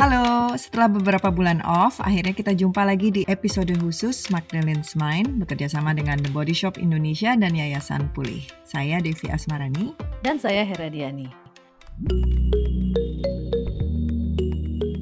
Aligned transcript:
Halo, 0.00 0.56
setelah 0.56 0.88
beberapa 0.88 1.28
bulan 1.28 1.60
off, 1.60 2.00
akhirnya 2.00 2.32
kita 2.32 2.56
jumpa 2.56 2.88
lagi 2.88 3.12
di 3.12 3.20
episode 3.28 3.68
khusus 3.84 4.32
Magdalene's 4.32 4.96
Mind 4.96 5.44
bekerja 5.44 5.68
sama 5.76 5.92
dengan 5.92 6.16
The 6.24 6.32
Body 6.32 6.56
Shop 6.56 6.80
Indonesia 6.80 7.36
dan 7.36 7.52
Yayasan 7.52 8.08
Pulih. 8.16 8.40
Saya 8.64 8.96
Devi 9.04 9.28
Asmarani. 9.28 9.92
Dan 10.24 10.40
saya 10.40 10.64
Heradiani. 10.64 11.28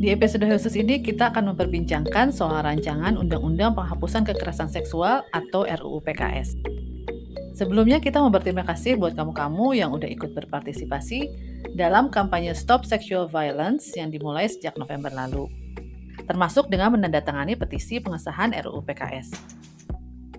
Di 0.02 0.10
episode 0.10 0.50
khusus 0.50 0.74
ini 0.74 0.98
kita 0.98 1.30
akan 1.30 1.54
memperbincangkan 1.54 2.34
soal 2.34 2.58
rancangan 2.66 3.14
Undang-Undang 3.22 3.78
Penghapusan 3.78 4.26
Kekerasan 4.26 4.66
Seksual 4.66 5.22
atau 5.30 5.62
RUU 5.62 6.02
PKS. 6.02 6.58
Sebelumnya 7.54 8.02
kita 8.02 8.18
mau 8.18 8.34
berterima 8.34 8.66
kasih 8.66 8.98
buat 8.98 9.14
kamu-kamu 9.14 9.78
yang 9.78 9.94
udah 9.94 10.10
ikut 10.10 10.34
berpartisipasi 10.34 11.47
dalam 11.78 12.10
kampanye 12.10 12.52
Stop 12.52 12.84
Sexual 12.84 13.30
Violence 13.30 13.94
yang 13.94 14.10
dimulai 14.10 14.50
sejak 14.50 14.74
November 14.74 15.14
lalu. 15.14 15.46
Termasuk 16.26 16.66
dengan 16.68 16.98
menandatangani 16.98 17.54
petisi 17.54 18.02
pengesahan 18.02 18.52
RUU 18.52 18.82
PKS. 18.82 19.58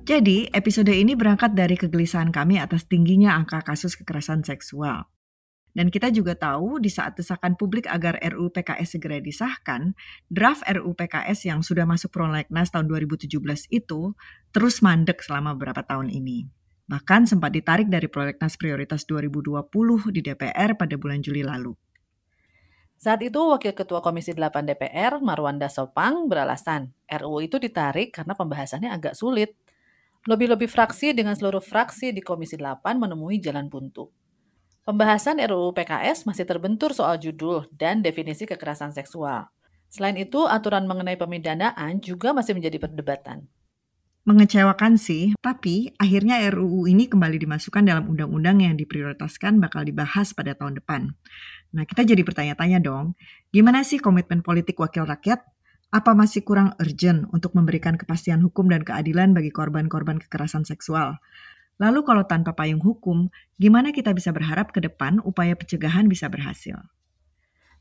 Jadi, 0.04 0.50
episode 0.52 0.90
ini 0.90 1.14
berangkat 1.14 1.54
dari 1.54 1.78
kegelisahan 1.78 2.34
kami 2.34 2.58
atas 2.58 2.90
tingginya 2.90 3.38
angka 3.38 3.62
kasus 3.62 3.94
kekerasan 3.94 4.42
seksual. 4.42 5.06
Dan 5.70 5.94
kita 5.94 6.10
juga 6.10 6.34
tahu 6.34 6.82
di 6.82 6.90
saat 6.90 7.14
desakan 7.14 7.54
publik 7.54 7.86
agar 7.86 8.18
RUU 8.18 8.50
PKS 8.50 8.98
segera 8.98 9.22
disahkan, 9.22 9.94
draft 10.28 10.66
RUU 10.66 10.98
PKS 10.98 11.46
yang 11.46 11.62
sudah 11.62 11.86
masuk 11.86 12.10
prolegnas 12.10 12.74
tahun 12.74 12.90
2017 12.90 13.30
itu 13.70 14.18
terus 14.50 14.82
mandek 14.82 15.22
selama 15.22 15.54
beberapa 15.54 15.86
tahun 15.86 16.10
ini. 16.10 16.59
Bahkan 16.90 17.30
sempat 17.30 17.54
ditarik 17.54 17.86
dari 17.86 18.10
prolegnas 18.10 18.58
prioritas 18.58 19.06
2020 19.06 20.10
di 20.10 20.26
DPR 20.26 20.74
pada 20.74 20.98
bulan 20.98 21.22
Juli 21.22 21.46
lalu. 21.46 21.78
Saat 22.98 23.22
itu 23.22 23.38
Wakil 23.38 23.78
Ketua 23.78 24.02
Komisi 24.02 24.34
8 24.34 24.66
DPR, 24.66 25.22
Marwanda 25.22 25.70
Sopang, 25.70 26.26
beralasan 26.26 26.92
RUU 27.08 27.46
itu 27.46 27.56
ditarik 27.62 28.12
karena 28.12 28.34
pembahasannya 28.34 28.90
agak 28.90 29.14
sulit. 29.14 29.54
Lebih-lebih 30.28 30.68
fraksi 30.68 31.16
dengan 31.16 31.38
seluruh 31.38 31.64
fraksi 31.64 32.12
di 32.12 32.20
Komisi 32.20 32.60
8 32.60 32.84
menemui 32.98 33.40
jalan 33.40 33.70
buntu. 33.70 34.10
Pembahasan 34.84 35.38
RUU 35.46 35.72
PKS 35.78 36.26
masih 36.26 36.44
terbentur 36.44 36.92
soal 36.92 37.22
judul 37.22 37.70
dan 37.72 38.02
definisi 38.02 38.50
kekerasan 38.50 38.92
seksual. 38.92 39.48
Selain 39.94 40.18
itu, 40.18 40.50
aturan 40.50 40.90
mengenai 40.90 41.16
pemidanaan 41.16 42.02
juga 42.02 42.34
masih 42.34 42.58
menjadi 42.58 42.82
perdebatan. 42.82 43.46
Mengecewakan 44.30 45.02
sih, 45.02 45.34
tapi 45.42 45.90
akhirnya 45.98 46.38
RUU 46.54 46.86
ini 46.86 47.10
kembali 47.10 47.42
dimasukkan 47.42 47.82
dalam 47.82 48.14
undang-undang 48.14 48.62
yang 48.62 48.78
diprioritaskan 48.78 49.58
bakal 49.58 49.82
dibahas 49.82 50.38
pada 50.38 50.54
tahun 50.54 50.78
depan. 50.78 51.18
Nah, 51.74 51.82
kita 51.90 52.06
jadi 52.06 52.22
bertanya-tanya 52.22 52.78
dong, 52.78 53.18
gimana 53.50 53.82
sih 53.82 53.98
komitmen 53.98 54.46
politik 54.46 54.78
wakil 54.78 55.10
rakyat? 55.10 55.42
Apa 55.90 56.14
masih 56.14 56.46
kurang 56.46 56.78
urgent 56.78 57.26
untuk 57.34 57.58
memberikan 57.58 57.98
kepastian 57.98 58.46
hukum 58.46 58.70
dan 58.70 58.86
keadilan 58.86 59.34
bagi 59.34 59.50
korban-korban 59.50 60.22
kekerasan 60.22 60.62
seksual? 60.62 61.18
Lalu 61.82 62.06
kalau 62.06 62.22
tanpa 62.30 62.54
payung 62.54 62.86
hukum, 62.86 63.34
gimana 63.58 63.90
kita 63.90 64.14
bisa 64.14 64.30
berharap 64.30 64.70
ke 64.70 64.78
depan 64.78 65.26
upaya 65.26 65.58
pencegahan 65.58 66.06
bisa 66.06 66.30
berhasil? 66.30 66.78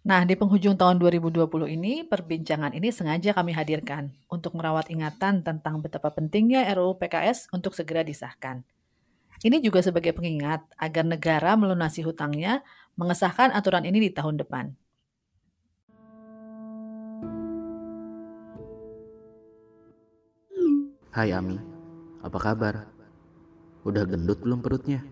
Nah, 0.07 0.23
di 0.23 0.39
penghujung 0.39 0.79
tahun 0.79 1.03
2020 1.03 1.51
ini, 1.75 2.07
perbincangan 2.07 2.71
ini 2.71 2.95
sengaja 2.95 3.35
kami 3.35 3.51
hadirkan 3.51 4.15
untuk 4.31 4.55
merawat 4.55 4.87
ingatan 4.95 5.43
tentang 5.43 5.83
betapa 5.83 6.15
pentingnya 6.15 6.71
RUU 6.79 7.03
PKS 7.03 7.51
untuk 7.51 7.75
segera 7.75 8.07
disahkan. 8.07 8.63
Ini 9.43 9.59
juga 9.59 9.83
sebagai 9.83 10.15
pengingat 10.15 10.67
agar 10.79 11.03
negara 11.03 11.59
melunasi 11.59 12.07
hutangnya 12.07 12.63
mengesahkan 12.95 13.51
aturan 13.51 13.87
ini 13.87 14.07
di 14.07 14.11
tahun 14.15 14.39
depan. 14.39 14.75
Hai 21.11 21.35
Ami, 21.35 21.59
apa 22.23 22.39
kabar? 22.39 22.87
Udah 23.83 24.07
gendut 24.07 24.39
belum 24.43 24.63
perutnya? 24.63 25.03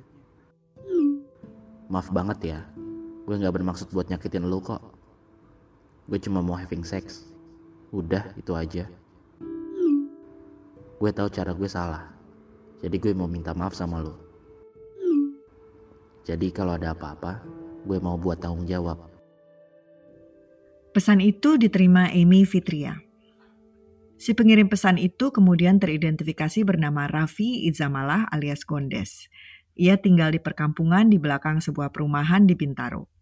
Maaf 1.91 2.11
banget 2.11 2.39
ya, 2.55 2.59
Gue 3.27 3.43
gak 3.43 3.59
bermaksud 3.59 3.91
buat 3.91 4.07
nyakitin 4.07 4.47
lo 4.47 4.63
kok. 4.63 4.79
Gue 6.07 6.23
cuma 6.23 6.39
mau 6.39 6.55
having 6.55 6.87
sex. 6.87 7.27
Udah, 7.91 8.31
itu 8.39 8.55
aja. 8.55 8.87
Gue 11.03 11.11
tahu 11.11 11.27
cara 11.35 11.51
gue 11.51 11.67
salah. 11.67 12.07
Jadi 12.79 12.97
gue 13.03 13.13
mau 13.19 13.27
minta 13.27 13.51
maaf 13.51 13.75
sama 13.75 13.99
lo. 13.99 14.15
Jadi 16.23 16.55
kalau 16.55 16.79
ada 16.79 16.95
apa-apa, 16.95 17.43
gue 17.83 17.99
mau 17.99 18.15
buat 18.15 18.39
tanggung 18.39 18.63
jawab. 18.63 19.11
Pesan 20.95 21.19
itu 21.19 21.59
diterima 21.59 22.09
Amy 22.15 22.47
Fitria. 22.47 22.95
Si 24.17 24.33
pengirim 24.33 24.71
pesan 24.71 24.97
itu 24.97 25.29
kemudian 25.29 25.77
teridentifikasi 25.77 26.65
bernama 26.65 27.05
Raffi 27.11 27.69
Izamalah 27.69 28.31
alias 28.33 28.65
Gondes. 28.65 29.29
Ia 29.77 30.01
tinggal 30.01 30.33
di 30.33 30.41
perkampungan 30.41 31.13
di 31.13 31.21
belakang 31.21 31.61
sebuah 31.61 31.93
perumahan 31.93 32.49
di 32.49 32.57
Bintaro. 32.57 33.16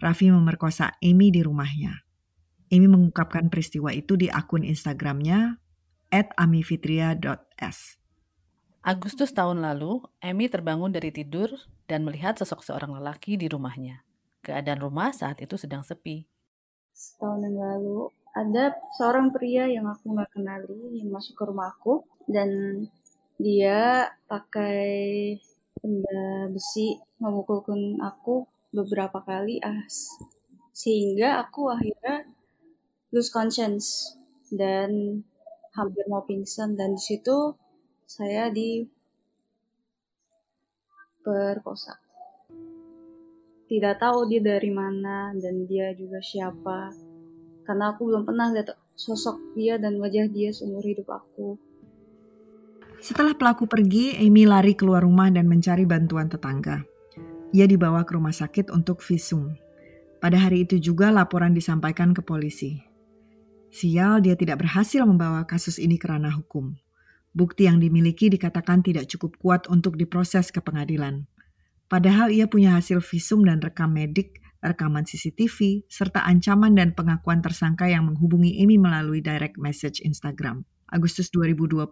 Raffi 0.00 0.32
memerkosa 0.32 0.96
Amy 1.04 1.28
di 1.28 1.44
rumahnya. 1.44 1.92
Amy 2.72 2.88
mengungkapkan 2.88 3.52
peristiwa 3.52 3.92
itu 3.92 4.16
di 4.16 4.32
akun 4.32 4.64
Instagramnya 4.64 5.60
@amifitria.s. 6.40 8.00
Agustus 8.80 9.36
tahun 9.36 9.60
lalu, 9.60 10.00
Amy 10.24 10.48
terbangun 10.48 10.88
dari 10.88 11.12
tidur 11.12 11.52
dan 11.84 12.08
melihat 12.08 12.40
sosok 12.40 12.64
seorang 12.64 12.96
lelaki 12.96 13.36
di 13.36 13.44
rumahnya. 13.44 14.00
Keadaan 14.40 14.80
rumah 14.80 15.12
saat 15.12 15.44
itu 15.44 15.60
sedang 15.60 15.84
sepi. 15.84 16.24
Setahun 16.96 17.44
yang 17.44 17.60
lalu, 17.60 18.08
ada 18.32 18.72
seorang 18.96 19.28
pria 19.36 19.68
yang 19.68 19.84
aku 19.84 20.16
nggak 20.16 20.32
kenali 20.32 20.96
yang 20.96 21.12
masuk 21.12 21.36
ke 21.36 21.44
rumahku 21.44 22.08
dan 22.24 22.48
dia 23.36 24.08
pakai 24.24 25.36
benda 25.76 26.48
besi 26.48 26.96
memukulkan 27.20 28.00
aku 28.00 28.48
beberapa 28.70 29.22
kali 29.22 29.58
ah 29.62 29.84
sehingga 30.70 31.42
aku 31.44 31.68
akhirnya 31.68 32.24
lose 33.10 33.28
conscience 33.28 34.16
dan 34.50 35.22
hampir 35.74 36.04
mau 36.10 36.24
pingsan. 36.26 36.74
Dan 36.78 36.96
di 36.98 37.02
situ 37.02 37.54
saya 38.06 38.50
di 38.50 38.82
perkosa. 41.22 41.94
Tidak 43.70 43.94
tahu 44.02 44.26
dia 44.26 44.42
dari 44.42 44.70
mana 44.74 45.30
dan 45.38 45.68
dia 45.70 45.94
juga 45.94 46.18
siapa. 46.18 46.90
Karena 47.62 47.94
aku 47.94 48.10
belum 48.10 48.26
pernah 48.26 48.50
lihat 48.50 48.74
sosok 48.98 49.54
dia 49.54 49.78
dan 49.78 50.02
wajah 50.02 50.26
dia 50.26 50.50
seumur 50.50 50.82
hidup 50.82 51.06
aku. 51.06 51.54
Setelah 53.00 53.32
pelaku 53.32 53.70
pergi, 53.70 54.18
Amy 54.18 54.44
lari 54.44 54.74
keluar 54.74 55.06
rumah 55.06 55.30
dan 55.30 55.46
mencari 55.46 55.86
bantuan 55.86 56.26
tetangga. 56.26 56.89
Ia 57.50 57.66
dibawa 57.66 58.06
ke 58.06 58.14
rumah 58.14 58.30
sakit 58.30 58.70
untuk 58.70 59.02
visum. 59.02 59.58
Pada 60.22 60.38
hari 60.38 60.62
itu 60.62 60.78
juga 60.78 61.10
laporan 61.10 61.50
disampaikan 61.50 62.14
ke 62.14 62.22
polisi. 62.22 62.78
Sial, 63.74 64.22
dia 64.22 64.38
tidak 64.38 64.62
berhasil 64.62 65.02
membawa 65.02 65.42
kasus 65.50 65.82
ini 65.82 65.98
ke 65.98 66.06
ranah 66.06 66.30
hukum. 66.30 66.78
Bukti 67.34 67.66
yang 67.66 67.82
dimiliki 67.82 68.30
dikatakan 68.30 68.86
tidak 68.86 69.10
cukup 69.10 69.34
kuat 69.42 69.62
untuk 69.66 69.98
diproses 69.98 70.54
ke 70.54 70.62
pengadilan. 70.62 71.26
Padahal 71.90 72.30
ia 72.30 72.46
punya 72.46 72.78
hasil 72.78 73.02
visum 73.02 73.42
dan 73.42 73.58
rekam 73.58 73.90
medik, 73.90 74.38
rekaman 74.62 75.02
CCTV, 75.02 75.90
serta 75.90 76.22
ancaman 76.22 76.78
dan 76.78 76.94
pengakuan 76.94 77.42
tersangka 77.42 77.90
yang 77.90 78.06
menghubungi 78.06 78.62
Amy 78.62 78.78
melalui 78.78 79.18
direct 79.18 79.58
message 79.58 79.98
Instagram. 80.06 80.62
Agustus 80.90 81.30
2020, 81.34 81.86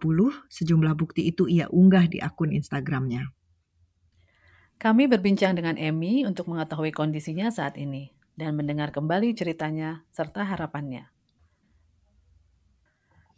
sejumlah 0.47 0.93
bukti 0.95 1.27
itu 1.27 1.51
ia 1.51 1.67
unggah 1.67 2.07
di 2.07 2.23
akun 2.23 2.51
Instagramnya. 2.51 3.38
Kami 4.79 5.11
berbincang 5.11 5.59
dengan 5.59 5.75
Emmy 5.75 6.23
untuk 6.23 6.47
mengetahui 6.47 6.95
kondisinya 6.95 7.51
saat 7.51 7.75
ini 7.75 8.15
dan 8.39 8.55
mendengar 8.55 8.95
kembali 8.95 9.35
ceritanya 9.35 10.07
serta 10.07 10.47
harapannya. 10.47 11.11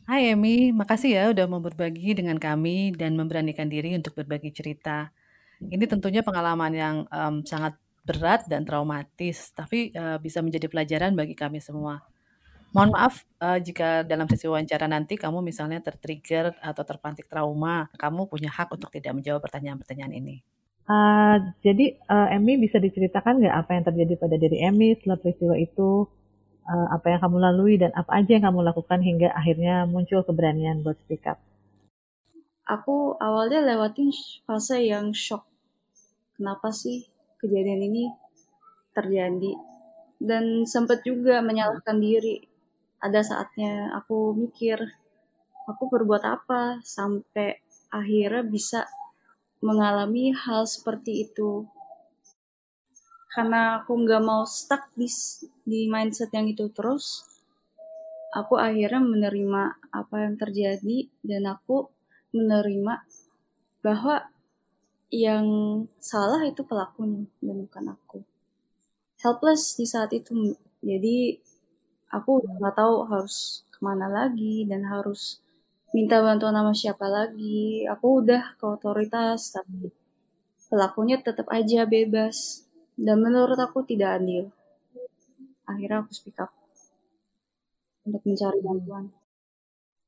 Hai 0.06 0.38
Emmy, 0.38 0.70
makasih 0.70 1.10
ya 1.18 1.24
udah 1.34 1.50
mau 1.50 1.58
berbagi 1.58 2.14
dengan 2.14 2.38
kami 2.38 2.94
dan 2.94 3.18
memberanikan 3.18 3.66
diri 3.66 3.98
untuk 3.98 4.14
berbagi 4.22 4.54
cerita. 4.54 5.10
Ini 5.58 5.82
tentunya 5.90 6.22
pengalaman 6.22 6.78
yang 6.78 6.96
um, 7.10 7.42
sangat 7.42 7.74
berat 8.06 8.46
dan 8.46 8.62
traumatis, 8.62 9.50
tapi 9.58 9.90
uh, 9.98 10.22
bisa 10.22 10.46
menjadi 10.46 10.70
pelajaran 10.70 11.18
bagi 11.18 11.34
kami 11.34 11.58
semua. 11.58 12.06
Mohon 12.70 12.94
maaf 12.94 13.26
uh, 13.42 13.58
jika 13.58 14.06
dalam 14.06 14.30
sesi 14.30 14.46
wawancara 14.46 14.86
nanti 14.86 15.18
kamu 15.18 15.42
misalnya 15.42 15.82
tertrigger 15.82 16.54
atau 16.62 16.86
terpantik 16.86 17.26
trauma, 17.26 17.90
kamu 17.98 18.30
punya 18.30 18.54
hak 18.54 18.70
untuk 18.70 18.94
tidak 18.94 19.18
menjawab 19.18 19.42
pertanyaan-pertanyaan 19.42 20.14
ini. 20.22 20.46
Uh, 20.90 21.54
jadi 21.64 21.96
uh, 22.10 22.34
Emmy 22.34 22.58
bisa 22.58 22.82
diceritakan 22.82 23.40
nggak 23.40 23.56
apa 23.56 23.72
yang 23.78 23.84
terjadi 23.86 24.14
pada 24.18 24.36
diri 24.36 24.58
Emmy 24.60 24.98
setelah 24.98 25.18
peristiwa 25.22 25.56
itu, 25.56 26.10
uh, 26.68 26.88
apa 26.92 27.16
yang 27.16 27.20
kamu 27.22 27.38
lalui 27.38 27.76
dan 27.80 27.92
apa 27.96 28.12
aja 28.20 28.38
yang 28.38 28.46
kamu 28.50 28.60
lakukan 28.66 29.00
hingga 29.00 29.30
akhirnya 29.32 29.86
muncul 29.88 30.26
keberanian 30.26 30.84
buat 30.84 31.00
speak 31.06 31.26
up? 31.30 31.40
Aku 32.68 33.20
awalnya 33.20 33.66
lewatin 33.66 34.12
fase 34.48 34.86
yang 34.88 35.12
shock. 35.12 35.44
Kenapa 36.38 36.72
sih 36.72 37.06
kejadian 37.42 37.84
ini 37.92 38.04
terjadi? 38.96 39.54
Dan 40.22 40.70
sempat 40.70 41.02
juga 41.02 41.42
menyalahkan 41.42 41.98
diri. 41.98 42.48
ada 43.02 43.26
saatnya 43.26 43.90
aku 43.98 44.38
mikir 44.38 44.78
aku 45.66 45.90
berbuat 45.90 46.22
apa 46.22 46.78
sampai 46.86 47.58
akhirnya 47.90 48.46
bisa 48.46 48.86
mengalami 49.62 50.34
hal 50.34 50.66
seperti 50.66 51.30
itu. 51.30 51.70
Karena 53.32 53.80
aku 53.80 53.96
nggak 53.96 54.24
mau 54.26 54.44
stuck 54.44 54.92
di 54.98 55.08
di 55.64 55.88
mindset 55.88 56.34
yang 56.36 56.52
itu 56.52 56.68
terus 56.76 57.24
aku 58.36 58.60
akhirnya 58.60 59.00
menerima 59.00 59.64
apa 59.94 60.16
yang 60.28 60.36
terjadi 60.36 61.08
dan 61.24 61.48
aku 61.48 61.88
menerima 62.36 63.04
bahwa 63.84 64.28
yang 65.12 65.46
salah 66.00 66.40
itu 66.48 66.64
pelakunya 66.64 67.28
dan 67.44 67.58
bukan 67.68 67.86
aku. 67.96 68.20
Helpless 69.20 69.76
di 69.76 69.86
saat 69.86 70.12
itu 70.16 70.56
jadi 70.82 71.38
aku 72.10 72.44
nggak 72.60 72.76
tahu 72.76 72.96
harus 73.08 73.68
ke 73.70 73.80
mana 73.84 74.08
lagi 74.08 74.64
dan 74.66 74.88
harus 74.88 75.44
minta 75.92 76.24
bantuan 76.24 76.56
sama 76.56 76.74
siapa 76.76 77.08
lagi. 77.08 77.86
Aku 77.88 78.24
udah 78.24 78.56
ke 78.56 78.66
otoritas, 78.68 79.52
tapi 79.56 79.92
pelakunya 80.72 81.20
tetap 81.20 81.48
aja 81.52 81.84
bebas. 81.88 82.68
Dan 82.96 83.24
menurut 83.24 83.60
aku 83.60 83.84
tidak 83.88 84.20
adil. 84.20 84.52
Akhirnya 85.68 86.04
aku 86.04 86.12
speak 86.12 86.40
up 86.40 86.52
untuk 88.04 88.22
mencari 88.28 88.60
bantuan. 88.60 89.06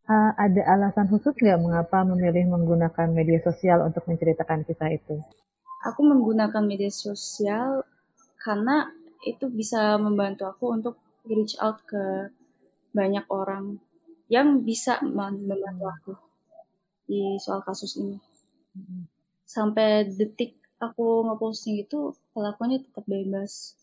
Uh, 0.03 0.35
ada 0.35 0.67
alasan 0.67 1.07
khusus 1.07 1.31
nggak 1.31 1.63
mengapa 1.63 2.03
memilih 2.03 2.51
menggunakan 2.51 3.07
media 3.07 3.39
sosial 3.39 3.87
untuk 3.87 4.03
menceritakan 4.03 4.67
kisah 4.67 4.91
itu? 4.91 5.15
Aku 5.87 6.03
menggunakan 6.03 6.59
media 6.59 6.91
sosial 6.91 7.87
karena 8.43 8.91
itu 9.23 9.47
bisa 9.47 9.95
membantu 9.95 10.43
aku 10.51 10.75
untuk 10.75 10.95
reach 11.23 11.55
out 11.63 11.79
ke 11.87 12.27
banyak 12.91 13.23
orang 13.31 13.79
yang 14.33 14.65
bisa 14.65 14.97
membantu 15.05 15.85
aku 15.85 16.13
di 17.05 17.37
soal 17.37 17.61
kasus 17.61 18.01
ini. 18.01 18.17
Sampai 19.45 20.09
detik 20.09 20.57
aku 20.81 21.29
ngeposting 21.29 21.85
itu 21.85 22.17
pelakunya 22.33 22.81
tetap 22.81 23.05
bebas. 23.05 23.77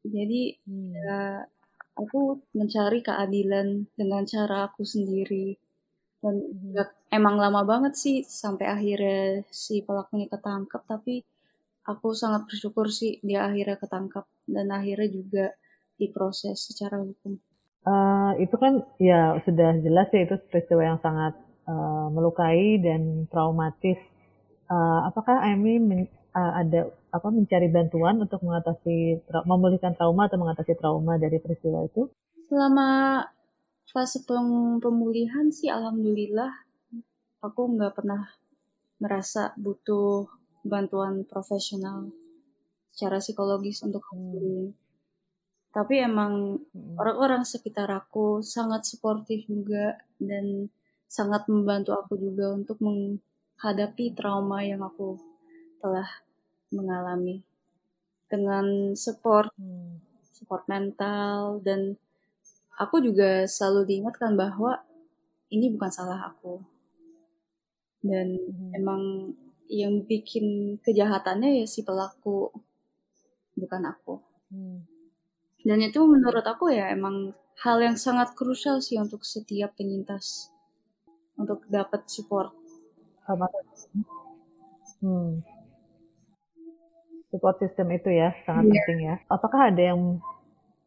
Jadi 0.00 0.56
hmm. 0.64 0.92
ya 0.96 1.44
aku 1.92 2.40
mencari 2.56 3.04
keadilan 3.04 3.84
dengan 3.92 4.24
cara 4.24 4.72
aku 4.72 4.80
sendiri. 4.88 5.60
Dan 6.24 6.40
hmm. 6.40 6.72
ya, 6.72 6.84
emang 7.12 7.36
lama 7.36 7.60
banget 7.68 7.92
sih 8.00 8.16
sampai 8.24 8.64
akhirnya 8.64 9.44
si 9.52 9.84
pelakunya 9.84 10.24
ketangkep 10.32 10.82
tapi 10.88 11.20
aku 11.84 12.16
sangat 12.16 12.48
bersyukur 12.48 12.88
sih 12.88 13.20
dia 13.20 13.44
akhirnya 13.44 13.76
ketangkap 13.76 14.24
dan 14.48 14.72
akhirnya 14.72 15.08
juga 15.12 15.46
diproses 16.00 16.56
secara 16.64 16.96
hukum? 17.04 17.36
Uh, 17.80 18.36
itu 18.36 18.52
kan 18.60 18.84
ya 19.00 19.40
sudah 19.40 19.80
jelas 19.80 20.12
ya 20.12 20.28
itu 20.28 20.36
peristiwa 20.52 20.84
yang 20.84 21.00
sangat 21.00 21.32
uh, 21.64 22.12
melukai 22.12 22.76
dan 22.76 23.24
traumatis. 23.32 23.96
Uh, 24.68 25.08
apakah 25.08 25.40
Amy 25.48 25.80
men, 25.80 26.06
uh, 26.36 26.60
ada 26.60 26.92
apa 27.10 27.28
mencari 27.32 27.72
bantuan 27.72 28.20
untuk 28.20 28.44
mengatasi 28.44 29.24
memulihkan 29.48 29.96
trauma 29.96 30.28
atau 30.28 30.38
mengatasi 30.38 30.76
trauma 30.78 31.16
dari 31.16 31.40
peristiwa 31.40 31.82
itu? 31.88 32.06
Selama 32.52 33.24
fase 33.90 34.22
pemulihan 34.78 35.50
sih 35.50 35.66
alhamdulillah 35.66 36.52
aku 37.42 37.74
nggak 37.74 37.96
pernah 37.98 38.22
merasa 39.02 39.56
butuh 39.58 40.28
bantuan 40.62 41.24
profesional 41.24 42.12
secara 42.92 43.18
psikologis 43.18 43.80
untuk 43.82 44.04
hmm 44.12 44.89
tapi 45.70 46.02
emang 46.02 46.58
orang-orang 46.98 47.46
sekitar 47.46 47.86
aku 47.94 48.42
sangat 48.42 48.82
suportif 48.82 49.46
juga 49.46 50.02
dan 50.18 50.66
sangat 51.06 51.46
membantu 51.46 51.94
aku 51.94 52.18
juga 52.18 52.50
untuk 52.58 52.82
menghadapi 52.82 54.10
trauma 54.18 54.66
yang 54.66 54.82
aku 54.82 55.14
telah 55.78 56.06
mengalami. 56.74 57.46
Dengan 58.26 58.94
support 58.98 59.54
hmm. 59.58 60.02
support 60.34 60.66
mental 60.66 61.62
dan 61.62 61.94
aku 62.74 62.98
juga 63.02 63.46
selalu 63.46 63.94
diingatkan 63.94 64.34
bahwa 64.34 64.82
ini 65.54 65.70
bukan 65.70 65.90
salah 65.94 66.34
aku. 66.34 66.58
Dan 68.02 68.42
hmm. 68.42 68.74
emang 68.74 69.02
yang 69.70 70.02
bikin 70.02 70.78
kejahatannya 70.82 71.62
ya 71.62 71.66
si 71.70 71.86
pelaku 71.86 72.50
bukan 73.54 73.82
aku. 73.86 74.18
Hmm 74.50 74.89
dan 75.64 75.78
itu 75.84 76.00
menurut 76.04 76.44
aku 76.44 76.72
ya 76.72 76.88
emang 76.92 77.36
hal 77.60 77.76
yang 77.84 77.96
sangat 78.00 78.32
krusial 78.32 78.80
sih 78.80 78.96
untuk 78.96 79.20
setiap 79.20 79.76
penyintas 79.76 80.48
untuk 81.36 81.64
dapat 81.68 82.04
support. 82.08 82.52
Hmm. 85.00 85.40
Support 87.32 87.56
system 87.62 87.88
itu 87.94 88.10
ya 88.12 88.36
sangat 88.44 88.68
yeah. 88.68 88.72
penting 88.72 89.00
ya. 89.06 89.14
Apakah 89.28 89.72
ada 89.72 89.82
yang 89.92 90.20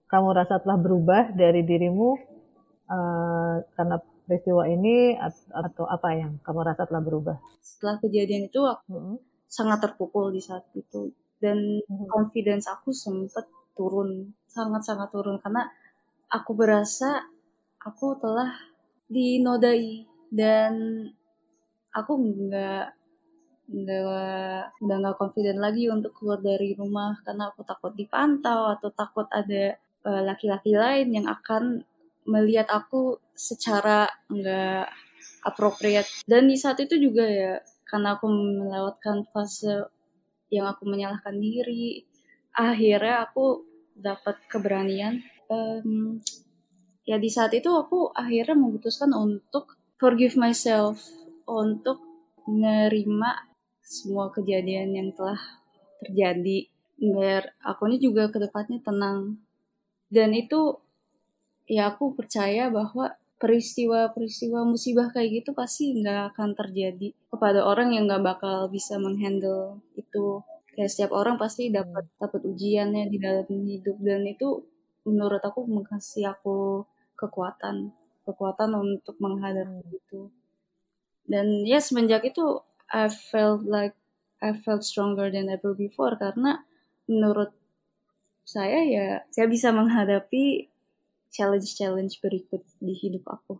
kamu 0.09 0.29
rasa 0.37 0.61
telah 0.61 0.77
berubah 0.77 1.33
dari 1.33 1.65
dirimu 1.65 2.09
uh, 2.89 3.55
karena 3.73 3.97
peristiwa 4.29 4.69
ini 4.69 5.17
atau 5.49 5.85
apa 5.89 6.09
yang 6.13 6.37
kamu 6.45 6.59
rasa 6.61 6.85
telah 6.85 7.01
berubah? 7.01 7.37
Setelah 7.61 7.97
kejadian 8.01 8.49
itu 8.49 8.61
aku 8.61 8.93
hmm. 8.93 9.17
sangat 9.49 9.81
terpukul 9.81 10.29
di 10.33 10.41
saat 10.43 10.67
itu 10.77 11.13
dan 11.41 11.57
hmm. 11.57 12.07
confidence 12.11 12.69
aku 12.69 12.93
sempat 12.93 13.49
turun 13.73 14.33
sangat-sangat 14.49 15.09
turun. 15.09 15.37
Karena 15.41 15.65
aku 16.29 16.51
berasa 16.53 17.21
aku 17.83 18.17
telah 18.17 18.53
dinodai 19.11 20.07
dan 20.33 21.05
aku 21.93 22.11
nggak 22.17 22.85
nggak 23.63 24.61
udah 24.83 24.97
nggak 24.99 25.17
confident 25.17 25.59
lagi 25.61 25.87
untuk 25.87 26.11
keluar 26.19 26.41
dari 26.43 26.75
rumah 26.75 27.15
karena 27.23 27.47
aku 27.47 27.63
takut 27.63 27.95
dipantau 27.95 28.75
atau 28.75 28.89
takut 28.91 29.23
ada 29.31 29.77
eh, 29.79 30.21
laki-laki 30.25 30.75
uh, 30.75 30.79
lain 30.83 31.07
yang 31.15 31.27
akan 31.31 31.85
melihat 32.27 32.67
aku 32.71 33.19
secara 33.35 34.07
nggak 34.27 34.87
appropriate. 35.47 36.07
Dan 36.27 36.51
di 36.51 36.55
saat 36.59 36.79
itu 36.83 36.95
juga 36.99 37.23
ya 37.27 37.59
karena 37.87 38.17
aku 38.17 38.25
melewatkan 38.31 39.27
fase 39.31 39.87
yang 40.49 40.69
aku 40.69 40.85
menyalahkan 40.85 41.35
diri 41.37 42.05
akhirnya 42.53 43.27
aku 43.29 43.65
dapat 43.93 44.41
keberanian 44.49 45.21
um, 45.49 46.17
ya 47.03 47.19
di 47.19 47.29
saat 47.29 47.53
itu 47.53 47.69
aku 47.69 48.13
akhirnya 48.15 48.55
memutuskan 48.55 49.11
untuk 49.13 49.77
forgive 49.99 50.39
myself 50.39 50.99
untuk 51.45 51.99
menerima 52.47 53.53
semua 53.83 54.31
kejadian 54.31 54.95
yang 54.95 55.09
telah 55.11 55.39
terjadi. 56.03 56.67
Biar 56.99 57.55
aku 57.63 57.91
ini 57.91 57.99
juga 57.99 58.31
ke 58.31 58.39
depannya 58.39 58.79
tenang. 58.79 59.39
Dan 60.07 60.31
itu 60.35 60.79
ya 61.67 61.91
aku 61.91 62.15
percaya 62.15 62.67
bahwa 62.71 63.15
peristiwa-peristiwa 63.39 64.63
musibah 64.63 65.11
kayak 65.11 65.43
gitu 65.43 65.51
pasti 65.51 65.99
nggak 65.99 66.31
akan 66.35 66.55
terjadi 66.55 67.11
kepada 67.27 67.67
orang 67.67 67.91
yang 67.91 68.07
nggak 68.07 68.23
bakal 68.23 68.71
bisa 68.71 68.95
menghandle 68.95 69.83
itu 69.99 70.39
kayak 70.73 70.89
setiap 70.89 71.13
orang 71.13 71.37
pasti 71.37 71.69
dapat 71.69 72.09
hmm. 72.09 72.17
dapat 72.19 72.41
ujiannya 72.43 73.03
di 73.07 73.17
dalam 73.21 73.45
hidup 73.47 73.97
dan 74.01 74.25
itu 74.25 74.65
menurut 75.05 75.41
aku 75.45 75.69
mengasih 75.69 76.33
aku 76.33 76.83
kekuatan 77.15 77.93
kekuatan 78.25 78.71
untuk 78.73 79.15
menghadapi 79.21 79.85
hmm. 79.85 79.99
itu 80.01 80.21
dan 81.29 81.63
ya 81.63 81.79
semenjak 81.79 82.25
itu 82.25 82.59
I 82.89 83.07
felt 83.09 83.63
like 83.63 83.95
I 84.43 84.57
felt 84.59 84.83
stronger 84.83 85.31
than 85.31 85.47
ever 85.47 85.71
before 85.77 86.19
karena 86.19 86.59
menurut 87.07 87.55
saya 88.43 88.83
ya 88.83 89.23
saya 89.31 89.47
bisa 89.47 89.71
menghadapi 89.71 90.73
challenge-challenge 91.33 92.21
berikut 92.21 92.61
di 92.77 92.93
hidup 92.93 93.25
aku. 93.25 93.57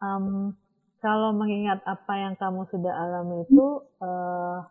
Um, 0.00 0.56
kalau 1.04 1.36
mengingat 1.36 1.84
apa 1.84 2.16
yang 2.16 2.34
kamu 2.40 2.64
sudah 2.72 2.92
alami 2.96 3.44
itu, 3.44 3.84
uh, 4.00 4.64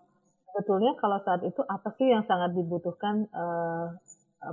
sebetulnya 0.52 0.98
kalau 0.98 1.22
saat 1.24 1.46
itu 1.46 1.62
apa 1.66 1.94
sih 1.96 2.10
yang 2.10 2.26
sangat 2.26 2.52
dibutuhkan 2.58 3.30
uh, 3.32 3.94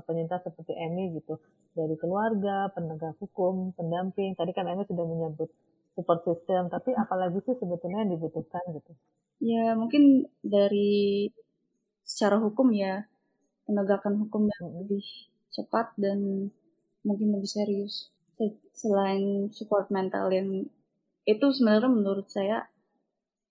penyintas 0.07 0.43
seperti 0.45 0.75
Emi 0.77 1.17
gitu 1.17 1.41
dari 1.77 1.95
keluarga, 2.01 2.73
penegak 2.73 3.21
hukum, 3.21 3.77
pendamping. 3.77 4.33
Tadi 4.33 4.53
kan 4.57 4.67
Emi 4.67 4.89
sudah 4.89 5.05
menyebut 5.05 5.53
support 5.97 6.25
system, 6.25 6.69
tapi 6.73 6.93
apalagi 6.97 7.41
sih 7.45 7.57
sebetulnya 7.57 8.05
yang 8.05 8.13
dibutuhkan 8.17 8.65
gitu? 8.73 8.93
Ya 9.41 9.77
mungkin 9.77 10.29
dari 10.41 11.29
secara 12.05 12.41
hukum 12.41 12.73
ya 12.73 13.05
penegakan 13.69 14.17
hukum 14.25 14.49
yang 14.49 14.67
lebih 14.81 15.05
cepat 15.53 15.93
dan 16.01 16.49
mungkin 17.05 17.29
lebih 17.37 17.49
serius. 17.49 18.13
Selain 18.77 19.49
support 19.53 19.89
mental 19.89 20.29
yang 20.33 20.69
itu 21.27 21.47
sebenarnya 21.51 21.91
menurut 21.91 22.29
saya 22.29 22.69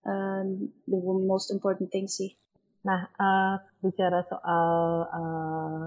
uh, 0.06 0.42
the 0.88 0.98
most 1.26 1.50
important 1.52 1.90
thing 1.92 2.06
sih. 2.06 2.38
Nah, 2.86 3.10
uh, 3.18 3.58
bicara 3.82 4.22
soal 4.30 4.70
uh, 5.10 5.86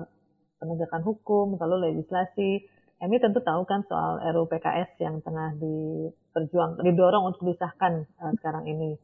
penegakan 0.59 1.03
hukum, 1.07 1.55
lalu 1.57 1.91
legislasi, 1.95 2.67
Emi 2.99 3.23
tentu 3.23 3.39
tahu 3.39 3.63
kan 3.63 3.87
soal 3.87 4.19
RUU 4.35 4.51
PKS 4.51 4.99
yang 4.99 5.23
tengah 5.23 5.55
diperjuang, 5.55 6.83
didorong 6.83 7.31
untuk 7.31 7.47
disahkan 7.47 8.03
uh, 8.19 8.35
sekarang 8.43 8.67
ini. 8.67 8.99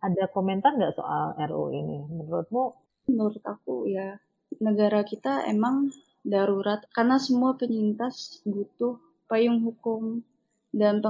Ada 0.00 0.32
komentar 0.32 0.72
nggak 0.72 0.96
soal 0.96 1.36
RUU 1.36 1.76
ini? 1.76 2.08
Menurutmu? 2.08 2.72
Menurut 3.12 3.44
aku 3.44 3.84
ya, 3.84 4.16
negara 4.64 5.04
kita 5.04 5.44
emang 5.44 5.92
darurat 6.24 6.88
karena 6.96 7.20
semua 7.20 7.52
penyintas 7.60 8.40
butuh 8.48 8.96
payung 9.28 9.60
hukum 9.60 10.24
dan 10.72 11.04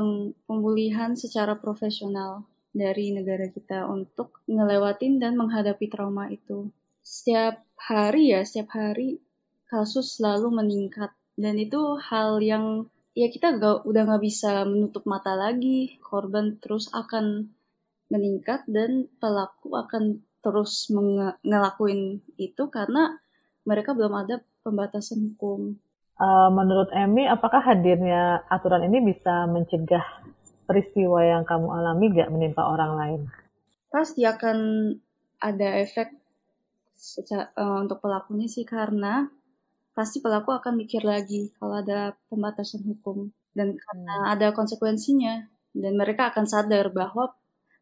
pemulihan 0.50 1.14
secara 1.14 1.54
profesional 1.54 2.42
dari 2.74 3.14
negara 3.14 3.46
kita 3.48 3.86
untuk 3.86 4.42
ngelewatin 4.50 5.22
dan 5.22 5.38
menghadapi 5.38 5.86
trauma 5.86 6.26
itu. 6.28 6.68
Setiap 7.00 7.62
hari 7.78 8.34
ya, 8.34 8.42
setiap 8.42 8.74
hari 8.74 9.22
kasus 9.70 10.18
selalu 10.18 10.50
meningkat 10.50 11.14
dan 11.38 11.54
itu 11.56 11.98
hal 12.02 12.42
yang 12.42 12.90
ya 13.14 13.30
kita 13.30 13.56
gak, 13.62 13.86
udah 13.86 14.02
nggak 14.10 14.24
bisa 14.26 14.66
menutup 14.66 15.06
mata 15.06 15.38
lagi 15.38 15.96
korban 16.02 16.58
terus 16.58 16.90
akan 16.90 17.54
meningkat 18.10 18.66
dan 18.66 19.06
pelaku 19.22 19.78
akan 19.78 20.20
terus 20.44 20.92
ngelakuin 21.40 22.20
itu 22.36 22.68
karena 22.68 23.16
mereka 23.64 23.96
belum 23.96 24.12
ada 24.12 24.44
pembatasan 24.60 25.32
hukum. 25.32 25.80
Uh, 26.14 26.52
menurut 26.52 26.92
Emi, 26.94 27.26
apakah 27.26 27.64
hadirnya 27.64 28.44
aturan 28.46 28.86
ini 28.86 29.02
bisa 29.02 29.48
mencegah 29.50 30.04
peristiwa 30.64 31.20
yang 31.22 31.44
kamu 31.44 31.68
alami 31.70 32.12
gak 32.12 32.32
menimpa 32.32 32.64
orang 32.64 32.92
lain? 32.96 33.20
Pasti 33.92 34.26
akan 34.26 34.58
ada 35.38 35.68
efek 35.80 36.10
secara, 36.96 37.52
uh, 37.54 37.84
untuk 37.84 38.00
pelakunya 38.00 38.48
sih 38.48 38.64
karena 38.64 39.28
pasti 39.94 40.18
pelaku 40.18 40.50
akan 40.50 40.74
mikir 40.74 41.06
lagi 41.06 41.54
kalau 41.60 41.78
ada 41.78 42.18
pembatasan 42.26 42.82
hukum 42.82 43.30
dan 43.54 43.78
karena 43.78 44.14
hmm. 44.26 44.32
ada 44.34 44.46
konsekuensinya 44.50 45.46
dan 45.76 45.92
mereka 45.94 46.34
akan 46.34 46.48
sadar 46.48 46.90
bahwa 46.90 47.30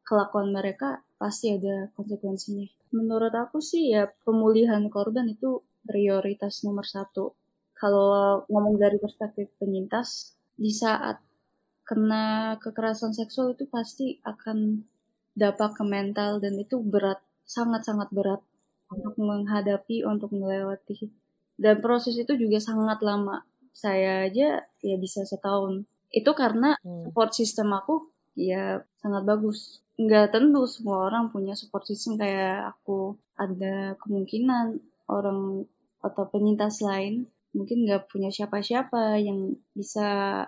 kelakuan 0.05 0.53
mereka 0.53 1.01
pasti 1.17 1.57
ada 1.57 1.89
konsekuensinya. 1.97 2.67
Menurut 2.93 3.33
aku 3.33 3.63
sih 3.63 3.95
ya 3.95 4.11
pemulihan 4.27 4.85
korban 4.93 5.31
itu 5.31 5.65
prioritas 5.87 6.61
nomor 6.67 6.85
satu. 6.85 7.33
Kalau 7.73 8.43
ngomong 8.47 8.79
dari 8.79 9.01
perspektif 9.01 9.51
penyintas, 9.59 10.37
di 10.55 10.71
saat 10.71 11.19
kena 11.83 12.57
kekerasan 12.63 13.13
seksual 13.13 13.55
itu 13.55 13.67
pasti 13.67 14.19
akan 14.23 14.87
dapat 15.33 15.71
ke 15.75 15.85
mental 15.85 16.39
dan 16.39 16.55
itu 16.61 16.79
berat, 16.81 17.19
sangat-sangat 17.49 18.13
berat 18.13 18.41
untuk 18.93 19.17
menghadapi, 19.17 20.05
untuk 20.05 20.31
melewati. 20.37 21.09
Dan 21.57 21.81
proses 21.81 22.17
itu 22.17 22.37
juga 22.37 22.61
sangat 22.61 23.01
lama. 23.01 23.45
Saya 23.73 24.29
aja 24.29 24.61
ya 24.85 24.97
bisa 25.01 25.25
setahun. 25.25 25.89
Itu 26.13 26.37
karena 26.37 26.77
hmm. 26.85 27.09
support 27.09 27.33
system 27.33 27.73
aku 27.73 28.13
ya 28.37 28.85
sangat 29.01 29.25
bagus. 29.25 29.81
Nggak 29.97 30.37
tentu 30.37 30.69
semua 30.69 31.09
orang 31.09 31.33
punya 31.33 31.57
support 31.57 31.89
system 31.89 32.21
kayak 32.21 32.77
aku. 32.77 33.17
Ada 33.37 33.97
kemungkinan 33.97 34.77
orang 35.09 35.65
atau 36.03 36.25
penyintas 36.29 36.83
lain 36.83 37.31
mungkin 37.53 37.85
nggak 37.85 38.09
punya 38.09 38.33
siapa-siapa 38.33 39.21
yang 39.21 39.55
bisa 39.77 40.43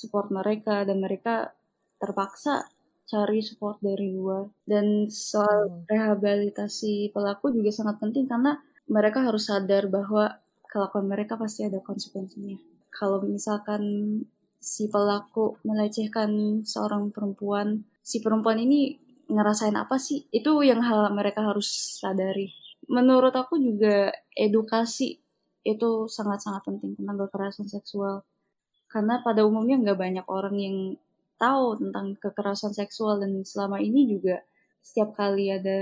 support 0.00 0.32
mereka 0.32 0.88
dan 0.88 1.04
mereka 1.04 1.52
terpaksa 2.00 2.64
cari 3.04 3.42
support 3.42 3.82
dari 3.82 4.08
luar 4.14 4.48
dan 4.64 5.10
soal 5.10 5.68
hmm. 5.68 5.90
rehabilitasi 5.90 7.10
pelaku 7.10 7.50
juga 7.52 7.74
sangat 7.74 8.00
penting 8.00 8.30
karena 8.30 8.56
mereka 8.86 9.26
harus 9.26 9.50
sadar 9.50 9.90
bahwa 9.90 10.40
kelakuan 10.70 11.06
mereka 11.10 11.34
pasti 11.34 11.66
ada 11.66 11.82
konsekuensinya. 11.82 12.58
Kalau 12.90 13.22
misalkan 13.22 13.82
si 14.58 14.86
pelaku 14.86 15.58
melecehkan 15.66 16.62
seorang 16.62 17.10
perempuan, 17.10 17.82
si 18.02 18.22
perempuan 18.22 18.58
ini 18.62 18.98
ngerasain 19.30 19.74
apa 19.74 19.98
sih? 19.98 20.26
Itu 20.30 20.62
yang 20.62 20.82
hal 20.82 21.10
mereka 21.14 21.42
harus 21.46 21.98
sadari. 21.98 22.50
Menurut 22.90 23.34
aku 23.34 23.58
juga 23.58 24.10
edukasi 24.34 25.18
itu 25.62 25.90
sangat-sangat 26.08 26.66
penting 26.66 26.98
tentang 26.98 27.16
kekerasan 27.26 27.66
seksual. 27.70 28.26
Karena 28.90 29.22
pada 29.22 29.46
umumnya 29.46 29.78
nggak 29.78 29.98
banyak 29.98 30.26
orang 30.26 30.56
yang 30.58 30.76
tahu 31.38 31.78
tentang 31.80 32.18
kekerasan 32.20 32.74
seksual 32.76 33.22
dan 33.22 33.40
selama 33.46 33.80
ini 33.80 34.10
juga 34.10 34.42
setiap 34.84 35.16
kali 35.16 35.48
ada 35.48 35.80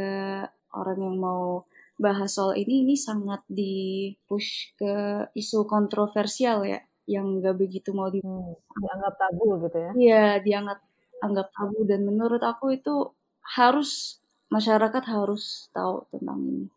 orang 0.76 0.98
yang 1.00 1.16
mau 1.18 1.66
bahas 1.98 2.30
soal 2.36 2.54
ini 2.54 2.86
ini 2.86 2.94
sangat 2.94 3.42
di 3.50 4.12
push 4.30 4.76
ke 4.78 5.26
isu 5.34 5.66
kontroversial 5.66 6.62
ya 6.62 6.78
yang 7.08 7.40
nggak 7.40 7.56
begitu 7.58 7.90
mau 7.96 8.12
di 8.12 8.20
hmm, 8.20 8.54
dianggap 8.76 9.14
tabu 9.16 9.56
gitu 9.64 9.78
ya? 9.80 9.90
Iya 9.96 10.24
dianggap 10.44 10.78
anggap 11.24 11.48
tabu. 11.50 11.88
Dan 11.88 12.04
menurut 12.04 12.44
aku 12.44 12.76
itu 12.76 13.16
harus 13.56 14.20
masyarakat 14.52 15.02
harus 15.08 15.72
tahu 15.72 16.04
tentang 16.12 16.38
ini 16.44 16.68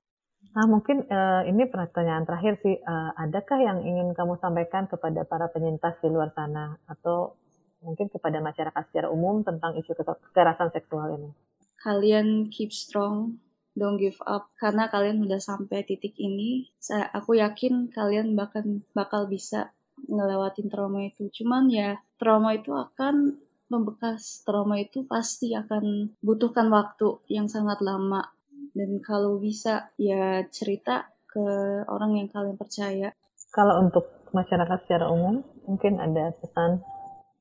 Nah, 0.51 0.65
mungkin 0.67 1.07
uh, 1.07 1.47
ini 1.47 1.63
pertanyaan 1.71 2.27
terakhir 2.27 2.59
sih. 2.59 2.75
Uh, 2.83 3.11
adakah 3.15 3.59
yang 3.59 3.79
ingin 3.87 4.11
kamu 4.11 4.35
sampaikan 4.43 4.83
kepada 4.91 5.23
para 5.23 5.47
penyintas 5.47 5.95
di 6.03 6.11
luar 6.11 6.35
sana 6.35 6.75
atau 6.91 7.39
mungkin 7.79 8.11
kepada 8.11 8.43
masyarakat 8.43 8.83
secara 8.91 9.07
umum 9.07 9.47
tentang 9.47 9.79
isu 9.79 9.95
kekerasan 9.95 10.75
seksual 10.75 11.15
ini? 11.15 11.29
Kalian 11.79 12.51
keep 12.51 12.69
strong, 12.75 13.41
don't 13.75 13.95
give 13.95 14.19
up 14.27 14.51
karena 14.59 14.91
kalian 14.91 15.23
udah 15.23 15.39
sampai 15.39 15.87
titik 15.87 16.15
ini 16.19 16.67
saya 16.75 17.07
aku 17.15 17.39
yakin 17.39 17.87
kalian 17.87 18.35
bahkan 18.35 18.83
bakal 18.91 19.31
bisa 19.31 19.71
ngelewatin 20.11 20.67
trauma 20.67 21.07
itu 21.07 21.31
cuman 21.31 21.71
ya 21.71 22.01
trauma 22.19 22.57
itu 22.57 22.73
akan 22.73 23.39
membekas 23.71 24.43
trauma 24.43 24.75
itu 24.81 25.07
pasti 25.07 25.55
akan 25.55 26.11
butuhkan 26.19 26.67
waktu 26.67 27.23
yang 27.31 27.47
sangat 27.47 27.79
lama 27.79 28.27
dan 28.77 28.89
kalau 29.03 29.37
bisa 29.37 29.91
ya 29.99 30.43
cerita 30.49 31.09
ke 31.27 31.45
orang 31.87 32.19
yang 32.19 32.27
kalian 32.31 32.59
percaya 32.59 33.11
kalau 33.51 33.83
untuk 33.83 34.07
masyarakat 34.31 34.87
secara 34.87 35.11
umum 35.11 35.43
mungkin 35.67 35.99
ada 35.99 36.31
pesan 36.39 36.83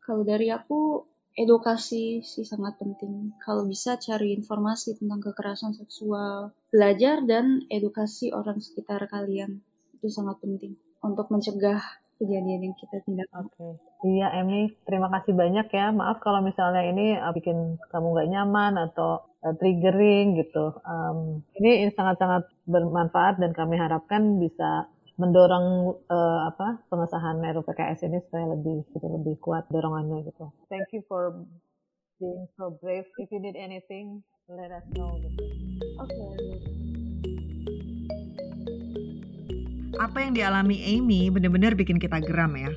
kalau 0.03 0.27
dari 0.27 0.51
aku 0.51 1.07
edukasi 1.39 2.21
sih 2.21 2.45
sangat 2.45 2.77
penting. 2.77 3.33
Kalau 3.41 3.65
bisa 3.65 3.97
cari 3.97 4.35
informasi 4.35 4.99
tentang 4.99 5.23
kekerasan 5.23 5.77
seksual, 5.77 6.51
belajar 6.69 7.23
dan 7.25 7.65
edukasi 7.71 8.35
orang 8.35 8.59
sekitar 8.59 9.07
kalian 9.07 9.63
itu 9.95 10.09
sangat 10.09 10.41
penting 10.41 10.75
untuk 11.05 11.29
mencegah 11.29 11.81
kejadian 12.21 12.69
yang 12.69 12.77
kita 12.77 13.01
tidak 13.05 13.29
Oke, 13.33 13.49
okay. 13.57 13.73
iya 14.05 14.29
Emi, 14.37 14.69
terima 14.85 15.09
kasih 15.09 15.33
banyak 15.33 15.73
ya. 15.73 15.89
Maaf 15.89 16.21
kalau 16.21 16.45
misalnya 16.45 16.85
ini 16.85 17.17
uh, 17.17 17.33
bikin 17.33 17.81
kamu 17.89 18.07
nggak 18.13 18.29
nyaman 18.29 18.73
atau 18.93 19.25
uh, 19.45 19.55
triggering 19.57 20.41
gitu. 20.41 20.77
Um, 20.85 21.45
ini 21.61 21.89
sangat-sangat 21.93 22.49
bermanfaat 22.69 23.41
dan 23.41 23.53
kami 23.57 23.77
harapkan 23.81 24.41
bisa 24.41 24.89
mendorong 25.21 26.01
uh, 26.09 26.49
apa 26.49 26.81
pengesahan 26.89 27.45
RUU 27.45 27.61
PKS 27.69 28.09
ini 28.09 28.25
supaya 28.25 28.57
lebih 28.57 28.89
gitu, 28.89 29.05
lebih 29.05 29.37
kuat 29.45 29.69
dorongannya 29.69 30.25
gitu. 30.25 30.49
Thank 30.73 30.97
you 30.97 31.05
for 31.05 31.37
being 32.17 32.49
so 32.57 32.73
brave. 32.81 33.05
If 33.21 33.29
you 33.29 33.41
need 33.41 33.57
anything, 33.57 34.25
let 34.49 34.73
us 34.73 34.85
know. 34.97 35.13
Gitu. 35.21 35.41
Oke. 36.01 36.09
Okay. 36.09 36.33
Apa 40.01 40.25
yang 40.25 40.33
dialami 40.33 40.81
Amy 40.97 41.29
benar-benar 41.29 41.77
bikin 41.77 42.01
kita 42.01 42.25
geram 42.25 42.57
ya. 42.57 42.73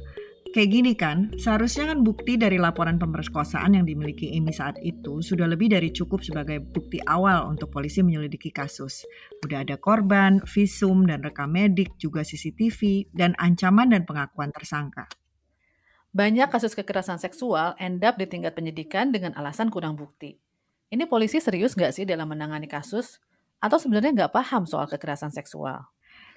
Kayak 0.54 0.70
gini 0.70 0.94
kan, 0.94 1.34
seharusnya 1.34 1.90
kan 1.90 2.06
bukti 2.06 2.38
dari 2.38 2.62
laporan 2.62 3.02
pemerkosaan 3.02 3.74
yang 3.74 3.90
dimiliki 3.90 4.38
Amy 4.38 4.54
saat 4.54 4.78
itu 4.86 5.18
sudah 5.26 5.50
lebih 5.50 5.74
dari 5.74 5.90
cukup 5.90 6.22
sebagai 6.22 6.62
bukti 6.62 7.02
awal 7.10 7.50
untuk 7.50 7.74
polisi 7.74 8.06
menyelidiki 8.06 8.54
kasus. 8.54 9.02
Udah 9.42 9.66
ada 9.66 9.82
korban, 9.82 10.46
visum, 10.46 11.10
dan 11.10 11.26
rekam 11.26 11.50
medik, 11.50 11.98
juga 11.98 12.22
CCTV, 12.22 13.10
dan 13.18 13.34
ancaman 13.42 13.98
dan 13.98 14.06
pengakuan 14.06 14.54
tersangka. 14.54 15.10
Banyak 16.14 16.54
kasus 16.54 16.78
kekerasan 16.78 17.18
seksual 17.18 17.74
end 17.82 18.06
up 18.06 18.22
di 18.22 18.30
tingkat 18.30 18.54
penyidikan 18.54 19.10
dengan 19.10 19.34
alasan 19.34 19.74
kurang 19.74 19.98
bukti. 19.98 20.38
Ini 20.94 21.10
polisi 21.10 21.42
serius 21.42 21.74
nggak 21.74 21.98
sih 21.98 22.06
dalam 22.06 22.30
menangani 22.30 22.70
kasus? 22.70 23.18
Atau 23.58 23.82
sebenarnya 23.82 24.14
nggak 24.14 24.34
paham 24.38 24.70
soal 24.70 24.86
kekerasan 24.86 25.34
seksual? 25.34 25.93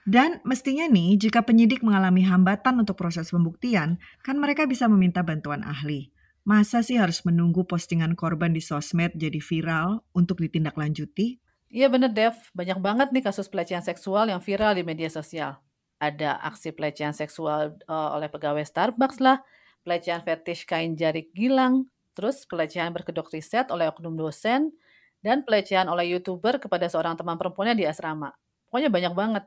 Dan 0.06 0.38
mestinya 0.46 0.86
nih, 0.86 1.18
jika 1.18 1.42
penyidik 1.42 1.82
mengalami 1.82 2.22
hambatan 2.22 2.78
untuk 2.78 2.94
proses 2.94 3.34
pembuktian, 3.34 3.98
kan 4.22 4.38
mereka 4.38 4.62
bisa 4.62 4.86
meminta 4.86 5.26
bantuan 5.26 5.66
ahli. 5.66 6.14
Masa 6.46 6.78
sih 6.86 6.94
harus 6.94 7.26
menunggu 7.26 7.66
postingan 7.66 8.14
korban 8.14 8.54
di 8.54 8.62
sosmed 8.62 9.18
jadi 9.18 9.42
viral 9.42 10.06
untuk 10.14 10.38
ditindaklanjuti? 10.38 11.42
Iya 11.74 11.90
bener 11.90 12.14
Dev, 12.14 12.38
banyak 12.54 12.78
banget 12.78 13.10
nih 13.10 13.26
kasus 13.26 13.50
pelecehan 13.50 13.82
seksual 13.82 14.30
yang 14.30 14.38
viral 14.38 14.78
di 14.78 14.86
media 14.86 15.10
sosial. 15.10 15.58
Ada 15.98 16.38
aksi 16.38 16.70
pelecehan 16.70 17.10
seksual 17.10 17.74
uh, 17.90 18.14
oleh 18.14 18.30
pegawai 18.30 18.62
Starbucks 18.62 19.18
lah, 19.18 19.42
pelecehan 19.82 20.22
fetish 20.22 20.70
kain 20.70 20.94
jari 20.94 21.26
gilang, 21.34 21.90
terus 22.14 22.46
pelecehan 22.46 22.94
berkedok 22.94 23.26
riset 23.34 23.74
oleh 23.74 23.90
oknum 23.90 24.14
dosen, 24.14 24.70
dan 25.18 25.42
pelecehan 25.42 25.90
oleh 25.90 26.14
youtuber 26.14 26.62
kepada 26.62 26.86
seorang 26.86 27.18
teman 27.18 27.34
perempuannya 27.34 27.74
di 27.74 27.90
asrama. 27.90 28.30
Pokoknya 28.70 28.86
banyak 28.86 29.14
banget 29.18 29.44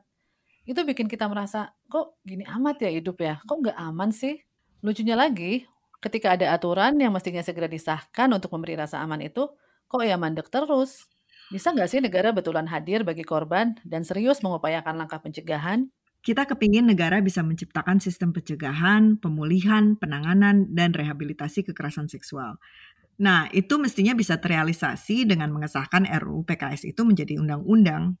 itu 0.68 0.80
bikin 0.84 1.08
kita 1.08 1.26
merasa 1.26 1.72
kok 1.88 2.20
gini 2.24 2.44
amat 2.44 2.84
ya 2.84 2.90
hidup 2.92 3.16
ya 3.20 3.40
kok 3.44 3.56
nggak 3.60 3.78
aman 3.78 4.12
sih 4.12 4.40
Lucunya 4.80 5.12
lagi, 5.12 5.68
ketika 6.00 6.32
ada 6.32 6.56
aturan 6.56 6.96
yang 6.96 7.12
mestinya 7.12 7.44
segera 7.44 7.68
disahkan 7.68 8.32
untuk 8.32 8.48
memberi 8.56 8.80
rasa 8.80 9.04
aman 9.04 9.20
itu, 9.20 9.44
kok 9.92 10.00
ya 10.00 10.16
mandek 10.16 10.48
terus? 10.48 11.04
Bisa 11.52 11.76
nggak 11.76 11.88
sih 11.92 12.00
negara 12.00 12.32
betulan 12.32 12.64
hadir 12.64 13.04
bagi 13.04 13.20
korban 13.20 13.76
dan 13.84 14.08
serius 14.08 14.40
mengupayakan 14.40 14.96
langkah 14.96 15.20
pencegahan? 15.20 15.92
Kita 16.24 16.48
kepingin 16.48 16.88
negara 16.88 17.20
bisa 17.20 17.44
menciptakan 17.44 18.00
sistem 18.00 18.32
pencegahan, 18.32 19.20
pemulihan, 19.20 20.00
penanganan, 20.00 20.72
dan 20.72 20.96
rehabilitasi 20.96 21.68
kekerasan 21.68 22.08
seksual. 22.08 22.56
Nah, 23.20 23.52
itu 23.52 23.76
mestinya 23.76 24.16
bisa 24.16 24.40
terrealisasi 24.40 25.28
dengan 25.28 25.52
mengesahkan 25.52 26.08
RUU 26.08 26.48
PKS 26.48 26.88
itu 26.88 27.04
menjadi 27.04 27.36
undang-undang. 27.36 28.16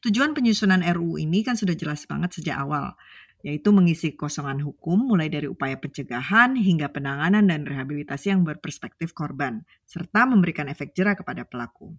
Tujuan 0.00 0.32
penyusunan 0.32 0.80
RUU 0.80 1.20
ini 1.20 1.44
kan 1.44 1.60
sudah 1.60 1.76
jelas 1.76 2.08
banget 2.08 2.40
sejak 2.40 2.56
awal, 2.56 2.96
yaitu 3.44 3.68
mengisi 3.68 4.16
kosongan 4.16 4.64
hukum 4.64 4.96
mulai 4.96 5.28
dari 5.28 5.44
upaya 5.44 5.76
pencegahan 5.76 6.56
hingga 6.56 6.88
penanganan 6.88 7.44
dan 7.48 7.68
rehabilitasi 7.68 8.32
yang 8.32 8.40
berperspektif 8.40 9.12
korban, 9.12 9.64
serta 9.84 10.24
memberikan 10.24 10.72
efek 10.72 10.96
jerah 10.96 11.12
kepada 11.12 11.44
pelaku. 11.44 11.92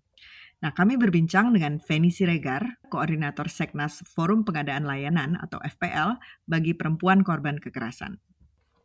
Nah, 0.62 0.74
kami 0.74 0.98
berbincang 0.98 1.54
dengan 1.54 1.78
Feni 1.78 2.10
Siregar, 2.14 2.82
Koordinator 2.90 3.50
Seknas 3.50 4.06
Forum 4.06 4.46
Pengadaan 4.46 4.86
Layanan 4.86 5.38
atau 5.38 5.58
FPL 5.62 6.22
bagi 6.46 6.78
perempuan 6.78 7.26
korban 7.26 7.58
kekerasan. 7.58 8.18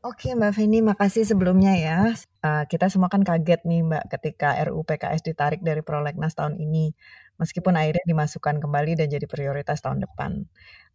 Oke 0.06 0.38
Mbak 0.38 0.54
Feni, 0.54 0.86
makasih 0.86 1.26
sebelumnya 1.26 1.74
ya. 1.74 2.14
Uh, 2.38 2.62
kita 2.70 2.86
semua 2.86 3.10
kan 3.10 3.26
kaget 3.26 3.66
nih 3.66 3.82
Mbak 3.82 4.04
ketika 4.14 4.54
RUU 4.62 4.86
PKS 4.86 5.26
ditarik 5.26 5.60
dari 5.66 5.82
prolegnas 5.82 6.38
tahun 6.38 6.62
ini. 6.62 6.94
Meskipun 7.36 7.76
akhirnya 7.76 8.04
dimasukkan 8.08 8.60
kembali 8.60 8.96
dan 8.96 9.12
jadi 9.12 9.26
prioritas 9.28 9.84
tahun 9.84 10.04
depan. 10.04 10.44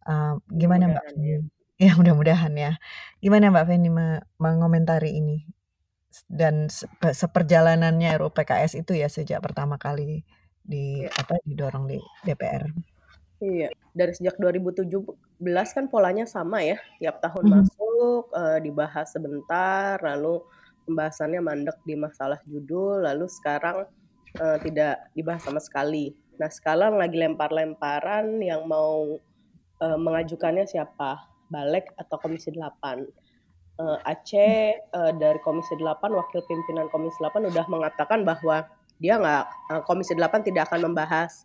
Uh, 0.02 0.38
gimana 0.50 0.90
Mbak 0.90 1.04
Feni? 1.10 1.26
Ya. 1.26 1.38
ya 1.78 1.92
mudah-mudahan 1.98 2.54
ya. 2.58 2.72
Gimana 3.22 3.54
Mbak 3.54 3.66
Feni 3.70 3.88
mengomentari 4.38 5.18
ini? 5.18 5.46
Dan 6.28 6.68
seperjalanannya 7.00 8.20
RUU 8.20 8.36
PKS 8.36 8.76
itu 8.76 8.92
ya 8.92 9.08
sejak 9.08 9.40
pertama 9.40 9.80
kali 9.80 10.26
di 10.62 11.02
iya. 11.02 11.10
apa 11.16 11.40
didorong 11.42 11.88
di 11.88 11.98
DPR. 12.26 12.68
Iya, 13.42 13.74
dari 13.90 14.14
sejak 14.14 14.38
2017 14.38 14.86
kan 15.74 15.90
polanya 15.90 16.30
sama 16.30 16.62
ya, 16.62 16.78
tiap 17.02 17.18
tahun 17.18 17.42
hmm. 17.42 17.52
masuk 17.58 18.22
uh, 18.30 18.58
dibahas 18.62 19.10
sebentar, 19.10 19.98
lalu 19.98 20.38
pembahasannya 20.86 21.42
mandek 21.42 21.74
di 21.82 21.98
masalah 21.98 22.38
judul, 22.46 23.02
lalu 23.02 23.26
sekarang 23.26 23.90
uh, 24.38 24.58
tidak 24.62 25.10
dibahas 25.18 25.42
sama 25.42 25.58
sekali. 25.58 26.14
Nah 26.40 26.48
sekarang 26.48 26.96
lagi 26.96 27.16
lempar-lemparan 27.18 28.40
yang 28.40 28.64
mau 28.64 29.18
uh, 29.82 29.98
mengajukannya 29.98 30.64
siapa, 30.64 31.28
Balek 31.52 31.92
atau 31.98 32.16
Komisi 32.16 32.54
8. 32.54 33.04
Uh, 33.80 33.96
Aceh 34.04 34.78
uh, 34.92 35.12
dari 35.16 35.40
Komisi 35.42 35.74
8, 35.76 36.00
wakil 36.12 36.40
pimpinan 36.48 36.88
Komisi 36.88 37.18
8 37.20 37.50
udah 37.50 37.66
mengatakan 37.68 38.22
bahwa 38.22 38.68
dia 39.02 39.18
nggak 39.18 39.44
eh, 39.74 39.82
Komisi 39.82 40.14
8 40.14 40.46
tidak 40.46 40.70
akan 40.70 40.92
membahas 40.92 41.42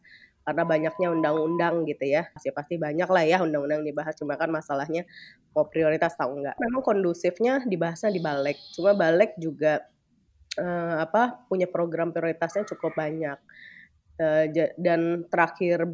karena 0.48 0.64
banyaknya 0.64 1.08
undang-undang 1.12 1.84
gitu 1.84 2.08
ya. 2.08 2.30
Pasti 2.32 2.54
pasti 2.56 2.76
banyak 2.80 3.10
lah 3.10 3.24
ya 3.28 3.44
undang-undang 3.44 3.84
dibahas 3.84 4.16
cuma 4.16 4.40
kan 4.40 4.48
masalahnya 4.48 5.04
mau 5.52 5.68
prioritas 5.68 6.16
atau 6.16 6.38
enggak. 6.38 6.56
Memang 6.62 6.86
kondusifnya 6.86 7.68
dibahasnya 7.68 8.14
di 8.16 8.22
balik. 8.24 8.56
Cuma 8.72 8.96
balik 8.96 9.36
juga 9.36 9.84
uh, 10.56 11.04
apa 11.04 11.44
punya 11.52 11.68
program 11.68 12.16
prioritasnya 12.16 12.64
cukup 12.64 12.96
banyak. 12.96 13.36
Uh, 14.18 14.50
dan 14.82 15.30
terakhir 15.30 15.86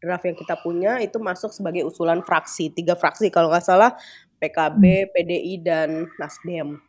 draft 0.00 0.24
yang 0.24 0.38
kita 0.38 0.54
punya 0.62 0.92
itu 1.02 1.18
masuk 1.18 1.50
sebagai 1.50 1.82
usulan 1.84 2.22
fraksi, 2.22 2.72
tiga 2.72 2.94
fraksi 2.94 3.28
kalau 3.28 3.50
nggak 3.52 3.66
salah 3.66 3.92
PKB, 4.40 5.12
PDI 5.12 5.54
dan 5.60 6.08
Nasdem 6.16 6.80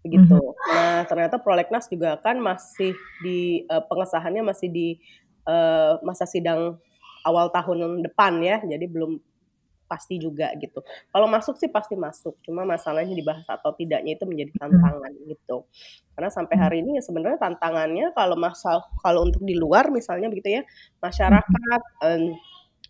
begitu. 0.00 0.38
Mm 0.38 0.52
-hmm. 0.52 0.72
Nah, 0.72 1.00
ternyata 1.04 1.36
prolegnas 1.36 1.84
juga 1.90 2.16
kan 2.20 2.40
masih 2.40 2.96
di 3.20 3.68
uh, 3.68 3.84
pengesahannya 3.84 4.40
masih 4.44 4.68
di 4.72 4.88
uh, 5.44 6.00
masa 6.00 6.24
sidang 6.24 6.80
awal 7.24 7.52
tahun 7.52 8.00
depan 8.00 8.40
ya. 8.40 8.62
Jadi 8.64 8.88
belum 8.88 9.20
pasti 9.90 10.22
juga 10.22 10.54
gitu. 10.54 10.86
Kalau 11.10 11.26
masuk 11.26 11.58
sih 11.58 11.66
pasti 11.66 11.98
masuk, 11.98 12.38
cuma 12.46 12.62
masalahnya 12.62 13.10
dibahas 13.10 13.42
atau 13.50 13.74
tidaknya 13.74 14.14
itu 14.14 14.22
menjadi 14.22 14.54
tantangan 14.62 15.10
gitu. 15.26 15.66
Karena 16.14 16.30
sampai 16.30 16.54
hari 16.54 16.76
ini 16.86 16.96
ya 16.96 17.02
sebenarnya 17.02 17.42
tantangannya 17.42 18.14
kalau 18.14 18.38
masal 18.38 18.86
kalau 19.02 19.26
untuk 19.26 19.42
di 19.42 19.58
luar 19.58 19.90
misalnya 19.90 20.30
begitu 20.30 20.60
ya, 20.60 20.62
masyarakat 21.02 21.82
um, 22.06 22.38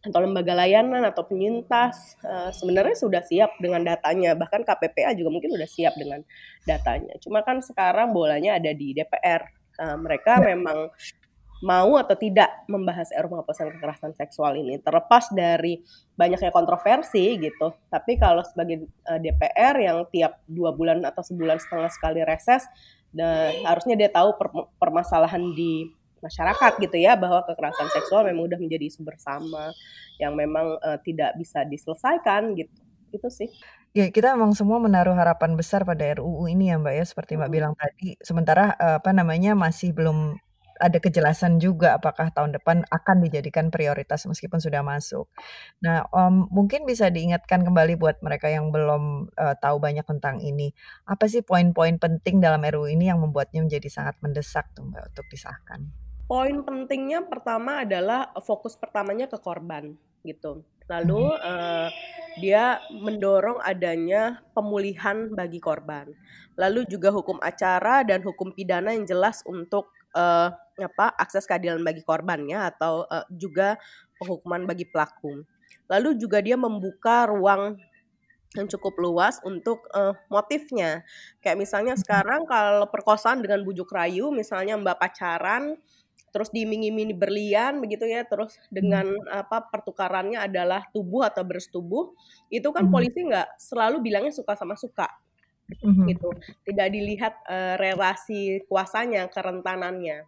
atau 0.00 0.20
lembaga 0.24 0.56
layanan 0.56 1.04
atau 1.04 1.28
penyintas 1.28 2.16
uh, 2.24 2.48
sebenarnya 2.56 2.96
sudah 2.96 3.20
siap 3.20 3.52
dengan 3.60 3.84
datanya 3.84 4.32
bahkan 4.32 4.64
KPPA 4.64 5.12
juga 5.12 5.28
mungkin 5.28 5.52
sudah 5.52 5.68
siap 5.68 5.92
dengan 6.00 6.24
datanya 6.64 7.20
cuma 7.20 7.44
kan 7.44 7.60
sekarang 7.60 8.16
bolanya 8.16 8.56
ada 8.56 8.72
di 8.72 8.96
DPR 8.96 9.44
uh, 9.76 9.84
eh, 9.92 9.96
mereka 10.00 10.40
ya. 10.40 10.56
memang 10.56 10.88
mau 11.60 12.00
atau 12.00 12.16
tidak 12.16 12.48
membahas 12.64 13.12
RUU 13.12 13.36
penghapusan 13.36 13.68
kekerasan 13.76 14.12
seksual 14.16 14.56
ini 14.56 14.80
terlepas 14.80 15.28
dari 15.32 15.84
banyaknya 16.16 16.48
kontroversi 16.48 17.36
gitu 17.36 17.76
tapi 17.92 18.16
kalau 18.16 18.40
sebagai 18.40 18.88
uh, 19.04 19.16
eh, 19.16 19.20
DPR 19.20 19.76
yang 19.76 19.98
tiap 20.08 20.40
dua 20.48 20.72
bulan 20.72 21.04
atau 21.04 21.20
sebulan 21.20 21.60
setengah 21.60 21.92
sekali 21.92 22.20
reses 22.24 22.64
dan 23.12 23.60
harusnya 23.68 23.98
dia 23.98 24.08
tahu 24.08 24.40
per 24.40 24.48
permasalahan 24.80 25.52
di 25.52 25.92
masyarakat 26.24 26.80
gitu 26.80 26.96
ya 27.00 27.16
bahwa 27.16 27.44
kekerasan 27.44 27.88
seksual 27.92 28.24
memang 28.28 28.48
udah 28.48 28.58
menjadi 28.60 28.88
isu 28.88 29.04
bersama 29.04 29.72
yang 30.20 30.36
memang 30.36 30.76
uh, 30.80 31.00
tidak 31.00 31.36
bisa 31.36 31.64
diselesaikan 31.64 32.56
gitu 32.56 32.72
itu 33.10 33.28
sih 33.28 33.50
Ya, 33.90 34.06
kita 34.06 34.38
memang 34.38 34.54
semua 34.54 34.78
menaruh 34.78 35.18
harapan 35.18 35.58
besar 35.58 35.82
pada 35.82 36.06
RUU 36.14 36.46
ini 36.46 36.70
ya, 36.70 36.78
Mbak 36.78 36.94
ya, 36.94 37.02
seperti 37.02 37.34
Mbak 37.34 37.50
hmm. 37.50 37.56
bilang 37.58 37.72
tadi. 37.74 38.14
Sementara 38.22 38.78
uh, 38.78 39.02
apa 39.02 39.10
namanya 39.10 39.58
masih 39.58 39.90
belum 39.90 40.38
ada 40.80 40.98
kejelasan 40.98 41.60
juga 41.60 42.00
apakah 42.00 42.32
tahun 42.32 42.56
depan 42.56 42.88
akan 42.88 43.16
dijadikan 43.20 43.68
prioritas 43.68 44.24
meskipun 44.24 44.58
sudah 44.58 44.80
masuk. 44.80 45.28
Nah, 45.84 46.08
um, 46.10 46.48
mungkin 46.48 46.88
bisa 46.88 47.12
diingatkan 47.12 47.62
kembali 47.62 48.00
buat 48.00 48.24
mereka 48.24 48.48
yang 48.48 48.72
belum 48.72 49.28
uh, 49.36 49.54
tahu 49.60 49.76
banyak 49.78 50.08
tentang 50.08 50.40
ini. 50.40 50.72
Apa 51.04 51.28
sih 51.28 51.44
poin-poin 51.44 52.00
penting 52.00 52.40
dalam 52.40 52.64
RUU 52.64 52.88
ini 52.88 53.12
yang 53.12 53.20
membuatnya 53.20 53.60
menjadi 53.60 53.92
sangat 53.92 54.16
mendesak 54.24 54.72
tuh 54.72 54.88
Mbak 54.88 55.14
untuk 55.14 55.26
disahkan? 55.28 55.80
Poin 56.24 56.62
pentingnya 56.64 57.26
pertama 57.28 57.84
adalah 57.84 58.32
fokus 58.40 58.78
pertamanya 58.78 59.28
ke 59.28 59.36
korban 59.36 59.92
gitu. 60.24 60.64
Lalu 60.90 61.38
uh, 61.38 61.86
dia 62.42 62.82
mendorong 62.90 63.62
adanya 63.62 64.42
pemulihan 64.50 65.30
bagi 65.30 65.62
korban. 65.62 66.10
Lalu 66.58 66.86
juga 66.90 67.14
hukum 67.14 67.38
acara 67.38 68.02
dan 68.02 68.26
hukum 68.26 68.50
pidana 68.50 68.90
yang 68.90 69.06
jelas 69.06 69.46
untuk 69.46 69.94
uh, 70.18 70.50
apa 70.86 71.12
akses 71.16 71.44
keadilan 71.44 71.82
bagi 71.84 72.00
korbannya 72.06 72.70
atau 72.72 73.04
uh, 73.08 73.26
juga 73.32 73.76
penghukuman 74.20 74.64
bagi 74.64 74.88
pelaku. 74.88 75.44
Lalu 75.90 76.16
juga 76.16 76.38
dia 76.40 76.54
membuka 76.54 77.26
ruang 77.28 77.76
yang 78.58 78.66
cukup 78.66 78.98
luas 78.98 79.38
untuk 79.46 79.86
uh, 79.94 80.14
motifnya. 80.26 81.06
Kayak 81.38 81.58
misalnya 81.58 81.94
sekarang 81.94 82.46
kalau 82.50 82.86
perkosaan 82.90 83.42
dengan 83.42 83.62
bujuk 83.62 83.86
rayu, 83.90 84.34
misalnya 84.34 84.74
mbak 84.74 84.98
pacaran, 84.98 85.78
terus 86.34 86.50
diiming-imingi 86.50 87.14
berlian 87.14 87.78
begitu 87.78 88.10
ya, 88.10 88.26
terus 88.26 88.58
dengan 88.70 89.06
hmm. 89.06 89.46
apa 89.46 89.70
pertukarannya 89.70 90.42
adalah 90.42 90.82
tubuh 90.90 91.26
atau 91.26 91.46
bersetubuh, 91.46 92.10
itu 92.50 92.66
kan 92.74 92.90
polisi 92.90 93.22
nggak 93.22 93.58
selalu 93.58 94.02
bilangnya 94.02 94.34
suka 94.34 94.58
sama 94.58 94.74
suka 94.74 95.06
mm-hmm. 95.78 96.06
gitu. 96.10 96.28
Tidak 96.66 96.88
dilihat 96.90 97.34
uh, 97.46 97.74
relasi 97.78 98.62
kuasanya 98.66 99.30
kerentanannya. 99.30 100.26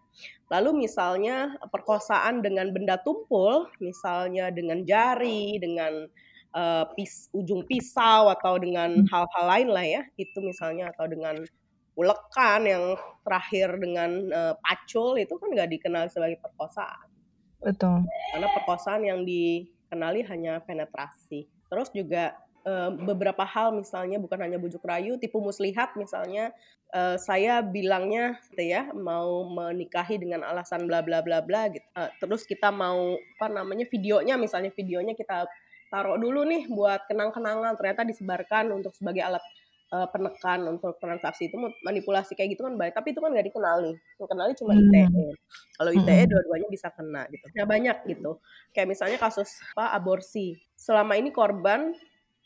Lalu 0.52 0.86
misalnya 0.86 1.56
perkosaan 1.72 2.44
dengan 2.44 2.70
benda 2.70 3.00
tumpul 3.00 3.66
misalnya 3.80 4.52
dengan 4.52 4.84
jari 4.84 5.56
dengan 5.56 6.06
uh, 6.52 6.84
pis, 6.92 7.32
ujung 7.32 7.64
pisau 7.64 8.28
atau 8.28 8.60
dengan 8.60 9.00
mm. 9.00 9.08
hal-hal 9.08 9.44
lain 9.48 9.68
lah 9.72 9.86
ya 9.86 10.02
itu 10.20 10.38
misalnya 10.44 10.92
atau 10.92 11.08
dengan 11.08 11.40
ulekan 11.96 12.64
yang 12.64 12.84
terakhir 13.24 13.76
dengan 13.76 14.10
uh, 14.32 14.54
pacul 14.60 15.16
itu 15.20 15.36
kan 15.36 15.48
nggak 15.52 15.70
dikenal 15.72 16.08
sebagai 16.08 16.40
perkosaan. 16.40 17.08
Betul. 17.62 18.04
Karena 18.32 18.48
perkosaan 18.52 19.02
yang 19.06 19.20
dikenali 19.22 20.24
hanya 20.26 20.58
penetrasi. 20.64 21.46
Terus 21.68 21.88
juga 21.94 22.36
beberapa 23.02 23.42
hal 23.42 23.74
misalnya 23.74 24.22
bukan 24.22 24.38
hanya 24.38 24.58
bujuk 24.58 24.82
rayu, 24.86 25.18
tipu 25.18 25.42
muslihat 25.42 25.98
misalnya 25.98 26.54
uh, 26.94 27.16
saya 27.18 27.64
bilangnya 27.64 28.38
gitu 28.52 28.62
ya 28.62 28.92
mau 28.94 29.42
menikahi 29.48 30.20
dengan 30.20 30.46
alasan 30.46 30.86
bla 30.86 31.02
bla 31.02 31.24
bla 31.24 31.42
bla 31.42 31.72
gitu. 31.72 31.84
Uh, 31.96 32.10
terus 32.22 32.46
kita 32.46 32.70
mau 32.70 33.18
apa 33.18 33.46
namanya 33.50 33.88
videonya 33.90 34.38
misalnya 34.38 34.70
videonya 34.70 35.18
kita 35.18 35.48
taruh 35.92 36.16
dulu 36.16 36.46
nih 36.48 36.72
buat 36.72 37.04
kenang-kenangan 37.04 37.76
ternyata 37.76 38.08
disebarkan 38.08 38.72
untuk 38.72 38.96
sebagai 38.96 39.20
alat 39.20 39.44
uh, 39.92 40.08
penekan 40.08 40.64
untuk 40.72 40.96
transaksi 40.96 41.52
itu 41.52 41.60
manipulasi 41.84 42.32
kayak 42.32 42.56
gitu 42.56 42.64
kan 42.64 42.80
baik 42.80 42.96
tapi 42.96 43.12
itu 43.12 43.20
kan 43.20 43.28
nggak 43.28 43.52
dikenali 43.52 43.92
yang 43.92 44.28
kenali 44.28 44.52
cuma 44.56 44.72
hmm. 44.72 44.88
ITE 44.88 45.26
kalau 45.76 45.90
ITE 45.92 46.16
hmm. 46.16 46.28
dua-duanya 46.32 46.68
bisa 46.72 46.88
kena 46.96 47.28
gitu 47.28 47.44
nah 47.52 47.68
banyak 47.68 47.96
gitu 48.08 48.40
kayak 48.72 48.88
misalnya 48.88 49.20
kasus 49.20 49.60
apa 49.76 49.92
aborsi 49.92 50.56
selama 50.72 51.12
ini 51.20 51.28
korban 51.28 51.92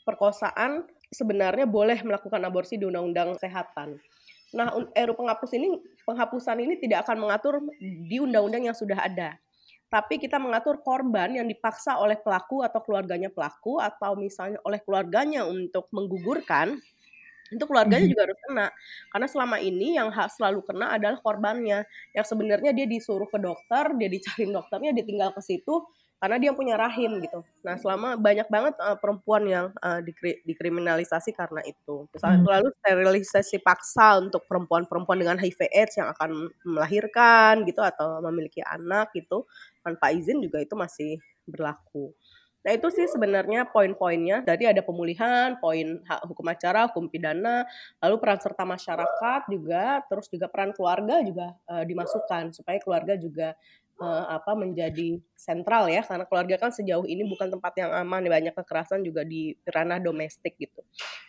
perkosaan 0.06 0.86
sebenarnya 1.10 1.66
boleh 1.66 1.98
melakukan 2.06 2.38
aborsi 2.46 2.78
di 2.78 2.86
undang-undang 2.86 3.34
kesehatan. 3.34 3.98
Nah, 4.54 4.70
RU 4.94 5.14
penghapus 5.18 5.58
ini 5.58 5.82
penghapusan 6.06 6.62
ini 6.62 6.78
tidak 6.78 7.04
akan 7.04 7.26
mengatur 7.26 7.58
di 7.82 8.22
undang-undang 8.22 8.70
yang 8.70 8.76
sudah 8.78 9.02
ada. 9.02 9.34
Tapi 9.90 10.18
kita 10.22 10.38
mengatur 10.38 10.82
korban 10.82 11.34
yang 11.34 11.46
dipaksa 11.46 11.98
oleh 11.98 12.18
pelaku 12.18 12.62
atau 12.62 12.82
keluarganya 12.82 13.30
pelaku 13.30 13.82
atau 13.82 14.14
misalnya 14.18 14.62
oleh 14.62 14.82
keluarganya 14.82 15.46
untuk 15.46 15.90
menggugurkan 15.90 16.78
itu 17.46 17.62
keluarganya 17.62 18.06
juga 18.10 18.22
harus 18.26 18.38
kena 18.42 18.66
karena 19.14 19.28
selama 19.30 19.56
ini 19.62 19.94
yang 19.94 20.10
hak 20.10 20.34
selalu 20.34 20.66
kena 20.66 20.98
adalah 20.98 21.18
korbannya 21.22 21.86
yang 22.10 22.26
sebenarnya 22.26 22.74
dia 22.74 22.86
disuruh 22.90 23.30
ke 23.30 23.38
dokter 23.38 23.94
dia 23.94 24.08
dicariin 24.10 24.50
dokternya 24.50 24.90
dia 24.90 25.04
tinggal 25.06 25.30
ke 25.30 25.38
situ 25.38 25.86
karena 26.16 26.36
dia 26.40 26.52
punya 26.56 26.80
rahim 26.80 27.20
gitu. 27.20 27.44
Nah, 27.60 27.76
selama 27.76 28.16
banyak 28.16 28.48
banget 28.48 28.74
uh, 28.80 28.96
perempuan 28.96 29.44
yang 29.44 29.66
uh, 29.84 30.00
dikri 30.00 30.40
dikriminalisasi 30.48 31.36
karena 31.36 31.60
itu. 31.68 32.08
Misalnya 32.08 32.40
hmm. 32.40 32.48
lalu 32.56 32.68
sterilisasi 32.80 33.56
paksa 33.60 34.16
untuk 34.16 34.48
perempuan-perempuan 34.48 35.20
dengan 35.20 35.36
HIV/AIDS 35.36 36.00
yang 36.00 36.08
akan 36.16 36.48
melahirkan 36.64 37.68
gitu 37.68 37.84
atau 37.84 38.24
memiliki 38.24 38.64
anak 38.64 39.12
gitu 39.12 39.44
tanpa 39.84 40.10
izin 40.16 40.40
juga 40.40 40.64
itu 40.64 40.72
masih 40.72 41.20
berlaku. 41.44 42.16
Nah, 42.66 42.74
itu 42.74 42.90
sih 42.90 43.06
sebenarnya 43.06 43.70
poin-poinnya. 43.70 44.42
Jadi 44.42 44.66
ada 44.66 44.82
pemulihan, 44.82 45.54
poin 45.62 46.02
hak 46.02 46.26
hukum 46.26 46.50
acara, 46.50 46.90
hukum 46.90 47.06
pidana, 47.06 47.62
lalu 48.02 48.18
peran 48.18 48.42
serta 48.42 48.66
masyarakat 48.66 49.46
juga, 49.46 50.02
terus 50.10 50.26
juga 50.26 50.50
peran 50.50 50.74
keluarga 50.74 51.22
juga 51.22 51.54
uh, 51.70 51.86
dimasukkan 51.86 52.50
supaya 52.50 52.82
keluarga 52.82 53.14
juga 53.14 53.54
uh, 54.00 54.24
apa 54.32 54.52
menjadi 54.56 55.20
sentral 55.36 55.88
ya 55.88 56.04
karena 56.04 56.24
keluarga 56.24 56.56
kan 56.56 56.70
sejauh 56.72 57.04
ini 57.04 57.24
bukan 57.28 57.52
tempat 57.52 57.72
yang 57.76 57.92
aman 57.92 58.24
banyak 58.26 58.54
kekerasan 58.56 59.04
juga 59.04 59.24
di 59.24 59.56
ranah 59.68 60.00
domestik 60.00 60.56
gitu. 60.56 60.84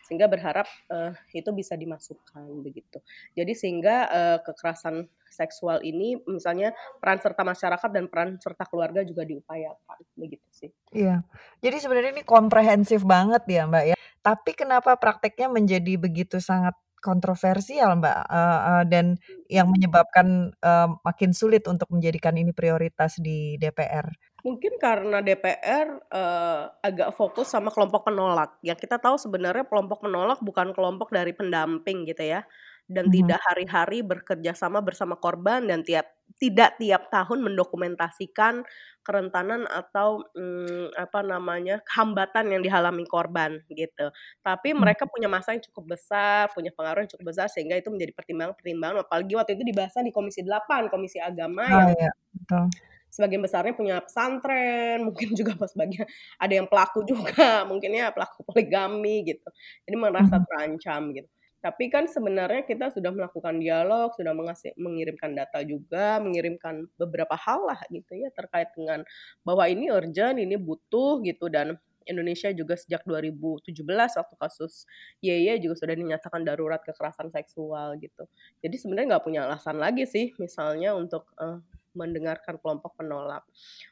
Sehingga 0.08 0.32
berharap 0.32 0.67
uh, 0.88 1.12
itu 1.36 1.51
bisa 1.51 1.75
dimasukkan 1.75 2.47
begitu. 2.63 3.03
Jadi 3.36 3.53
sehingga 3.56 3.95
uh, 4.08 4.38
kekerasan 4.43 5.08
seksual 5.27 5.84
ini 5.84 6.17
misalnya 6.23 6.71
peran 7.03 7.19
serta 7.19 7.43
masyarakat 7.43 7.89
dan 7.91 8.08
peran 8.08 8.39
serta 8.39 8.63
keluarga 8.65 9.03
juga 9.03 9.27
diupayakan 9.27 9.99
begitu 10.15 10.47
sih. 10.49 10.71
Iya. 10.95 11.21
Jadi 11.60 11.77
sebenarnya 11.84 12.12
ini 12.15 12.23
komprehensif 12.23 13.03
banget 13.03 13.43
ya 13.45 13.67
mbak 13.67 13.86
ya. 13.93 13.95
Tapi 14.23 14.51
kenapa 14.58 14.95
prakteknya 14.97 15.47
menjadi 15.47 15.93
begitu 15.95 16.41
sangat 16.41 16.73
kontroversial, 17.00 17.98
Mbak, 17.98 18.20
uh, 18.28 18.60
uh, 18.60 18.84
dan 18.90 19.16
yang 19.48 19.70
menyebabkan, 19.70 20.52
uh, 20.60 20.90
makin 21.06 21.32
sulit 21.32 21.64
untuk 21.70 21.88
menjadikan 21.94 22.36
ini 22.36 22.52
prioritas 22.52 23.22
di 23.22 23.56
DPR? 23.62 24.10
Mungkin 24.44 24.80
karena 24.80 25.20
DPR, 25.22 25.88
uh, 26.12 26.72
agak 26.80 27.16
fokus 27.16 27.52
sama 27.52 27.74
kelompok 27.74 28.08
penolak. 28.08 28.58
Yang 28.64 28.88
kita 28.88 28.98
tahu 29.02 29.20
sebenarnya 29.20 29.68
kelompok 29.68 30.06
penolak 30.06 30.40
bukan 30.40 30.72
kelompok 30.72 31.12
dari 31.14 31.34
pendamping 31.34 32.08
gitu 32.08 32.24
ya 32.24 32.42
dan 32.88 33.12
hmm. 33.12 33.13
tidak 33.19 33.39
hari-hari 33.43 34.00
bekerja 34.00 34.56
sama 34.56 34.80
bersama 34.80 35.19
korban 35.19 35.67
dan 35.67 35.84
tiap 35.84 36.08
tidak 36.39 36.80
tiap 36.80 37.08
tahun 37.12 37.43
mendokumentasikan 37.43 38.63
kerentanan 39.04 39.63
atau 39.67 40.28
hmm, 40.36 40.91
apa 40.95 41.23
namanya 41.23 41.80
hambatan 41.88 42.52
yang 42.52 42.62
dialami 42.63 43.08
korban 43.08 43.63
gitu. 43.71 44.12
Tapi 44.43 44.76
hmm. 44.76 44.80
mereka 44.84 45.04
punya 45.08 45.32
masa 45.32 45.56
yang 45.56 45.63
cukup 45.71 45.95
besar, 45.95 46.52
punya 46.52 46.71
pengaruh 46.76 47.08
yang 47.08 47.12
cukup 47.15 47.32
besar 47.32 47.47
sehingga 47.47 47.80
itu 47.80 47.88
menjadi 47.88 48.12
pertimbangan-pertimbangan 48.15 49.08
apalagi 49.08 49.34
waktu 49.36 49.56
itu 49.56 49.63
dibahas 49.67 49.95
di 50.00 50.12
Komisi 50.12 50.43
8, 50.43 50.91
Komisi 50.91 51.19
Agama 51.23 51.63
oh, 51.63 51.71
yang 51.71 51.89
iya, 51.95 52.12
betul. 52.36 52.65
sebagian 53.08 53.41
besarnya 53.43 53.73
punya 53.76 53.95
pesantren, 54.04 54.97
mungkin 55.08 55.32
juga 55.36 55.56
pas 55.56 55.71
bagian 55.71 56.08
ada 56.39 56.54
yang 56.54 56.67
pelaku 56.67 57.08
juga, 57.08 57.63
mungkin 57.71 57.95
ya 57.95 58.12
pelaku 58.12 58.43
poligami 58.47 59.23
gitu. 59.28 59.47
Jadi 59.88 59.95
merasa 59.95 60.39
hmm. 60.39 60.45
terancam 60.47 61.04
gitu. 61.15 61.32
Tapi 61.58 61.89
kan 61.89 62.06
sebenarnya 62.06 62.63
kita 62.63 62.93
sudah 62.93 63.10
melakukan 63.10 63.58
dialog, 63.58 64.13
sudah 64.13 64.32
mengasih, 64.32 64.78
mengirimkan 64.78 65.34
data 65.34 65.65
juga, 65.65 66.22
mengirimkan 66.22 66.86
beberapa 66.96 67.34
hal 67.34 67.65
lah 67.65 67.80
gitu 67.89 68.13
ya 68.13 68.30
terkait 68.30 68.70
dengan 68.78 69.02
bahwa 69.41 69.65
ini 69.65 69.89
urgent, 69.89 70.38
ini 70.38 70.54
butuh 70.56 71.20
gitu 71.26 71.50
dan 71.50 71.76
Indonesia 72.08 72.50
juga 72.56 72.80
sejak 72.80 73.04
2017 73.04 73.76
waktu 73.91 74.36
kasus 74.39 74.88
YY 75.20 75.60
juga 75.60 75.76
sudah 75.76 75.96
dinyatakan 75.96 76.41
darurat 76.48 76.80
kekerasan 76.80 77.30
seksual 77.30 78.00
gitu. 78.00 78.24
Jadi 78.63 78.76
sebenarnya 78.80 79.17
nggak 79.17 79.26
punya 79.28 79.43
alasan 79.46 79.78
lagi 79.78 80.08
sih 80.08 80.32
misalnya 80.39 80.96
untuk 80.96 81.28
uh, 81.38 81.60
mendengarkan 81.98 82.56
kelompok 82.62 82.96
penolak. 82.96 83.43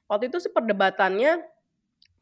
Waktu 0.08 0.32
itu 0.32 0.48
sih 0.48 0.52
perdebatannya 0.54 1.55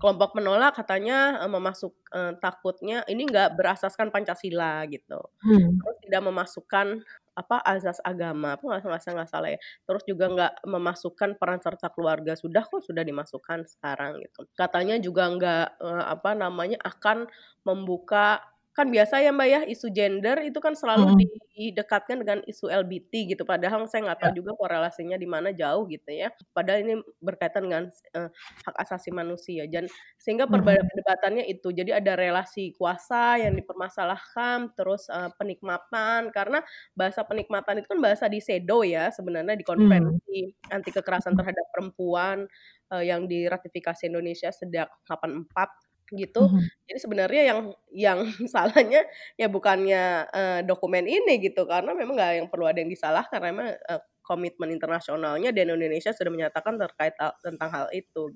kelompok 0.01 0.35
menolak 0.35 0.75
katanya 0.75 1.39
uh, 1.43 1.51
memasuk 1.51 1.93
uh, 2.11 2.35
takutnya 2.39 3.01
ini 3.07 3.25
nggak 3.27 3.55
berasaskan 3.55 4.11
Pancasila 4.11 4.83
gitu. 4.91 5.19
Hmm. 5.41 5.79
Terus 5.79 5.97
tidak 6.03 6.21
memasukkan 6.27 6.87
apa 7.33 7.57
azas 7.65 7.97
agama 8.05 8.53
apa 8.55 8.61
nggak 8.61 8.85
nggak 8.85 9.13
nggak 9.17 9.29
salah 9.29 9.49
ya 9.49 9.59
terus 9.89 10.03
juga 10.05 10.25
nggak 10.29 10.53
memasukkan 10.69 11.29
peran 11.41 11.59
serta 11.65 11.89
keluarga 11.89 12.37
sudah 12.37 12.61
kok 12.61 12.85
sudah 12.85 13.01
dimasukkan 13.01 13.65
sekarang 13.65 14.21
gitu 14.21 14.45
katanya 14.53 15.01
juga 15.01 15.33
nggak 15.33 15.67
uh, 15.81 16.05
apa 16.13 16.37
namanya 16.37 16.77
akan 16.85 17.25
membuka 17.65 18.37
kan 18.73 18.89
biasa 18.89 19.21
ya 19.21 19.29
Mbak 19.29 19.47
ya 19.53 19.61
isu 19.69 19.87
gender 19.93 20.41
itu 20.41 20.57
kan 20.57 20.73
selalu 20.73 21.13
hmm. 21.13 21.17
didekatkan 21.53 22.25
dengan 22.25 22.41
isu 22.49 22.73
LBT 22.73 23.37
gitu 23.37 23.45
padahal 23.45 23.85
saya 23.85 24.09
nggak 24.09 24.19
tahu 24.25 24.31
ya. 24.33 24.37
juga 24.41 24.51
korelasinya 24.57 25.13
di 25.13 25.29
mana 25.29 25.53
jauh 25.53 25.85
gitu 25.85 26.09
ya 26.09 26.33
padahal 26.57 26.81
ini 26.81 26.95
berkaitan 27.21 27.69
dengan 27.69 27.83
uh, 28.17 28.29
hak 28.65 28.75
asasi 28.81 29.13
manusia 29.13 29.69
dan 29.69 29.85
sehingga 30.17 30.49
hmm. 30.49 30.57
perdebatannya 30.57 31.45
itu 31.45 31.69
jadi 31.69 32.01
ada 32.01 32.17
relasi 32.17 32.73
kuasa 32.73 33.37
yang 33.37 33.53
dipermasalahkan 33.53 34.73
terus 34.73 35.05
uh, 35.13 35.29
penikmatan 35.37 36.33
karena 36.33 36.65
bahasa 36.97 37.21
penikmatan 37.21 37.77
itu 37.77 37.87
kan 37.93 38.01
bahasa 38.01 38.25
di 38.25 38.41
SEDO 38.41 38.81
ya 38.81 39.13
sebenarnya 39.13 39.53
di 39.53 39.61
konferensi 39.61 40.49
hmm. 40.49 40.73
anti 40.73 40.89
kekerasan 40.89 41.37
terhadap 41.37 41.69
perempuan 41.69 42.49
uh, 42.89 43.05
yang 43.05 43.29
diratifikasi 43.29 44.09
Indonesia 44.09 44.49
sejak 44.49 44.89
84 45.05 45.92
gitu. 46.13 46.45
Mm-hmm. 46.47 46.87
Jadi 46.87 46.99
sebenarnya 47.01 47.43
yang 47.49 47.59
yang 47.91 48.19
salahnya 48.53 49.01
ya 49.35 49.47
bukannya 49.49 50.29
uh, 50.29 50.59
dokumen 50.63 51.09
ini 51.09 51.41
gitu 51.41 51.65
karena 51.65 51.91
memang 51.97 52.15
nggak 52.15 52.31
yang 52.39 52.47
perlu 52.49 52.69
ada 52.69 52.79
yang 52.79 52.91
disalah 52.91 53.25
karena 53.27 53.47
memang 53.51 53.67
uh, 53.89 54.01
komitmen 54.23 54.71
internasionalnya 54.71 55.51
dan 55.51 55.75
Indonesia 55.75 56.15
sudah 56.15 56.31
menyatakan 56.31 56.79
terkait 56.79 57.11
tentang 57.43 57.69
hal 57.69 57.87
itu. 57.91 58.31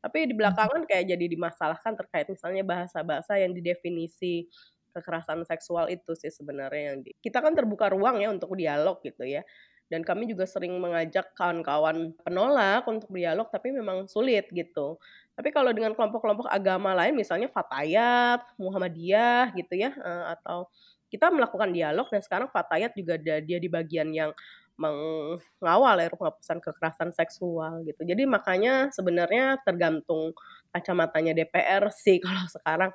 Tapi 0.00 0.28
di 0.28 0.34
belakangan 0.36 0.84
kayak 0.84 1.16
jadi 1.16 1.24
dimasalahkan 1.32 1.96
terkait 1.96 2.28
misalnya 2.28 2.60
bahasa-bahasa 2.60 3.40
yang 3.40 3.56
didefinisi 3.56 4.52
kekerasan 4.92 5.46
seksual 5.46 5.88
itu 5.88 6.12
sih 6.18 6.28
sebenarnya 6.28 6.92
yang 6.92 6.98
di, 7.00 7.14
kita 7.22 7.38
kan 7.40 7.54
terbuka 7.54 7.88
ruang 7.88 8.20
ya 8.20 8.28
untuk 8.28 8.52
dialog 8.58 8.98
gitu 9.06 9.22
ya 9.22 9.46
dan 9.90 10.06
kami 10.06 10.30
juga 10.30 10.46
sering 10.46 10.78
mengajak 10.78 11.34
kawan-kawan 11.34 12.14
penolak 12.22 12.86
untuk 12.86 13.10
dialog 13.10 13.50
tapi 13.50 13.74
memang 13.74 14.06
sulit 14.06 14.46
gitu 14.54 15.02
tapi 15.40 15.56
kalau 15.56 15.72
dengan 15.72 15.96
kelompok-kelompok 15.96 16.44
agama 16.52 16.92
lain, 16.92 17.16
misalnya 17.16 17.48
Fatayat, 17.48 18.44
Muhammadiyah 18.60 19.56
gitu 19.56 19.72
ya, 19.72 19.96
uh, 19.96 20.36
atau 20.36 20.68
kita 21.08 21.32
melakukan 21.32 21.72
dialog 21.72 22.04
dan 22.12 22.20
sekarang 22.20 22.52
Fatayat 22.52 22.92
juga 22.92 23.16
ada 23.16 23.40
dia 23.40 23.56
di 23.56 23.72
bagian 23.72 24.12
yang 24.12 24.36
mengawal 24.80 26.00
ya 26.00 26.08
penghapusan 26.08 26.58
kekerasan 26.64 27.12
seksual 27.12 27.84
gitu. 27.84 28.00
Jadi 28.02 28.24
makanya 28.24 28.88
sebenarnya 28.90 29.60
tergantung 29.60 30.32
kacamatanya 30.72 31.36
DPR 31.36 31.92
sih 31.92 32.16
kalau 32.24 32.46
sekarang 32.48 32.90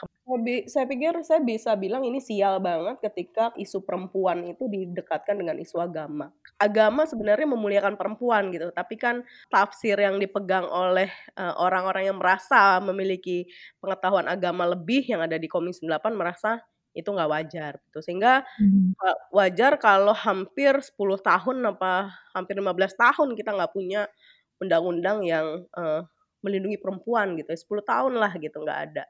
saya 0.65 0.86
pikir 0.89 1.13
saya 1.21 1.43
bisa 1.45 1.78
bilang 1.78 2.02
ini 2.02 2.17
sial 2.17 2.58
banget 2.58 2.98
ketika 2.98 3.54
isu 3.62 3.86
perempuan 3.86 4.41
itu 4.50 4.65
didekatkan 4.65 5.38
dengan 5.38 5.62
isu 5.62 5.78
agama. 5.78 6.34
Agama 6.58 7.06
sebenarnya 7.06 7.45
memuliakan 7.45 7.93
perempuan 7.93 8.50
gitu, 8.50 8.74
tapi 8.74 8.98
kan 8.98 9.21
tafsir 9.54 10.00
yang 10.02 10.17
dipegang 10.17 10.65
oleh 10.65 11.13
uh, 11.38 11.54
orang-orang 11.62 12.10
yang 12.10 12.17
merasa 12.17 12.82
memiliki 12.82 13.45
pengetahuan 13.78 14.26
agama 14.26 14.65
lebih 14.65 15.06
yang 15.06 15.21
ada 15.21 15.38
di 15.38 15.45
Komisi 15.45 15.86
8 15.86 16.02
merasa 16.17 16.58
itu 16.95 17.05
nggak 17.12 17.29
wajar 17.29 17.73
gitu. 17.91 17.99
Sehingga 17.99 18.47
hmm. 18.58 18.95
wajar 19.36 19.75
kalau 19.77 20.15
hampir 20.15 20.79
10 20.79 20.95
tahun 21.19 21.58
apa 21.75 22.15
hampir 22.31 22.55
15 22.55 22.95
tahun 22.95 23.29
kita 23.36 23.51
nggak 23.53 23.73
punya 23.75 24.08
undang-undang 24.63 25.27
yang 25.27 25.67
uh, 25.75 26.08
melindungi 26.39 26.79
perempuan 26.79 27.36
gitu. 27.36 27.51
10 27.51 27.84
tahun 27.84 28.13
lah 28.15 28.31
gitu 28.39 28.58
nggak 28.63 28.79
ada. 28.91 29.03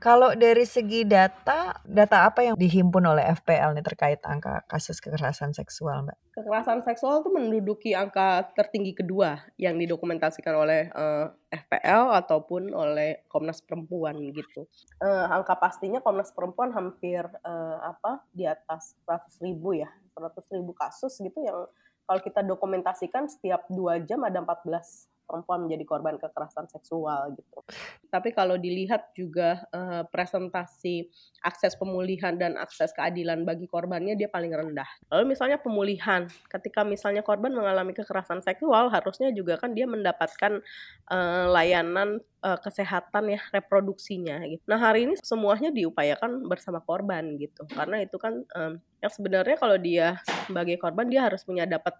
Kalau 0.00 0.32
dari 0.32 0.64
segi 0.64 1.04
data, 1.04 1.76
data 1.84 2.24
apa 2.24 2.40
yang 2.40 2.56
dihimpun 2.56 3.04
oleh 3.04 3.20
FPL 3.36 3.76
nih 3.76 3.84
terkait 3.84 4.20
angka 4.24 4.64
kasus 4.64 4.96
kekerasan 4.96 5.52
seksual, 5.52 6.08
Mbak? 6.08 6.16
Kekerasan 6.40 6.80
seksual 6.80 7.20
itu 7.20 7.28
menduduki 7.28 7.92
angka 7.92 8.48
tertinggi 8.56 8.96
kedua 8.96 9.44
yang 9.60 9.76
didokumentasikan 9.76 10.56
oleh 10.56 10.88
uh, 10.96 11.28
eh, 11.52 11.60
FPL 11.60 12.16
ataupun 12.16 12.72
oleh 12.72 13.28
Komnas 13.28 13.60
Perempuan 13.60 14.16
gitu. 14.32 14.64
Uh, 15.04 15.28
angka 15.28 15.60
pastinya 15.60 16.00
Komnas 16.00 16.32
Perempuan 16.32 16.72
hampir 16.72 17.20
uh, 17.44 17.76
apa 17.84 18.24
di 18.32 18.48
atas 18.48 18.96
100 19.04 19.44
ribu 19.44 19.76
ya, 19.76 19.92
100 20.16 20.32
ribu 20.56 20.72
kasus 20.72 21.12
gitu 21.20 21.44
yang 21.44 21.68
kalau 22.08 22.20
kita 22.24 22.40
dokumentasikan 22.40 23.28
setiap 23.28 23.68
dua 23.68 24.00
jam 24.00 24.24
ada 24.24 24.40
14 24.40 25.19
perempuan 25.30 25.70
menjadi 25.70 25.86
korban 25.86 26.18
kekerasan 26.18 26.66
seksual 26.66 27.30
gitu. 27.38 27.62
Tapi 28.10 28.34
kalau 28.34 28.58
dilihat 28.58 29.14
juga 29.14 29.62
uh, 29.70 30.02
presentasi 30.10 31.06
akses 31.46 31.78
pemulihan 31.78 32.34
dan 32.34 32.58
akses 32.58 32.90
keadilan 32.90 33.46
bagi 33.46 33.70
korbannya 33.70 34.18
dia 34.18 34.26
paling 34.26 34.50
rendah. 34.50 34.90
Lalu 35.14 35.38
misalnya 35.38 35.62
pemulihan, 35.62 36.26
ketika 36.50 36.82
misalnya 36.82 37.22
korban 37.22 37.54
mengalami 37.54 37.94
kekerasan 37.94 38.42
seksual 38.42 38.90
harusnya 38.90 39.30
juga 39.30 39.54
kan 39.54 39.70
dia 39.70 39.86
mendapatkan 39.86 40.58
uh, 41.06 41.46
layanan 41.54 42.18
uh, 42.42 42.58
kesehatan 42.58 43.38
ya 43.38 43.40
reproduksinya 43.54 44.42
gitu. 44.50 44.62
Nah 44.66 44.82
hari 44.82 45.06
ini 45.06 45.14
semuanya 45.22 45.70
diupayakan 45.70 46.42
bersama 46.50 46.82
korban 46.82 47.38
gitu 47.38 47.62
karena 47.70 48.02
itu 48.02 48.18
kan 48.18 48.42
um, 48.58 48.82
yang 48.98 49.12
sebenarnya 49.12 49.56
kalau 49.56 49.78
dia 49.78 50.18
sebagai 50.50 50.76
korban 50.82 51.06
dia 51.06 51.30
harus 51.30 51.46
punya 51.46 51.64
dapat 51.64 51.94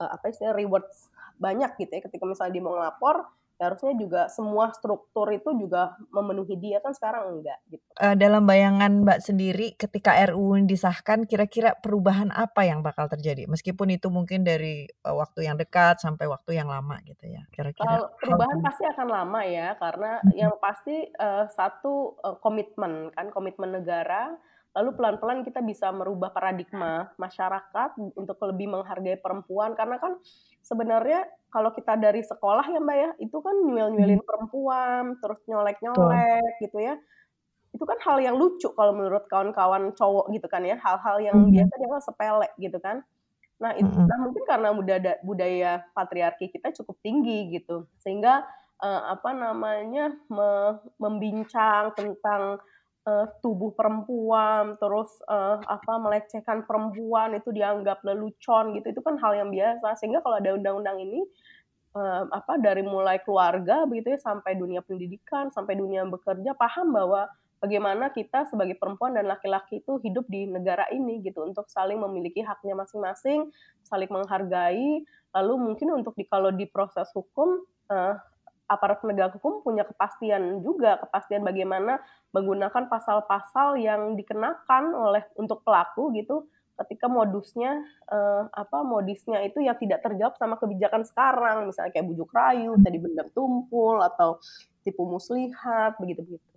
apa 0.00 0.32
istilah 0.32 0.56
rewards 0.56 1.12
banyak 1.40 1.80
gitu 1.80 1.92
ya 1.96 2.02
ketika 2.04 2.24
misalnya 2.28 2.52
dia 2.52 2.62
mau 2.62 2.76
ngelapor 2.76 3.26
ya 3.60 3.68
harusnya 3.68 3.92
juga 3.92 4.20
semua 4.32 4.72
struktur 4.72 5.28
itu 5.36 5.52
juga 5.52 5.92
memenuhi 6.08 6.56
dia 6.56 6.80
kan 6.80 6.96
sekarang 6.96 7.36
enggak 7.36 7.60
gitu. 7.68 7.84
Uh, 8.00 8.16
dalam 8.16 8.48
bayangan 8.48 9.04
Mbak 9.04 9.20
sendiri 9.20 9.66
ketika 9.76 10.16
RUU 10.32 10.64
disahkan 10.64 11.28
kira-kira 11.28 11.76
perubahan 11.76 12.32
apa 12.32 12.64
yang 12.64 12.80
bakal 12.80 13.12
terjadi 13.12 13.44
meskipun 13.44 13.92
itu 13.92 14.08
mungkin 14.08 14.48
dari 14.48 14.88
uh, 15.04 15.12
waktu 15.12 15.44
yang 15.44 15.60
dekat 15.60 16.00
sampai 16.00 16.24
waktu 16.24 16.56
yang 16.56 16.72
lama 16.72 16.96
gitu 17.04 17.28
ya 17.28 17.44
kira-kira. 17.52 17.84
Kalau 17.84 18.08
perubahan 18.16 18.58
pasti 18.64 18.84
akan 18.88 19.08
lama 19.12 19.40
ya 19.44 19.76
karena 19.76 20.10
yang 20.32 20.56
pasti 20.56 21.12
uh, 21.20 21.44
satu 21.52 22.16
uh, 22.24 22.40
komitmen 22.40 23.12
kan 23.12 23.28
komitmen 23.28 23.76
negara 23.76 24.40
lalu 24.70 24.90
pelan-pelan 24.94 25.42
kita 25.42 25.58
bisa 25.66 25.90
merubah 25.90 26.30
paradigma 26.30 27.10
masyarakat 27.18 27.98
untuk 28.14 28.38
lebih 28.46 28.70
menghargai 28.70 29.18
perempuan 29.18 29.74
karena 29.74 29.98
kan 29.98 30.14
sebenarnya 30.62 31.26
kalau 31.50 31.74
kita 31.74 31.98
dari 31.98 32.22
sekolah 32.22 32.70
ya 32.70 32.78
mbak 32.78 32.96
ya 32.96 33.10
itu 33.18 33.34
kan 33.42 33.56
nyuel-nyuelin 33.66 34.22
hmm. 34.22 34.28
perempuan 34.28 35.18
terus 35.18 35.42
nyolek-nyolek 35.50 36.62
gitu 36.62 36.78
ya 36.78 36.94
itu 37.70 37.84
kan 37.86 37.98
hal 38.02 38.18
yang 38.22 38.38
lucu 38.38 38.70
kalau 38.74 38.94
menurut 38.94 39.26
kawan-kawan 39.26 39.90
cowok 39.94 40.30
gitu 40.34 40.46
kan 40.46 40.62
ya 40.62 40.78
hal-hal 40.78 41.18
yang 41.18 41.34
hmm. 41.34 41.50
biasa 41.50 41.74
dia 41.74 41.98
sepele 42.02 42.48
gitu 42.62 42.78
kan 42.78 43.02
nah 43.58 43.74
itu 43.74 43.90
hmm. 43.90 44.06
nah 44.06 44.18
mungkin 44.22 44.42
karena 44.46 44.68
budaya 44.70 45.12
budaya 45.26 45.72
patriarki 45.92 46.46
kita 46.48 46.70
cukup 46.78 46.96
tinggi 47.02 47.58
gitu 47.58 47.90
sehingga 47.98 48.46
uh, 48.80 49.02
apa 49.12 49.30
namanya 49.34 50.14
me, 50.32 50.80
membincang 50.96 51.92
tentang 51.92 52.62
uh, 53.10 53.26
tubuh 53.42 53.74
perempuan, 53.74 54.78
terus 54.78 55.10
uh, 55.26 55.58
apa 55.66 55.98
melecehkan 55.98 56.62
perempuan 56.62 57.34
itu 57.34 57.50
dianggap 57.50 58.06
lelucon 58.06 58.78
gitu. 58.78 58.94
Itu 58.94 59.02
kan 59.02 59.18
hal 59.18 59.34
yang 59.34 59.50
biasa. 59.50 59.98
Sehingga 59.98 60.22
kalau 60.22 60.38
ada 60.38 60.54
undang-undang 60.54 61.02
ini 61.02 61.26
uh, 61.98 62.30
apa 62.30 62.62
dari 62.62 62.86
mulai 62.86 63.18
keluarga 63.26 63.82
begitu 63.84 64.14
ya 64.14 64.20
sampai 64.22 64.54
dunia 64.54 64.80
pendidikan, 64.86 65.50
sampai 65.50 65.74
dunia 65.74 66.06
bekerja 66.06 66.54
paham 66.54 66.94
bahwa 66.94 67.26
bagaimana 67.60 68.08
kita 68.14 68.48
sebagai 68.48 68.78
perempuan 68.78 69.12
dan 69.18 69.28
laki-laki 69.28 69.82
itu 69.84 70.00
hidup 70.00 70.24
di 70.30 70.48
negara 70.48 70.88
ini 70.94 71.20
gitu 71.20 71.44
untuk 71.44 71.68
saling 71.68 72.00
memiliki 72.00 72.40
haknya 72.40 72.78
masing-masing, 72.78 73.50
saling 73.84 74.08
menghargai, 74.08 75.04
lalu 75.34 75.54
mungkin 75.58 76.00
untuk 76.00 76.16
di 76.16 76.24
kalau 76.24 76.48
di 76.54 76.64
proses 76.64 77.10
hukum 77.12 77.60
uh, 77.92 78.16
aparat 78.70 79.02
penegak 79.02 79.34
hukum 79.34 79.66
punya 79.66 79.82
kepastian 79.82 80.62
juga 80.62 81.02
kepastian 81.02 81.42
bagaimana 81.42 81.98
menggunakan 82.30 82.86
pasal-pasal 82.86 83.74
yang 83.82 84.14
dikenakan 84.14 84.94
oleh 84.94 85.26
untuk 85.34 85.66
pelaku 85.66 86.14
gitu 86.14 86.46
ketika 86.80 87.12
modusnya 87.12 87.76
uh, 88.08 88.48
apa 88.54 88.80
modisnya 88.80 89.44
itu 89.44 89.60
yang 89.60 89.76
tidak 89.76 90.00
terjawab 90.00 90.38
sama 90.40 90.56
kebijakan 90.56 91.04
sekarang. 91.04 91.68
Misalnya 91.68 91.92
kayak 91.92 92.08
bujuk 92.08 92.30
rayu 92.32 92.72
tadi 92.80 92.96
benda 92.96 93.26
tumpul 93.36 94.00
atau 94.00 94.40
tipu 94.80 95.04
muslihat 95.04 96.00
begitu 96.00 96.24
begitu 96.24 96.50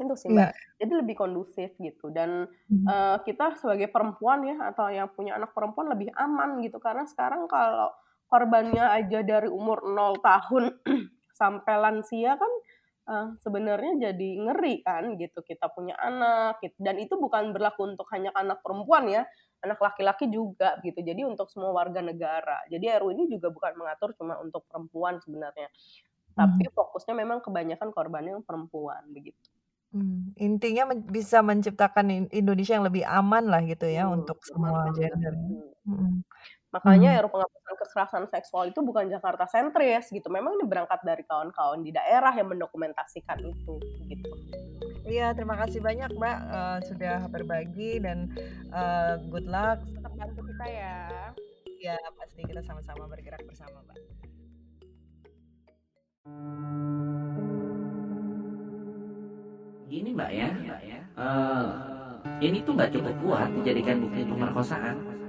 itu 0.00 0.14
sih 0.18 0.28
mbak. 0.32 0.50
Yeah. 0.50 0.52
jadi 0.82 0.92
lebih 1.04 1.14
kondusif 1.14 1.70
gitu. 1.78 2.10
Dan 2.10 2.48
uh, 2.88 3.16
kita 3.22 3.60
sebagai 3.60 3.92
perempuan 3.92 4.42
ya 4.42 4.56
atau 4.72 4.90
yang 4.90 5.12
punya 5.12 5.38
anak 5.38 5.54
perempuan 5.54 5.92
lebih 5.92 6.10
aman 6.16 6.58
gitu. 6.64 6.80
Karena 6.82 7.06
sekarang 7.06 7.46
kalau 7.46 7.92
korbannya 8.26 8.82
aja 8.82 9.20
dari 9.20 9.48
umur 9.52 9.84
0 9.84 10.16
tahun 10.24 10.64
sampai 11.42 11.74
lansia 11.82 12.38
kan 12.38 12.52
uh, 13.10 13.26
sebenarnya 13.42 14.10
jadi 14.10 14.28
ngeri 14.46 14.86
kan 14.86 15.18
gitu 15.18 15.42
kita 15.42 15.66
punya 15.74 15.98
anak 15.98 16.62
gitu. 16.62 16.78
dan 16.78 17.02
itu 17.02 17.18
bukan 17.18 17.50
berlaku 17.50 17.90
untuk 17.90 18.06
hanya 18.14 18.30
anak 18.38 18.62
perempuan 18.62 19.10
ya 19.10 19.26
anak 19.66 19.82
laki-laki 19.82 20.30
juga 20.30 20.78
gitu 20.86 21.02
jadi 21.02 21.26
untuk 21.26 21.50
semua 21.50 21.74
warga 21.74 21.98
negara 21.98 22.62
jadi 22.70 23.02
RU 23.02 23.10
ini 23.10 23.26
juga 23.26 23.50
bukan 23.50 23.74
mengatur 23.74 24.14
cuma 24.14 24.38
untuk 24.38 24.62
perempuan 24.70 25.18
sebenarnya 25.18 25.66
tapi 26.38 26.70
hmm. 26.70 26.74
fokusnya 26.78 27.14
memang 27.18 27.42
kebanyakan 27.42 27.90
korbannya 27.90 28.38
perempuan 28.46 29.02
begitu 29.10 29.50
Hmm, 29.92 30.32
intinya 30.40 30.88
men 30.88 31.04
bisa 31.04 31.44
menciptakan 31.44 32.32
Indonesia 32.32 32.80
yang 32.80 32.88
lebih 32.88 33.04
aman 33.04 33.44
lah 33.44 33.60
gitu 33.60 33.84
ya 33.84 34.08
hmm, 34.08 34.24
untuk 34.24 34.40
semua 34.40 34.88
gender. 34.96 35.36
Hmm. 35.84 36.24
Makanya 36.72 37.20
hmm. 37.20 37.28
Penghapusan 37.28 37.74
kekerasan 37.76 38.24
seksual 38.32 38.72
itu 38.72 38.80
bukan 38.80 39.12
Jakarta 39.12 39.44
sentris 39.44 40.08
gitu. 40.08 40.32
Memang 40.32 40.56
ini 40.56 40.64
berangkat 40.64 41.04
dari 41.04 41.20
kawan-kawan 41.28 41.84
di 41.84 41.92
daerah 41.92 42.32
yang 42.32 42.48
mendokumentasikan 42.48 43.44
itu 43.44 43.76
gitu. 44.08 44.32
Iya, 45.04 45.36
terima 45.36 45.58
kasih 45.60 45.84
banyak 45.84 46.16
Mbak 46.16 46.38
uh, 46.48 46.78
sudah 46.88 47.28
berbagi 47.28 48.00
dan 48.00 48.32
uh, 48.72 49.20
good 49.28 49.44
luck. 49.44 49.84
Tetap 49.84 50.12
bantu 50.16 50.40
kita 50.48 50.66
ya. 50.68 50.98
Iya, 51.82 51.98
pasti 52.16 52.40
kita 52.46 52.62
sama-sama 52.64 53.04
bergerak 53.10 53.42
bersama, 53.44 53.82
Mbak. 53.84 53.98
Gini 59.92 60.16
Mbak 60.16 60.30
ya, 60.32 60.48
uh, 61.20 61.68
ini 62.40 62.64
tuh 62.64 62.72
nggak 62.72 62.96
cukup 62.96 63.14
kuat 63.20 63.50
dijadikan 63.60 64.00
bukti 64.00 64.24
pemerkosaan 64.24 65.21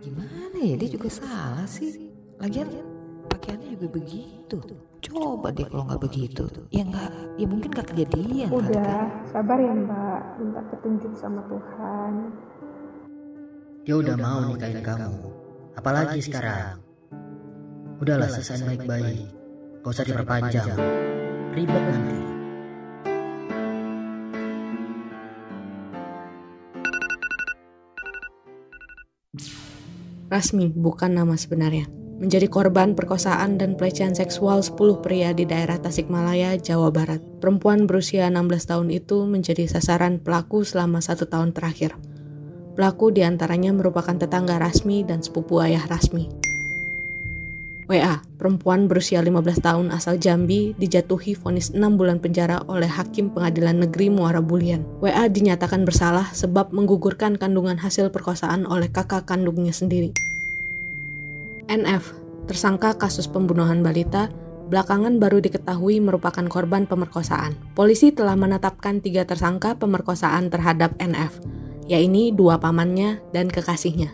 gimana 0.00 0.58
ya? 0.60 0.74
Dia 0.76 0.90
juga 0.92 1.08
salah 1.08 1.66
sih. 1.68 2.12
Lagian 2.36 2.68
pakaiannya 3.32 3.78
juga 3.78 3.86
begitu. 3.96 4.58
Coba 5.06 5.48
deh 5.54 5.66
kalau 5.68 5.84
nggak 5.86 6.02
begitu. 6.02 6.44
Ya 6.74 6.82
nggak 6.84 7.10
ya 7.36 7.46
mungkin 7.46 7.68
gak 7.70 7.88
kejadian 7.94 8.48
udah 8.50 8.72
kan? 8.72 9.08
sabar 9.28 9.58
ya 9.60 9.72
mbak. 9.72 10.20
Minta 10.40 10.60
petunjuk 10.72 11.12
sama 11.16 11.40
Tuhan. 11.46 12.12
Dia 13.86 13.94
udah 14.02 14.16
mau 14.18 14.40
nikahin 14.50 14.82
kamu. 14.82 15.30
apalagi 15.76 16.24
sekarang. 16.24 16.80
udahlah 18.00 18.28
selesai 18.28 18.64
baik-baik. 18.64 19.28
gak 19.84 19.92
usah 19.92 20.04
diperpanjang. 20.04 20.68
ribet 21.52 21.84
nanti 21.88 22.35
Rasmi 30.26 30.74
bukan 30.74 31.14
nama 31.14 31.38
sebenarnya. 31.38 31.86
Menjadi 32.16 32.48
korban 32.48 32.96
perkosaan 32.96 33.60
dan 33.60 33.76
pelecehan 33.76 34.16
seksual 34.16 34.64
10 34.64 35.04
pria 35.04 35.36
di 35.36 35.44
daerah 35.44 35.76
Tasikmalaya, 35.76 36.56
Jawa 36.56 36.88
Barat. 36.88 37.20
Perempuan 37.38 37.84
berusia 37.84 38.26
16 38.32 38.72
tahun 38.72 38.88
itu 38.88 39.28
menjadi 39.28 39.68
sasaran 39.68 40.18
pelaku 40.18 40.64
selama 40.64 41.04
satu 41.04 41.28
tahun 41.28 41.52
terakhir. 41.52 41.94
Pelaku 42.72 43.12
di 43.12 43.20
antaranya 43.20 43.70
merupakan 43.76 44.16
tetangga 44.16 44.56
Rasmi 44.56 45.04
dan 45.04 45.20
sepupu 45.20 45.60
ayah 45.60 45.84
Rasmi. 45.84 46.45
WA, 47.86 48.18
perempuan 48.34 48.90
berusia 48.90 49.22
15 49.22 49.62
tahun 49.62 49.86
asal 49.94 50.18
Jambi, 50.18 50.74
dijatuhi 50.74 51.38
vonis 51.38 51.70
6 51.70 51.78
bulan 51.94 52.18
penjara 52.18 52.66
oleh 52.66 52.90
Hakim 52.90 53.30
Pengadilan 53.30 53.78
Negeri 53.86 54.10
Muara 54.10 54.42
Bulian. 54.42 54.82
WA 54.98 55.30
dinyatakan 55.30 55.86
bersalah 55.86 56.34
sebab 56.34 56.74
menggugurkan 56.74 57.38
kandungan 57.38 57.78
hasil 57.78 58.10
perkosaan 58.10 58.66
oleh 58.66 58.90
kakak 58.90 59.30
kandungnya 59.30 59.70
sendiri. 59.70 60.10
NF, 61.70 62.10
tersangka 62.50 62.98
kasus 62.98 63.30
pembunuhan 63.30 63.86
balita, 63.86 64.34
belakangan 64.66 65.22
baru 65.22 65.38
diketahui 65.38 66.02
merupakan 66.02 66.42
korban 66.50 66.90
pemerkosaan. 66.90 67.54
Polisi 67.78 68.10
telah 68.10 68.34
menetapkan 68.34 68.98
tiga 68.98 69.22
tersangka 69.22 69.78
pemerkosaan 69.78 70.50
terhadap 70.50 70.90
NF, 70.98 71.38
yaitu 71.86 72.34
dua 72.34 72.58
pamannya 72.58 73.22
dan 73.30 73.46
kekasihnya. 73.46 74.10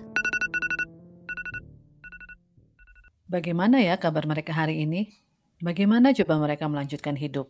Bagaimana 3.33 3.81
ya 3.81 3.97
kabar 3.97 4.29
mereka 4.29 4.53
hari 4.53 4.85
ini? 4.85 5.09
Bagaimana 5.64 6.12
coba 6.12 6.37
mereka 6.37 6.68
melanjutkan 6.68 7.16
hidup? 7.16 7.49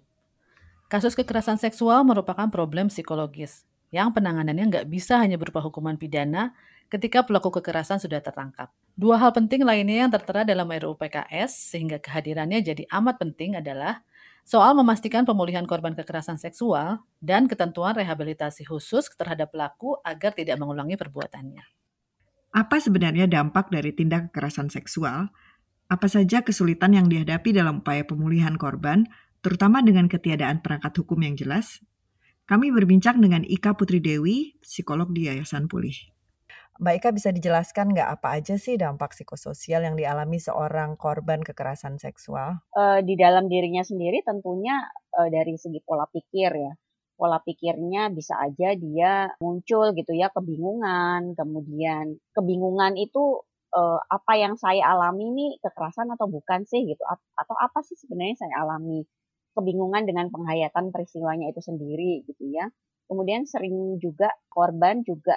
Kasus 0.87 1.19
kekerasan 1.19 1.59
seksual 1.59 2.07
merupakan 2.07 2.47
problem 2.55 2.87
psikologis 2.87 3.67
yang 3.91 4.15
penanganannya 4.15 4.71
nggak 4.71 4.87
bisa 4.87 5.19
hanya 5.19 5.43
berupa 5.43 5.59
hukuman 5.59 5.99
pidana 5.99 6.55
ketika 6.87 7.27
pelaku 7.27 7.51
kekerasan 7.59 7.99
sudah 7.99 8.23
tertangkap. 8.23 8.71
Dua 8.95 9.19
hal 9.19 9.35
penting 9.35 9.67
lainnya 9.67 10.07
yang 10.07 10.11
tertera 10.15 10.47
dalam 10.47 10.71
RUU 10.71 10.95
PKS 11.03 11.75
sehingga 11.75 11.99
kehadirannya 11.99 12.63
jadi 12.63 12.87
amat 12.87 13.19
penting 13.19 13.59
adalah 13.59 14.07
soal 14.47 14.79
memastikan 14.79 15.27
pemulihan 15.27 15.67
korban 15.67 15.99
kekerasan 15.99 16.39
seksual 16.39 17.03
dan 17.19 17.51
ketentuan 17.51 17.99
rehabilitasi 17.99 18.71
khusus 18.71 19.11
terhadap 19.19 19.51
pelaku 19.51 19.99
agar 20.07 20.31
tidak 20.31 20.63
mengulangi 20.63 20.95
perbuatannya. 20.95 21.67
Apa 22.55 22.79
sebenarnya 22.79 23.27
dampak 23.27 23.67
dari 23.75 23.91
tindak 23.91 24.31
kekerasan 24.31 24.71
seksual 24.71 25.33
Apa 25.93 26.09
saja 26.09 26.41
kesulitan 26.41 26.97
yang 26.97 27.13
dihadapi 27.13 27.53
dalam 27.53 27.85
upaya 27.85 28.01
pemulihan 28.09 28.57
korban, 28.57 29.05
terutama 29.45 29.85
dengan 29.85 30.09
ketiadaan 30.09 30.65
perangkat 30.65 31.05
hukum 31.05 31.21
yang 31.21 31.37
jelas? 31.37 31.85
Kami 32.49 32.73
berbincang 32.73 33.21
dengan 33.21 33.45
Ika 33.45 33.77
Putri 33.77 34.01
Dewi, 34.01 34.57
psikolog 34.65 35.13
di 35.13 35.29
Yayasan 35.29 35.69
Pulih. 35.69 35.93
Mbak 36.81 36.95
Ika 36.97 37.09
bisa 37.13 37.29
dijelaskan 37.29 37.93
nggak 37.93 38.09
apa 38.09 38.41
aja 38.41 38.57
sih 38.57 38.81
dampak 38.81 39.13
psikososial 39.13 39.85
yang 39.85 39.93
dialami 39.93 40.41
seorang 40.41 40.97
korban 40.97 41.45
kekerasan 41.45 42.01
seksual? 42.01 42.65
Uh, 42.73 43.05
di 43.05 43.13
dalam 43.13 43.53
dirinya 43.53 43.85
sendiri 43.85 44.25
tentunya 44.25 44.81
uh, 45.13 45.29
dari 45.29 45.61
segi 45.61 45.85
pola 45.85 46.09
pikir 46.09 46.57
ya. 46.57 46.73
Pola 47.21 47.37
pikirnya 47.45 48.09
bisa 48.09 48.41
aja 48.41 48.73
dia 48.81 49.29
muncul 49.45 49.93
gitu 49.93 50.17
ya 50.17 50.33
kebingungan, 50.33 51.37
kemudian 51.37 52.17
kebingungan 52.33 52.97
itu 52.97 53.45
uh, 53.73 53.99
apa 54.09 54.33
yang 54.39 54.55
saya 54.61 54.93
alami 54.93 55.33
ini 55.33 55.47
kekerasan 55.61 56.13
atau 56.13 56.29
bukan 56.29 56.65
sih 56.69 56.85
gitu. 56.85 57.03
Atau 57.37 57.57
apa 57.57 57.81
sih 57.85 57.97
sebenarnya 57.97 58.47
saya 58.47 58.65
alami 58.65 59.05
kebingungan 59.53 60.09
dengan 60.09 60.33
penghayatan 60.33 60.93
peristiwanya 60.93 61.53
itu 61.53 61.61
sendiri 61.61 62.25
gitu 62.29 62.53
ya. 62.53 62.69
Kemudian 63.09 63.45
sering 63.45 64.01
juga 64.01 64.33
korban 64.49 65.05
juga 65.05 65.37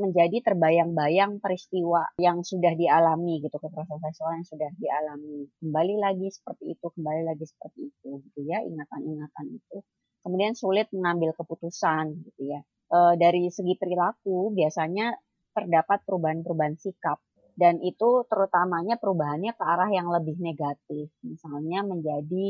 menjadi 0.00 0.40
terbayang-bayang 0.40 1.44
peristiwa 1.44 2.08
yang 2.16 2.40
sudah 2.40 2.72
dialami 2.72 3.44
gitu. 3.44 3.56
Kekerasan 3.60 4.00
seksual 4.00 4.32
yang 4.40 4.46
sudah 4.48 4.70
dialami. 4.80 5.44
Kembali 5.60 5.94
lagi 6.00 6.28
seperti 6.32 6.72
itu 6.72 6.86
kembali 6.88 7.22
lagi 7.28 7.44
seperti 7.44 7.92
itu 7.92 8.10
gitu 8.24 8.40
ya 8.48 8.64
ingatan-ingatan 8.64 9.46
itu. 9.60 9.84
Kemudian 10.20 10.52
sulit 10.56 10.88
mengambil 10.92 11.36
keputusan 11.36 12.16
gitu 12.32 12.42
ya. 12.48 12.60
E, 12.88 12.98
dari 13.20 13.48
segi 13.52 13.76
perilaku 13.76 14.52
biasanya 14.52 15.16
terdapat 15.52 16.04
perubahan-perubahan 16.08 16.76
sikap 16.80 17.20
dan 17.60 17.76
itu 17.84 18.24
terutamanya 18.30 18.96
perubahannya 18.96 19.52
ke 19.52 19.64
arah 19.72 19.90
yang 19.92 20.08
lebih 20.08 20.36
negatif 20.40 21.12
misalnya 21.20 21.84
menjadi 21.84 22.46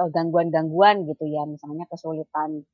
eh, 0.00 0.08
gangguan-gangguan 0.16 1.04
gitu 1.04 1.24
ya 1.28 1.44
misalnya 1.44 1.84
kesulitan 1.92 2.64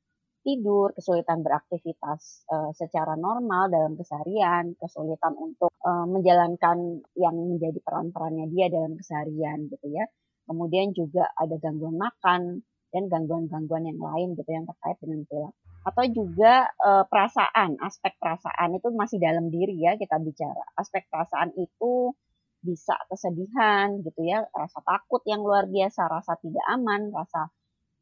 tidur, 0.40 0.96
kesulitan 0.96 1.44
beraktivitas 1.44 2.48
uh, 2.48 2.72
secara 2.72 3.12
normal 3.12 3.68
dalam 3.68 3.92
keseharian, 3.96 4.72
kesulitan 4.80 5.36
untuk 5.36 5.68
uh, 5.84 6.08
menjalankan 6.08 7.04
yang 7.16 7.36
menjadi 7.36 7.76
peran-perannya 7.84 8.48
dia 8.48 8.72
dalam 8.72 8.96
keseharian 8.96 9.68
gitu 9.68 9.86
ya. 9.92 10.08
Kemudian 10.48 10.96
juga 10.96 11.28
ada 11.36 11.54
gangguan 11.60 12.00
makan 12.00 12.64
dan 12.90 13.02
gangguan-gangguan 13.06 13.86
yang 13.86 14.00
lain 14.00 14.34
gitu 14.34 14.50
yang 14.50 14.66
terkait 14.66 14.96
dengan 14.98 15.22
perilaku. 15.28 15.69
Atau 15.80 16.04
juga 16.12 16.68
uh, 16.76 17.08
perasaan, 17.08 17.80
aspek 17.80 18.12
perasaan 18.20 18.76
itu 18.76 18.92
masih 18.92 19.16
dalam 19.16 19.48
diri 19.48 19.80
ya 19.80 19.96
kita 19.96 20.20
bicara. 20.20 20.64
Aspek 20.76 21.08
perasaan 21.08 21.56
itu 21.56 22.12
bisa 22.60 22.92
kesedihan 23.08 24.04
gitu 24.04 24.20
ya, 24.20 24.44
rasa 24.52 24.84
takut 24.84 25.24
yang 25.24 25.40
luar 25.40 25.64
biasa, 25.64 26.04
rasa 26.04 26.36
tidak 26.44 26.64
aman, 26.68 27.08
rasa 27.08 27.48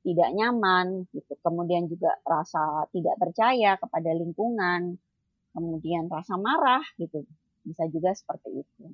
tidak 0.03 0.31
nyaman 0.35 1.07
gitu. 1.15 1.39
Kemudian 1.39 1.87
juga 1.87 2.19
rasa 2.27 2.91
tidak 2.91 3.15
percaya 3.23 3.79
kepada 3.79 4.11
lingkungan, 4.11 4.99
kemudian 5.55 6.11
rasa 6.11 6.35
marah 6.35 6.83
gitu. 6.99 7.23
Bisa 7.63 7.87
juga 7.87 8.11
seperti 8.11 8.67
itu. 8.67 8.85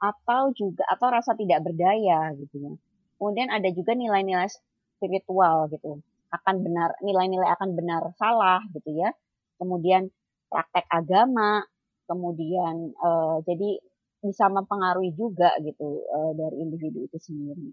Atau 0.00 0.56
juga 0.56 0.88
atau 0.88 1.12
rasa 1.12 1.36
tidak 1.36 1.60
berdaya 1.60 2.32
gitu 2.40 2.56
ya. 2.56 2.72
Kemudian 3.18 3.50
ada 3.50 3.68
juga 3.74 3.92
nilai-nilai 3.92 4.48
spiritual 4.96 5.68
gitu. 5.68 6.00
Akan 6.28 6.60
benar 6.60 6.96
nilai-nilai 7.00 7.48
akan 7.56 7.72
benar 7.78 8.02
salah 8.20 8.60
gitu 8.76 8.92
ya. 8.92 9.10
Kemudian 9.56 10.08
praktek 10.48 10.86
agama, 10.88 11.64
kemudian 12.08 12.96
uh, 13.00 13.40
jadi 13.44 13.80
bisa 14.18 14.50
mempengaruhi 14.50 15.14
juga 15.14 15.54
gitu 15.62 16.02
uh, 16.08 16.32
dari 16.34 16.56
individu 16.62 17.06
itu 17.06 17.18
sendiri. 17.20 17.70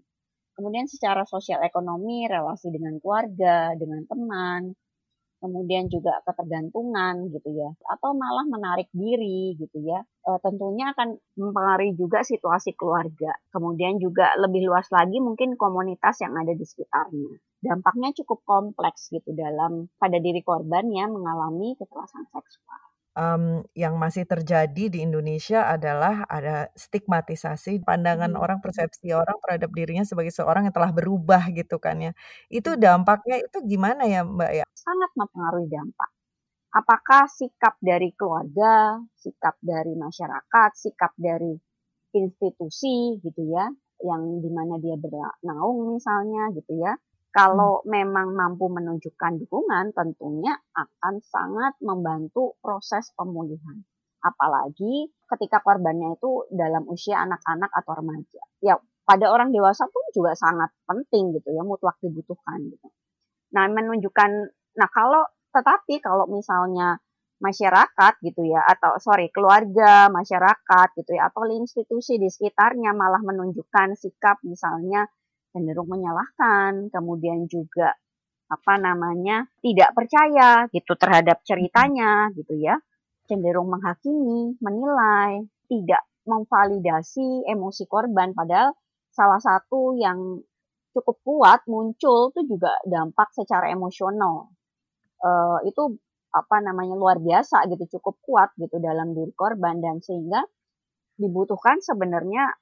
Kemudian 0.56 0.88
secara 0.88 1.28
sosial 1.28 1.60
ekonomi, 1.60 2.24
relasi 2.24 2.72
dengan 2.72 2.96
keluarga, 2.96 3.76
dengan 3.76 4.08
teman, 4.08 4.72
kemudian 5.42 5.90
juga 5.92 6.22
ketergantungan 6.24 7.28
gitu 7.30 7.50
ya, 7.52 7.70
atau 7.92 8.16
malah 8.16 8.46
menarik 8.48 8.88
diri 8.94 9.56
gitu 9.60 9.78
ya, 9.84 10.00
e, 10.02 10.30
tentunya 10.40 10.92
akan 10.96 11.18
mempengaruhi 11.36 11.92
juga 11.98 12.24
situasi 12.24 12.72
keluarga. 12.78 13.36
Kemudian 13.52 14.00
juga 14.00 14.32
lebih 14.40 14.66
luas 14.68 14.88
lagi 14.94 15.18
mungkin 15.20 15.58
komunitas 15.60 16.22
yang 16.24 16.34
ada 16.36 16.52
di 16.56 16.64
sekitarnya. 16.64 17.36
Dampaknya 17.60 18.14
cukup 18.22 18.44
kompleks 18.46 19.10
gitu 19.10 19.34
dalam 19.34 19.90
pada 19.98 20.22
diri 20.22 20.40
korban 20.40 20.86
yang 20.92 21.12
mengalami 21.12 21.74
kekerasan 21.74 22.24
seksual 22.30 22.85
um, 23.16 23.64
yang 23.72 23.96
masih 23.96 24.28
terjadi 24.28 24.92
di 24.92 25.02
Indonesia 25.02 25.64
adalah 25.66 26.28
ada 26.28 26.68
stigmatisasi 26.76 27.82
pandangan 27.82 28.36
hmm. 28.36 28.42
orang, 28.44 28.58
persepsi 28.60 29.10
orang 29.16 29.40
terhadap 29.42 29.72
dirinya 29.72 30.04
sebagai 30.04 30.30
seorang 30.30 30.68
yang 30.68 30.76
telah 30.76 30.92
berubah 30.92 31.48
gitu 31.56 31.80
kan 31.80 31.98
ya. 31.98 32.12
Itu 32.52 32.76
dampaknya 32.76 33.40
itu 33.42 33.58
gimana 33.64 34.04
ya 34.06 34.22
Mbak 34.22 34.52
ya? 34.52 34.64
Sangat 34.76 35.10
mempengaruhi 35.16 35.66
dampak. 35.72 36.10
Apakah 36.76 37.24
sikap 37.32 37.80
dari 37.80 38.12
keluarga, 38.12 39.00
sikap 39.16 39.56
dari 39.64 39.96
masyarakat, 39.96 40.70
sikap 40.76 41.16
dari 41.16 41.56
institusi 42.12 43.16
gitu 43.24 43.42
ya, 43.48 43.64
yang 44.04 44.44
di 44.44 44.50
mana 44.52 44.76
dia 44.76 45.00
bernaung 45.00 45.96
misalnya 45.96 46.52
gitu 46.52 46.76
ya, 46.76 46.92
kalau 47.36 47.84
hmm. 47.84 47.92
memang 47.92 48.32
mampu 48.32 48.72
menunjukkan 48.72 49.44
dukungan, 49.44 49.92
tentunya 49.92 50.56
akan 50.72 51.20
sangat 51.20 51.76
membantu 51.84 52.56
proses 52.64 53.12
pemulihan. 53.12 53.84
Apalagi 54.24 55.12
ketika 55.28 55.60
korbannya 55.60 56.16
itu 56.16 56.48
dalam 56.48 56.88
usia 56.88 57.20
anak-anak 57.20 57.68
atau 57.76 57.92
remaja. 57.92 58.42
Ya, 58.64 58.80
pada 59.04 59.28
orang 59.28 59.52
dewasa 59.52 59.84
pun 59.84 60.00
juga 60.16 60.32
sangat 60.32 60.72
penting 60.88 61.36
gitu 61.36 61.52
ya, 61.52 61.60
mutlak 61.60 62.00
dibutuhkan 62.00 62.72
gitu. 62.72 62.88
Nah, 63.52 63.68
menunjukkan, 63.68 64.30
nah 64.80 64.88
kalau 64.88 65.28
tetapi 65.52 66.00
kalau 66.00 66.24
misalnya 66.32 66.96
masyarakat 67.36 68.12
gitu 68.24 68.48
ya 68.48 68.64
atau 68.64 68.96
sorry 68.96 69.28
keluarga 69.28 70.08
masyarakat 70.08 70.88
gitu 70.96 71.20
ya 71.20 71.28
atau 71.28 71.44
institusi 71.52 72.16
di 72.16 72.32
sekitarnya 72.32 72.96
malah 72.96 73.20
menunjukkan 73.20 73.92
sikap 73.92 74.40
misalnya 74.40 75.04
cenderung 75.56 75.88
menyalahkan, 75.88 76.92
kemudian 76.92 77.48
juga 77.48 77.96
apa 78.52 78.76
namanya 78.76 79.48
tidak 79.64 79.96
percaya 79.96 80.68
gitu 80.68 80.92
terhadap 81.00 81.40
ceritanya 81.48 82.28
gitu 82.36 82.60
ya, 82.60 82.76
cenderung 83.24 83.72
menghakimi, 83.72 84.60
menilai, 84.60 85.48
tidak 85.72 86.04
memvalidasi 86.28 87.48
emosi 87.48 87.88
korban. 87.88 88.36
Padahal 88.36 88.76
salah 89.08 89.40
satu 89.40 89.96
yang 89.96 90.44
cukup 90.92 91.16
kuat 91.24 91.60
muncul 91.64 92.30
itu 92.36 92.56
juga 92.56 92.76
dampak 92.84 93.32
secara 93.32 93.72
emosional. 93.72 94.52
Uh, 95.16 95.64
itu 95.64 95.96
apa 96.36 96.60
namanya 96.60 96.92
luar 96.92 97.16
biasa 97.16 97.64
gitu 97.72 97.96
cukup 97.96 98.20
kuat 98.20 98.52
gitu 98.60 98.76
dalam 98.76 99.16
diri 99.16 99.32
korban. 99.32 99.80
Dan 99.80 100.04
sehingga 100.04 100.44
dibutuhkan 101.16 101.80
sebenarnya 101.80 102.52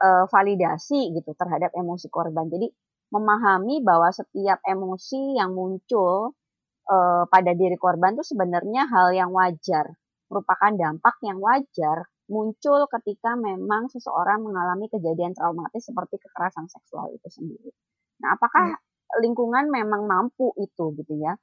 uh, 0.00 0.24
validasi 0.28 1.14
gitu 1.16 1.30
terhadap 1.36 1.72
emosi 1.72 2.08
korban. 2.08 2.48
Jadi 2.48 2.68
memahami 3.12 3.80
bahwa 3.86 4.10
setiap 4.10 4.58
emosi 4.66 5.38
yang 5.38 5.54
muncul 5.54 6.34
uh, 6.90 7.24
pada 7.30 7.52
diri 7.54 7.78
korban 7.78 8.18
itu 8.18 8.34
sebenarnya 8.34 8.90
hal 8.90 9.14
yang 9.14 9.30
wajar, 9.30 9.94
merupakan 10.26 10.72
dampak 10.74 11.16
yang 11.22 11.38
wajar 11.38 12.10
muncul 12.26 12.90
ketika 12.90 13.38
memang 13.38 13.86
seseorang 13.86 14.42
mengalami 14.42 14.90
kejadian 14.90 15.30
traumatis 15.30 15.86
seperti 15.86 16.18
kekerasan 16.18 16.66
seksual 16.66 17.14
itu 17.14 17.28
sendiri. 17.30 17.70
Nah, 18.18 18.34
apakah 18.34 18.74
hmm. 18.74 19.22
lingkungan 19.22 19.70
memang 19.70 20.10
mampu 20.10 20.50
itu 20.58 20.90
gitu 20.98 21.14
ya? 21.22 21.38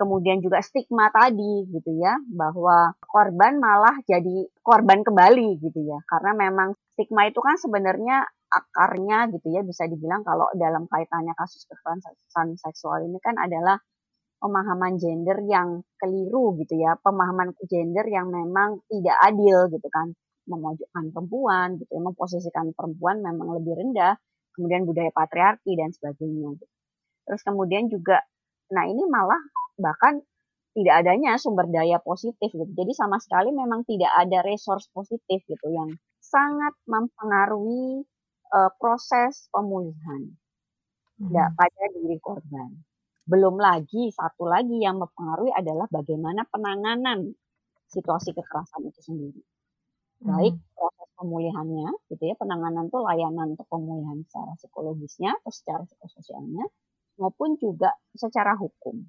Kemudian 0.00 0.40
juga 0.40 0.64
stigma 0.64 1.12
tadi 1.12 1.68
gitu 1.68 1.92
ya 2.00 2.16
bahwa 2.32 2.96
korban 3.04 3.60
malah 3.60 4.00
jadi 4.08 4.48
korban 4.64 5.04
kembali 5.04 5.60
gitu 5.60 5.84
ya 5.84 6.00
karena 6.08 6.32
memang 6.48 6.72
stigma 6.96 7.28
itu 7.28 7.44
kan 7.44 7.60
sebenarnya 7.60 8.24
akarnya 8.48 9.28
gitu 9.36 9.52
ya 9.52 9.60
bisa 9.60 9.84
dibilang 9.84 10.24
kalau 10.24 10.48
dalam 10.56 10.88
kaitannya 10.88 11.36
kasus 11.36 11.68
kekerasan 11.68 12.56
seksual 12.56 13.04
ini 13.04 13.20
kan 13.20 13.36
adalah 13.36 13.76
pemahaman 14.40 14.96
gender 14.96 15.38
yang 15.44 15.84
keliru 16.00 16.56
gitu 16.56 16.80
ya 16.80 16.96
pemahaman 16.98 17.52
gender 17.68 18.08
yang 18.08 18.32
memang 18.32 18.80
tidak 18.88 19.16
adil 19.20 19.68
gitu 19.68 19.88
kan 19.92 20.16
memojokkan 20.48 21.04
perempuan 21.12 21.76
gitu 21.76 21.90
ya 21.92 22.02
memposisikan 22.02 22.72
perempuan 22.72 23.20
memang 23.20 23.60
lebih 23.60 23.76
rendah 23.76 24.16
kemudian 24.56 24.82
budaya 24.88 25.12
patriarki 25.14 25.78
dan 25.78 25.92
sebagainya 25.94 26.56
gitu. 26.58 26.74
terus 27.28 27.42
kemudian 27.44 27.86
juga 27.86 28.24
nah 28.72 28.88
ini 28.88 29.04
malah 29.06 29.38
bahkan 29.78 30.22
tidak 30.74 30.94
adanya 31.02 31.34
sumber 31.36 31.66
daya 31.66 31.98
positif 31.98 32.50
gitu. 32.50 32.70
Jadi 32.78 32.92
sama 32.94 33.18
sekali 33.18 33.50
memang 33.50 33.82
tidak 33.86 34.10
ada 34.14 34.42
resource 34.46 34.86
positif 34.94 35.42
gitu 35.44 35.66
yang 35.70 35.90
sangat 36.22 36.72
mempengaruhi 36.86 38.06
uh, 38.54 38.70
proses 38.78 39.50
pemulihan 39.50 40.30
hmm. 41.18 41.34
pada 41.34 41.84
diri 41.98 42.18
korban. 42.22 42.70
Belum 43.26 43.58
lagi 43.58 44.14
satu 44.14 44.46
lagi 44.46 44.78
yang 44.78 45.02
mempengaruhi 45.02 45.50
adalah 45.54 45.90
bagaimana 45.90 46.46
penanganan 46.50 47.34
situasi 47.90 48.30
kekerasan 48.30 48.86
itu 48.86 49.00
sendiri. 49.02 49.42
Baik 50.22 50.54
hmm. 50.54 50.66
proses 50.78 51.10
pemulihannya 51.18 51.90
gitu 52.08 52.22
ya 52.30 52.34
penanganan 52.38 52.88
tuh 52.88 53.04
layanan 53.04 53.58
untuk 53.58 53.68
pemulihan 53.68 54.22
secara 54.24 54.56
psikologisnya 54.56 55.36
atau 55.42 55.52
secara 55.52 55.82
psikososialnya 55.84 56.64
maupun 57.20 57.60
juga 57.60 57.92
secara 58.16 58.56
hukum 58.56 59.04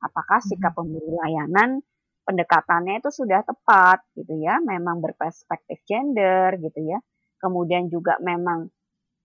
apakah 0.00 0.40
sikap 0.40 0.72
pemberi 0.72 1.12
layanan 1.12 1.84
pendekatannya 2.24 3.00
itu 3.00 3.10
sudah 3.12 3.44
tepat 3.44 4.04
gitu 4.16 4.40
ya? 4.40 4.58
Memang 4.60 5.00
berperspektif 5.04 5.84
gender 5.84 6.56
gitu 6.60 6.80
ya. 6.84 6.98
Kemudian 7.40 7.88
juga 7.88 8.20
memang 8.20 8.68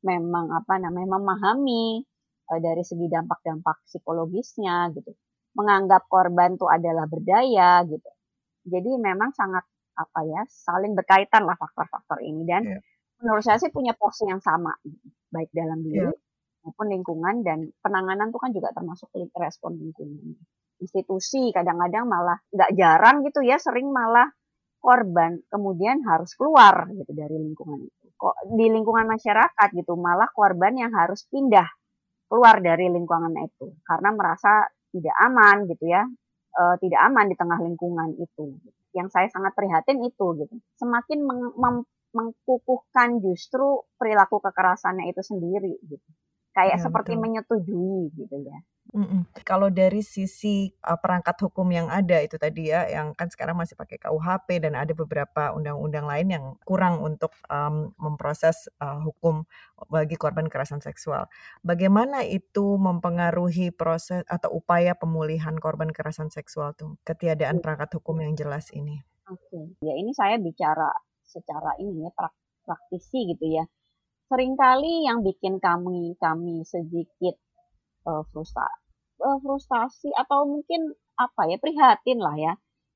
memang 0.06 0.54
apa 0.54 0.78
namanya 0.78 1.18
memahami 1.18 2.06
uh, 2.52 2.60
dari 2.62 2.84
segi 2.86 3.08
dampak-dampak 3.10 3.84
psikologisnya 3.90 4.92
gitu. 4.96 5.12
Menganggap 5.56 6.06
korban 6.12 6.60
itu 6.60 6.68
adalah 6.68 7.08
berdaya 7.08 7.82
gitu. 7.88 8.12
Jadi 8.66 8.92
memang 9.00 9.32
sangat 9.32 9.64
apa 9.96 10.20
ya 10.28 10.44
saling 10.52 10.92
berkaitan 10.92 11.48
lah 11.48 11.56
faktor-faktor 11.56 12.20
ini. 12.20 12.44
Dan 12.44 12.62
yeah. 12.68 12.82
menurut 13.24 13.44
saya 13.44 13.58
sih 13.60 13.72
punya 13.72 13.96
porsi 13.96 14.28
yang 14.28 14.44
sama 14.44 14.76
baik 15.32 15.52
dalam 15.56 15.80
diri 15.80 16.12
yeah. 16.12 16.16
maupun 16.68 16.92
lingkungan. 16.92 17.44
Dan 17.44 17.72
penanganan 17.80 18.30
itu 18.32 18.40
kan 18.40 18.52
juga 18.52 18.76
termasuk 18.76 19.08
respon 19.36 19.80
lingkungan 19.80 20.36
institusi 20.80 21.52
kadang-kadang 21.56 22.06
malah 22.08 22.38
nggak 22.52 22.72
jarang 22.76 23.24
gitu 23.24 23.44
ya 23.44 23.56
sering 23.60 23.90
malah 23.90 24.28
korban 24.80 25.42
kemudian 25.50 26.06
harus 26.06 26.36
keluar 26.38 26.86
gitu 26.94 27.12
dari 27.16 27.36
lingkungan 27.42 27.86
itu 27.86 28.06
kok 28.16 28.36
di 28.54 28.68
lingkungan 28.70 29.10
masyarakat 29.10 29.70
gitu 29.74 29.94
malah 29.98 30.30
korban 30.32 30.78
yang 30.78 30.94
harus 30.94 31.26
pindah 31.28 31.66
keluar 32.30 32.62
dari 32.62 32.90
lingkungan 32.90 33.34
itu 33.42 33.76
karena 33.86 34.10
merasa 34.14 34.70
tidak 34.94 35.16
aman 35.26 35.66
gitu 35.68 35.90
ya 35.90 36.06
e, 36.54 36.62
tidak 36.80 37.02
aman 37.12 37.26
di 37.28 37.36
tengah 37.36 37.60
lingkungan 37.60 38.14
itu 38.16 38.56
yang 38.96 39.12
saya 39.12 39.28
sangat 39.28 39.52
prihatin 39.54 40.00
itu 40.08 40.26
gitu. 40.40 40.56
Semakin 40.80 41.20
meng, 41.28 41.52
mem, 41.60 41.76
mengkukuhkan 42.16 43.20
justru 43.20 43.84
perilaku 44.00 44.40
kekerasannya 44.40 45.12
itu 45.12 45.20
sendiri 45.20 45.76
gitu. 45.84 46.10
Kayak 46.56 46.80
ya, 46.80 46.84
seperti 46.88 47.20
betul. 47.20 47.24
menyetujui 47.28 48.04
gitu 48.16 48.36
ya. 48.48 48.58
Kalau 49.44 49.68
dari 49.74 50.00
sisi 50.00 50.72
uh, 50.86 50.96
perangkat 50.96 51.36
hukum 51.44 51.68
yang 51.74 51.92
ada 51.92 52.22
itu 52.24 52.40
tadi 52.40 52.72
ya, 52.72 52.88
yang 52.88 53.12
kan 53.12 53.28
sekarang 53.28 53.60
masih 53.60 53.76
pakai 53.76 54.00
KUHP 54.00 54.64
dan 54.64 54.78
ada 54.78 54.96
beberapa 54.96 55.52
undang-undang 55.52 56.08
lain 56.08 56.28
yang 56.32 56.46
kurang 56.64 57.04
untuk 57.04 57.36
um, 57.52 57.92
memproses 58.00 58.72
uh, 58.80 59.02
hukum 59.04 59.44
bagi 59.92 60.16
korban 60.16 60.48
kekerasan 60.48 60.80
seksual. 60.80 61.28
Bagaimana 61.66 62.24
itu 62.24 62.80
mempengaruhi 62.80 63.76
proses 63.76 64.24
atau 64.32 64.56
upaya 64.56 64.96
pemulihan 64.96 65.60
korban 65.60 65.92
kekerasan 65.92 66.32
seksual 66.32 66.72
tuh 66.78 66.96
ketiadaan 67.04 67.60
perangkat 67.60 68.00
hukum 68.00 68.24
yang 68.24 68.32
jelas 68.38 68.72
ini? 68.72 69.04
Oke, 69.28 69.76
ya 69.84 69.94
ini 69.98 70.16
saya 70.16 70.40
bicara 70.40 70.88
secara 71.26 71.76
ini 71.84 72.06
ya 72.06 72.12
praktisi 72.64 73.34
gitu 73.36 73.46
ya. 73.50 73.66
Seringkali 74.26 75.06
yang 75.06 75.22
bikin 75.22 75.62
kami 75.62 76.18
kami 76.18 76.66
sedikit 76.66 77.38
uh, 78.06 78.24
frustra 78.32 78.70
uh, 79.22 79.38
frustasi 79.42 80.12
atau 80.16 80.48
mungkin 80.48 80.94
apa 81.16 81.48
ya 81.48 81.58
prihatin 81.60 82.20
lah 82.20 82.36
ya. 82.36 82.54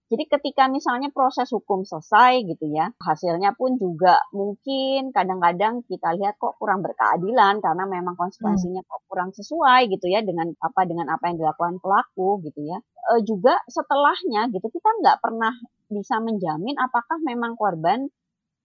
Jadi 0.09 0.25
ketika 0.25 0.65
misalnya 0.65 1.13
proses 1.13 1.53
hukum 1.53 1.85
selesai 1.85 2.41
gitu 2.41 2.65
ya, 2.65 2.89
hasilnya 2.97 3.53
pun 3.53 3.77
juga 3.77 4.17
mungkin 4.33 5.13
kadang-kadang 5.13 5.85
kita 5.85 6.17
lihat 6.17 6.41
kok 6.41 6.57
kurang 6.57 6.81
berkeadilan 6.81 7.61
karena 7.61 7.85
memang 7.85 8.17
konsekuensinya 8.17 8.81
kok 8.89 9.05
kurang 9.05 9.29
sesuai 9.37 9.85
gitu 9.93 10.09
ya 10.09 10.25
dengan 10.25 10.49
apa 10.65 10.89
dengan 10.89 11.13
apa 11.13 11.29
yang 11.29 11.37
dilakukan 11.37 11.77
pelaku 11.77 12.41
gitu 12.41 12.57
ya. 12.57 12.81
E, 12.81 13.21
juga 13.21 13.61
setelahnya 13.69 14.49
gitu 14.49 14.65
kita 14.73 14.89
nggak 14.97 15.21
pernah 15.21 15.53
bisa 15.93 16.17
menjamin 16.17 16.73
apakah 16.81 17.21
memang 17.21 17.53
korban 17.53 18.09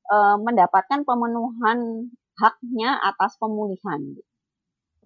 e, 0.09 0.17
mendapatkan 0.41 1.05
pemenuhan 1.05 2.09
haknya 2.41 3.05
atas 3.05 3.37
pemulihan. 3.37 4.01
Gitu. 4.17 4.34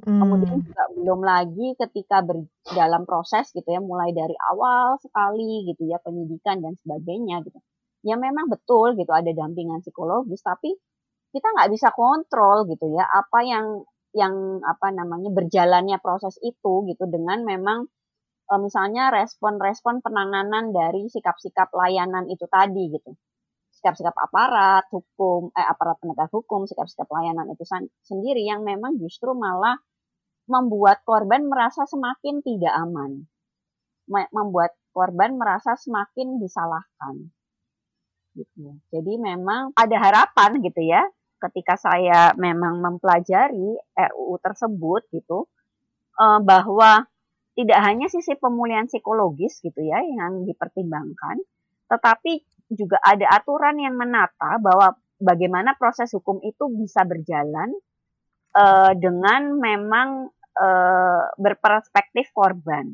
Hmm. 0.07 0.21
Kemudian 0.23 0.59
juga 0.63 0.85
belum 0.95 1.21
lagi 1.27 1.75
ketika 1.75 2.23
ber, 2.23 2.47
dalam 2.71 3.03
proses 3.09 3.51
gitu 3.51 3.67
ya, 3.67 3.83
mulai 3.83 4.15
dari 4.15 4.35
awal 4.55 4.99
sekali 5.03 5.67
gitu 5.67 5.91
ya 5.91 5.99
penyidikan 5.99 6.63
dan 6.63 6.79
sebagainya 6.79 7.43
gitu. 7.43 7.59
Ya 8.07 8.15
memang 8.15 8.47
betul 8.47 8.95
gitu 8.95 9.11
ada 9.11 9.31
dampingan 9.35 9.83
psikologis, 9.83 10.43
tapi 10.47 10.79
kita 11.35 11.47
nggak 11.55 11.71
bisa 11.75 11.89
kontrol 11.93 12.65
gitu 12.71 12.89
ya 12.97 13.05
apa 13.05 13.39
yang 13.45 13.67
yang 14.17 14.35
apa 14.65 14.89
namanya 14.91 15.29
berjalannya 15.29 16.01
proses 16.01 16.41
itu 16.41 16.89
gitu 16.89 17.05
dengan 17.05 17.45
memang 17.45 17.85
e, 18.49 18.55
misalnya 18.57 19.13
respon-respon 19.13 20.01
penanganan 20.01 20.73
dari 20.73 21.07
sikap-sikap 21.13 21.69
layanan 21.77 22.25
itu 22.33 22.49
tadi 22.49 22.89
gitu 22.97 23.13
sikap-sikap 23.79 24.13
aparat 24.19 24.85
hukum 24.91 25.55
eh 25.55 25.63
aparat 25.63 26.03
penegak 26.03 26.29
hukum 26.35 26.67
sikap-sikap 26.67 27.07
layanan 27.07 27.47
itu 27.55 27.63
sendiri 28.03 28.43
yang 28.43 28.67
memang 28.67 28.99
justru 28.99 29.31
malah 29.39 29.79
membuat 30.49 31.05
korban 31.05 31.47
merasa 31.47 31.85
semakin 31.85 32.41
tidak 32.41 32.73
aman, 32.73 33.29
membuat 34.09 34.73
korban 34.97 35.37
merasa 35.37 35.77
semakin 35.77 36.41
disalahkan. 36.41 37.29
Gitu. 38.33 38.81
Jadi 38.89 39.13
memang 39.21 39.77
ada 39.77 39.97
harapan 40.01 40.65
gitu 40.65 40.81
ya, 40.83 41.05
ketika 41.39 41.77
saya 41.77 42.33
memang 42.41 42.81
mempelajari 42.81 43.77
RUU 43.95 44.41
tersebut 44.41 45.05
gitu, 45.13 45.47
eh, 46.17 46.41
bahwa 46.41 47.05
tidak 47.53 47.81
hanya 47.85 48.09
sisi 48.09 48.33
pemulihan 48.41 48.89
psikologis 48.89 49.61
gitu 49.61 49.85
ya 49.85 50.01
yang 50.01 50.49
dipertimbangkan, 50.49 51.45
tetapi 51.93 52.48
juga 52.69 53.01
ada 53.01 53.27
aturan 53.33 53.81
yang 53.81 53.97
menata 53.97 54.61
bahwa 54.61 54.97
bagaimana 55.19 55.75
proses 55.75 56.13
hukum 56.13 56.39
itu 56.45 56.69
bisa 56.77 57.03
berjalan 57.03 57.73
uh, 58.55 58.93
dengan 58.95 59.57
memang 59.57 60.31
uh, 60.57 61.23
berperspektif 61.37 62.31
korban. 62.33 62.93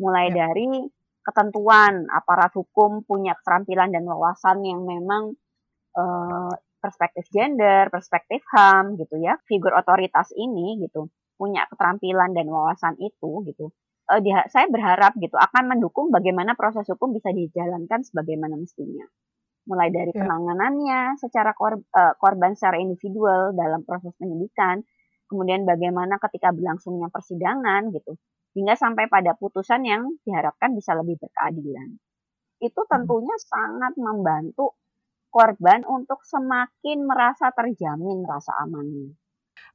Mulai 0.00 0.32
ya. 0.32 0.48
dari 0.48 0.88
ketentuan 1.20 2.08
aparat 2.08 2.56
hukum 2.56 3.04
punya 3.04 3.36
keterampilan 3.36 3.92
dan 3.92 4.08
wawasan 4.08 4.64
yang 4.64 4.80
memang 4.88 5.36
uh, 5.94 6.52
perspektif 6.80 7.28
gender, 7.28 7.92
perspektif 7.92 8.40
HAM 8.48 8.96
gitu 8.96 9.20
ya. 9.20 9.36
Figur 9.44 9.76
otoritas 9.76 10.32
ini 10.32 10.80
gitu 10.80 11.12
punya 11.40 11.64
keterampilan 11.72 12.36
dan 12.36 12.52
wawasan 12.52 13.00
itu 13.00 13.40
gitu. 13.48 13.72
Uh, 14.10 14.18
dia, 14.18 14.42
saya 14.50 14.66
berharap 14.66 15.14
gitu 15.22 15.38
akan 15.38 15.70
mendukung 15.70 16.10
bagaimana 16.10 16.58
proses 16.58 16.82
hukum 16.90 17.14
bisa 17.14 17.30
dijalankan 17.30 18.02
sebagaimana 18.02 18.58
mestinya. 18.58 19.06
Mulai 19.70 19.94
dari 19.94 20.10
ya. 20.10 20.26
penanganannya 20.26 21.14
secara 21.22 21.54
kor, 21.54 21.78
uh, 21.78 22.14
korban 22.18 22.58
secara 22.58 22.82
individual 22.82 23.54
dalam 23.54 23.86
proses 23.86 24.10
penyidikan, 24.18 24.82
kemudian 25.30 25.62
bagaimana 25.62 26.18
ketika 26.18 26.50
berlangsungnya 26.50 27.06
persidangan 27.06 27.94
gitu, 27.94 28.18
hingga 28.58 28.74
sampai 28.74 29.06
pada 29.06 29.38
putusan 29.38 29.86
yang 29.86 30.10
diharapkan 30.26 30.74
bisa 30.74 30.98
lebih 30.98 31.14
berkeadilan. 31.22 31.94
Itu 32.58 32.82
hmm. 32.82 32.90
tentunya 32.90 33.36
sangat 33.38 33.94
membantu 33.94 34.74
korban 35.30 35.86
untuk 35.86 36.26
semakin 36.26 37.06
merasa 37.06 37.54
terjamin 37.54 38.26
rasa 38.26 38.58
amannya. 38.66 39.14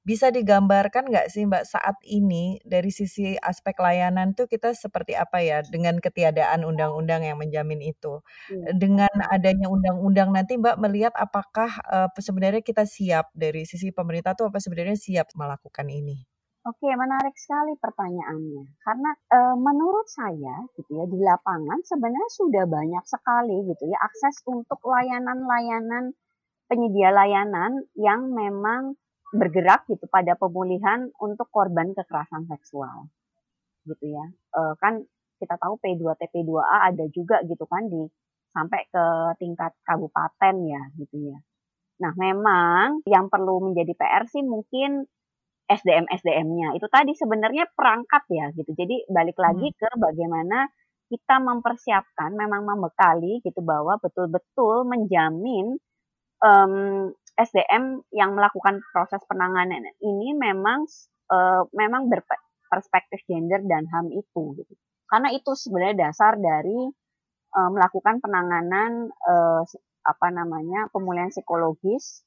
Bisa 0.05 0.29
digambarkan 0.29 1.09
nggak 1.09 1.33
sih 1.33 1.49
Mbak 1.49 1.65
saat 1.65 1.97
ini 2.05 2.61
dari 2.61 2.93
sisi 2.93 3.33
aspek 3.41 3.73
layanan 3.81 4.37
tuh 4.37 4.45
kita 4.45 4.77
seperti 4.77 5.17
apa 5.17 5.41
ya 5.41 5.65
dengan 5.65 5.97
ketiadaan 5.97 6.61
undang-undang 6.61 7.25
yang 7.25 7.41
menjamin 7.41 7.81
itu? 7.81 8.21
Hmm. 8.51 8.77
Dengan 8.77 9.09
adanya 9.33 9.65
undang-undang 9.65 10.29
nanti 10.29 10.61
Mbak 10.61 10.77
melihat 10.77 11.13
apakah 11.17 11.81
uh, 11.89 12.09
sebenarnya 12.21 12.61
kita 12.61 12.85
siap 12.85 13.33
dari 13.33 13.65
sisi 13.65 13.89
pemerintah 13.89 14.37
tuh 14.37 14.53
apa 14.53 14.61
sebenarnya 14.61 14.93
siap 14.93 15.33
melakukan 15.33 15.89
ini? 15.89 16.21
Oke, 16.65 16.89
menarik 16.89 17.37
sekali 17.37 17.77
pertanyaannya. 17.77 18.65
Karena 18.81 19.13
menurut 19.53 20.09
saya 20.09 20.65
gitu 20.73 20.97
ya 20.97 21.05
di 21.05 21.21
lapangan 21.21 21.77
sebenarnya 21.85 22.29
sudah 22.33 22.65
banyak 22.65 23.05
sekali 23.05 23.69
gitu 23.69 23.85
ya 23.85 24.01
akses 24.01 24.41
untuk 24.49 24.81
layanan-layanan 24.81 26.17
penyedia 26.65 27.13
layanan 27.13 27.85
yang 27.93 28.33
memang 28.33 28.97
bergerak 29.33 29.87
gitu 29.89 30.05
pada 30.11 30.37
pemulihan 30.37 31.09
untuk 31.17 31.49
korban 31.49 31.95
kekerasan 31.95 32.45
seksual. 32.45 33.09
Gitu 33.85 34.13
ya. 34.13 34.25
E, 34.53 34.61
kan 34.77 35.01
kita 35.41 35.55
tahu 35.57 35.77
P2T 35.81 36.21
P2A 36.31 36.93
ada 36.93 37.05
juga 37.11 37.41
gitu 37.45 37.65
kan 37.65 37.89
di 37.89 38.05
sampai 38.55 38.87
ke 38.87 39.05
tingkat 39.41 39.75
kabupaten 39.83 40.55
ya 40.63 40.81
gitu 41.01 41.33
ya. 41.33 41.37
Nah 41.99 42.13
memang 42.15 43.03
yang 43.07 43.27
perlu 43.27 43.71
menjadi 43.71 43.91
PR 43.95 44.23
sih 44.31 44.43
mungkin 44.43 45.03
SDM 45.65 46.05
SDM-nya 46.07 46.77
itu 46.77 46.87
tadi 46.87 47.11
sebenarnya 47.17 47.67
perangkat 47.73 48.23
ya 48.31 48.53
gitu. 48.53 48.71
Jadi 48.71 49.09
balik 49.11 49.35
lagi 49.35 49.73
hmm. 49.73 49.75
ke 49.75 49.89
bagaimana 49.97 50.69
kita 51.09 51.37
mempersiapkan 51.37 52.33
memang 52.33 52.65
membekali 52.65 53.41
gitu 53.45 53.61
bahwa 53.61 53.97
betul-betul 54.01 54.89
menjamin 54.89 55.77
um, 56.41 57.13
SDM 57.35 57.99
yang 58.15 58.31
melakukan 58.31 58.79
proses 58.95 59.19
penanganan 59.27 59.83
ini 59.99 60.31
memang 60.35 60.87
uh, 61.31 61.67
memang 61.75 62.07
berperspektif 62.07 63.27
gender 63.27 63.59
dan 63.67 63.83
HAM 63.91 64.11
itu 64.15 64.55
gitu. 64.55 64.73
Karena 65.05 65.29
itu 65.35 65.51
sebenarnya 65.53 66.09
dasar 66.09 66.39
dari 66.39 66.79
uh, 67.55 67.69
melakukan 67.71 68.23
penanganan 68.23 69.11
uh, 69.11 69.61
apa 70.05 70.27
namanya 70.31 70.87
pemulihan 70.93 71.29
psikologis 71.33 72.23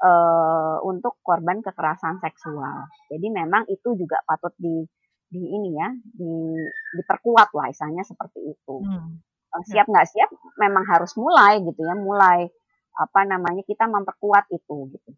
uh, 0.00 0.78
untuk 0.86 1.18
korban 1.20 1.60
kekerasan 1.60 2.22
seksual. 2.22 2.88
Jadi 3.10 3.26
memang 3.28 3.66
itu 3.68 3.94
juga 3.98 4.22
patut 4.24 4.54
di 4.56 4.86
di 5.28 5.44
ini 5.44 5.76
ya 5.76 5.92
di 5.92 6.56
diperkuat 6.96 7.52
lah 7.52 7.68
istilahnya 7.68 8.04
seperti 8.06 8.40
itu. 8.48 8.76
Hmm. 8.80 9.20
Siap 9.68 9.88
nggak 9.88 10.08
siap 10.08 10.30
memang 10.60 10.84
harus 10.88 11.12
mulai 11.16 11.60
gitu 11.64 11.80
ya, 11.84 11.96
mulai 11.96 12.48
apa 12.98 13.20
namanya 13.24 13.62
kita 13.62 13.86
memperkuat 13.86 14.50
itu 14.50 14.90
gitu. 14.90 15.10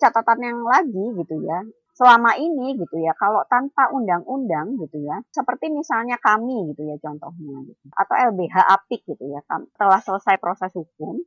Catatan 0.00 0.40
yang 0.40 0.60
lagi 0.64 1.04
gitu 1.16 1.36
ya, 1.44 1.64
selama 1.92 2.40
ini 2.40 2.72
gitu 2.80 2.96
ya 3.04 3.12
kalau 3.20 3.44
tanpa 3.52 3.92
undang-undang 3.92 4.80
gitu 4.80 5.04
ya 5.04 5.20
seperti 5.28 5.68
misalnya 5.68 6.16
kami 6.16 6.72
gitu 6.72 6.88
ya 6.88 6.96
contohnya 6.96 7.68
gitu 7.68 7.84
atau 7.92 8.14
LBH 8.32 8.56
Apik 8.64 9.04
gitu 9.04 9.24
ya 9.28 9.44
telah 9.76 10.00
selesai 10.00 10.40
proses 10.40 10.72
hukum 10.72 11.20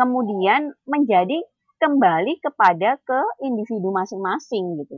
kemudian 0.00 0.72
menjadi 0.88 1.44
kembali 1.76 2.40
kepada 2.40 2.96
ke 3.04 3.20
individu 3.44 3.92
masing-masing 3.92 4.80
gitu 4.80 4.96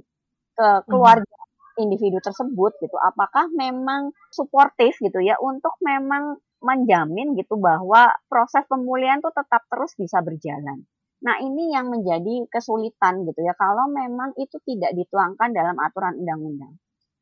ke 0.55 0.63
hmm. 0.63 0.87
keluarga 0.87 1.27
hmm. 1.27 1.83
individu 1.83 2.23
tersebut 2.23 2.79
gitu 2.79 2.95
apakah 3.03 3.51
memang 3.51 4.15
suportif 4.31 4.95
gitu 5.03 5.19
ya 5.19 5.35
untuk 5.43 5.75
memang 5.83 6.39
menjamin 6.61 7.37
gitu 7.37 7.57
bahwa 7.57 8.13
proses 8.29 8.65
pemulihan 8.69 9.21
tuh 9.25 9.33
tetap 9.33 9.65
terus 9.69 9.97
bisa 9.97 10.21
berjalan 10.21 10.85
Nah, 11.21 11.37
ini 11.37 11.69
yang 11.77 11.93
menjadi 11.93 12.49
kesulitan 12.49 13.29
gitu 13.29 13.45
ya 13.45 13.53
kalau 13.53 13.93
memang 13.93 14.33
itu 14.41 14.57
tidak 14.65 14.97
dituangkan 14.97 15.53
dalam 15.53 15.77
aturan 15.77 16.17
undang-undang. 16.17 16.81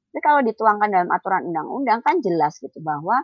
Tapi 0.08 0.20
kalau 0.22 0.40
dituangkan 0.46 0.88
dalam 0.88 1.10
aturan 1.10 1.50
undang-undang 1.50 2.00
kan 2.06 2.22
jelas 2.22 2.62
gitu 2.62 2.78
bahwa 2.78 3.18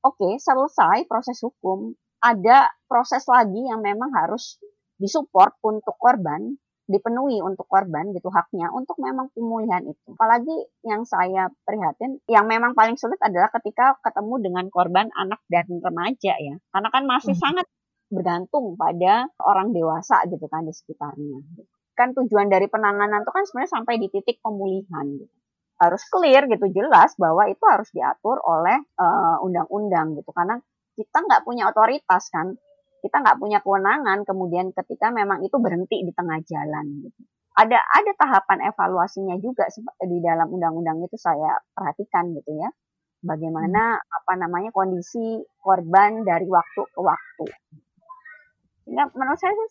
oke, 0.00 0.16
okay, 0.16 0.40
selesai 0.40 1.04
proses 1.04 1.36
hukum, 1.44 1.92
ada 2.24 2.72
proses 2.88 3.28
lagi 3.28 3.68
yang 3.68 3.84
memang 3.84 4.08
harus 4.16 4.56
disupport 4.96 5.52
untuk 5.60 5.94
korban, 6.00 6.56
dipenuhi 6.88 7.44
untuk 7.44 7.68
korban 7.68 8.16
gitu 8.16 8.32
haknya 8.32 8.72
untuk 8.72 8.96
memang 8.96 9.28
pemulihan 9.36 9.84
itu. 9.84 10.08
Apalagi 10.16 10.56
yang 10.88 11.04
saya 11.04 11.52
prihatin, 11.68 12.18
yang 12.24 12.48
memang 12.48 12.72
paling 12.72 12.96
sulit 12.96 13.20
adalah 13.20 13.52
ketika 13.52 14.00
ketemu 14.00 14.40
dengan 14.40 14.64
korban 14.72 15.12
anak 15.12 15.44
dan 15.52 15.68
remaja 15.68 16.34
ya. 16.40 16.56
Karena 16.72 16.88
kan 16.88 17.04
masih 17.04 17.36
hmm. 17.36 17.44
sangat 17.44 17.66
bergantung 18.08 18.72
pada 18.80 19.28
orang 19.44 19.76
dewasa 19.76 20.24
gitu 20.32 20.48
kan 20.48 20.64
di 20.64 20.72
sekitarnya. 20.72 21.44
Kan 21.92 22.16
tujuan 22.16 22.48
dari 22.48 22.72
penanganan 22.72 23.20
itu 23.20 23.32
kan 23.36 23.44
sebenarnya 23.44 23.72
sampai 23.76 23.94
di 24.00 24.08
titik 24.08 24.40
pemulihan 24.40 25.04
gitu. 25.20 25.36
Harus 25.78 26.02
clear 26.10 26.48
gitu 26.48 26.66
jelas 26.72 27.14
bahwa 27.20 27.46
itu 27.46 27.62
harus 27.68 27.86
diatur 27.92 28.40
oleh 28.42 28.80
eh, 28.80 29.36
undang-undang 29.44 30.16
uh, 30.16 30.24
gitu 30.24 30.30
karena 30.34 30.58
kita 30.98 31.22
nggak 31.22 31.46
punya 31.46 31.70
otoritas 31.70 32.26
kan 32.34 32.58
kita 33.08 33.24
nggak 33.24 33.40
punya 33.40 33.58
kewenangan 33.64 34.28
kemudian 34.28 34.76
ketika 34.76 35.08
memang 35.08 35.40
itu 35.40 35.56
berhenti 35.56 36.04
di 36.04 36.12
tengah 36.12 36.44
jalan 36.44 37.08
gitu. 37.08 37.20
Ada 37.56 37.80
ada 37.80 38.12
tahapan 38.14 38.68
evaluasinya 38.68 39.40
juga 39.40 39.64
di 40.04 40.20
dalam 40.20 40.52
undang-undang 40.52 41.00
itu 41.00 41.16
saya 41.16 41.56
perhatikan 41.72 42.36
gitu 42.36 42.52
ya. 42.52 42.68
Bagaimana 43.24 43.96
apa 43.96 44.32
namanya 44.36 44.70
kondisi 44.70 45.40
korban 45.58 46.22
dari 46.22 46.46
waktu 46.46 46.84
ke 46.92 47.00
waktu 47.00 47.48
sehingga 48.88 49.04
menurut 49.12 49.36
saya 49.36 49.52
sih 49.52 49.70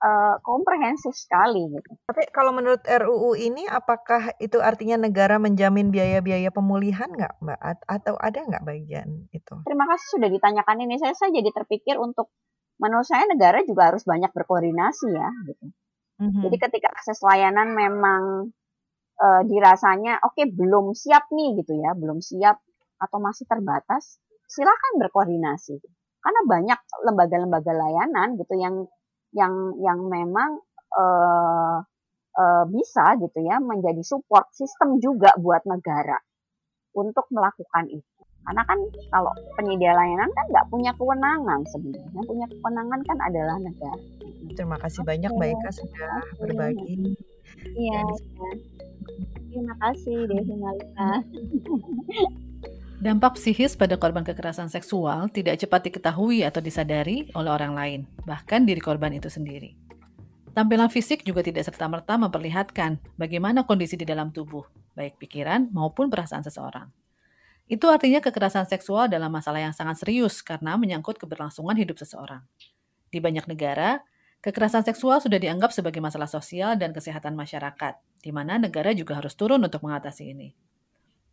uh, 0.00 0.34
komprehensif 0.40 1.12
sekali 1.12 1.68
gitu. 1.76 1.92
Tapi 2.08 2.24
kalau 2.32 2.56
menurut 2.56 2.80
RUU 2.80 3.36
ini 3.36 3.68
apakah 3.68 4.32
itu 4.40 4.64
artinya 4.64 4.96
negara 4.96 5.36
menjamin 5.36 5.92
biaya-biaya 5.92 6.48
pemulihan 6.48 7.12
nggak 7.12 7.36
Mbak? 7.44 7.60
Atau 7.84 8.16
ada 8.16 8.40
nggak 8.40 8.64
bagian 8.64 9.28
itu? 9.36 9.54
Terima 9.68 9.84
kasih 9.92 10.08
sudah 10.16 10.28
ditanyakan 10.32 10.88
ini. 10.88 10.96
Saya, 10.96 11.12
saya 11.12 11.36
jadi 11.36 11.52
terpikir 11.52 12.00
untuk 12.00 12.32
menurut 12.76 13.06
saya 13.08 13.24
negara 13.28 13.64
juga 13.64 13.92
harus 13.92 14.04
banyak 14.04 14.30
berkoordinasi 14.32 15.08
ya 15.12 15.30
gitu. 15.48 15.66
Mm-hmm. 16.16 16.42
Jadi 16.48 16.56
ketika 16.56 16.88
akses 16.96 17.20
layanan 17.20 17.76
memang 17.76 18.52
uh, 19.20 19.42
dirasanya 19.44 20.20
oke 20.24 20.36
okay, 20.36 20.48
belum 20.48 20.96
siap 20.96 21.28
nih 21.32 21.60
gitu 21.60 21.76
ya, 21.76 21.92
belum 21.92 22.24
siap 22.24 22.60
atau 22.96 23.18
masih 23.20 23.44
terbatas, 23.44 24.16
silakan 24.48 24.92
berkoordinasi 25.00 25.76
karena 26.26 26.40
banyak 26.48 26.80
lembaga-lembaga 27.06 27.72
layanan 27.76 28.34
gitu 28.40 28.54
yang 28.58 28.74
yang 29.30 29.54
yang 29.78 30.00
memang 30.10 30.58
uh, 30.96 31.78
uh, 32.34 32.64
bisa 32.66 33.14
gitu 33.20 33.44
ya 33.44 33.60
menjadi 33.62 34.02
support 34.02 34.50
sistem 34.50 34.98
juga 34.98 35.30
buat 35.38 35.62
negara 35.68 36.18
untuk 36.96 37.28
melakukan 37.30 37.92
itu. 37.92 38.15
Karena 38.46 38.62
kan 38.62 38.78
kalau 39.10 39.32
penyedia 39.58 39.90
layanan 39.90 40.30
kan 40.30 40.46
nggak 40.54 40.66
punya 40.70 40.94
kewenangan 40.94 41.60
sebenarnya, 41.66 42.10
yang 42.14 42.26
punya 42.30 42.46
kewenangan 42.46 43.00
kan 43.02 43.18
adalah 43.26 43.56
negara. 43.58 44.02
Terima 44.54 44.78
kasih 44.78 45.02
okay. 45.02 45.08
banyak 45.10 45.30
Mbak 45.34 45.48
Eka 45.50 45.70
sudah 45.74 46.14
okay. 46.22 46.38
berbagi. 46.38 46.94
Iya. 47.74 48.02
Terima 49.50 49.74
kasih 49.82 50.16
Devi 50.30 50.54
Malika. 50.54 51.10
Dampak 52.96 53.36
psikis 53.36 53.76
pada 53.76 54.00
korban 54.00 54.24
kekerasan 54.24 54.72
seksual 54.72 55.28
tidak 55.28 55.60
cepat 55.60 55.90
diketahui 55.90 56.46
atau 56.46 56.64
disadari 56.64 57.28
oleh 57.36 57.50
orang 57.52 57.76
lain, 57.76 58.00
bahkan 58.24 58.64
diri 58.64 58.80
korban 58.80 59.12
itu 59.12 59.28
sendiri. 59.28 59.76
Tampilan 60.56 60.88
fisik 60.88 61.20
juga 61.20 61.44
tidak 61.44 61.68
serta-merta 61.68 62.16
memperlihatkan 62.16 62.96
bagaimana 63.20 63.68
kondisi 63.68 64.00
di 64.00 64.08
dalam 64.08 64.32
tubuh, 64.32 64.64
baik 64.96 65.20
pikiran 65.20 65.68
maupun 65.68 66.08
perasaan 66.08 66.40
seseorang. 66.40 66.88
Itu 67.66 67.90
artinya 67.90 68.22
kekerasan 68.22 68.70
seksual 68.70 69.10
dalam 69.10 69.30
masalah 69.34 69.58
yang 69.58 69.74
sangat 69.74 69.98
serius 69.98 70.38
karena 70.38 70.78
menyangkut 70.78 71.18
keberlangsungan 71.18 71.74
hidup 71.74 71.98
seseorang. 71.98 72.46
Di 73.10 73.18
banyak 73.18 73.50
negara, 73.50 74.06
kekerasan 74.38 74.86
seksual 74.86 75.18
sudah 75.18 75.42
dianggap 75.42 75.74
sebagai 75.74 75.98
masalah 75.98 76.30
sosial 76.30 76.78
dan 76.78 76.94
kesehatan 76.94 77.34
masyarakat, 77.34 77.98
di 78.22 78.30
mana 78.30 78.62
negara 78.62 78.94
juga 78.94 79.18
harus 79.18 79.34
turun 79.34 79.58
untuk 79.58 79.82
mengatasi 79.82 80.30
ini. 80.30 80.54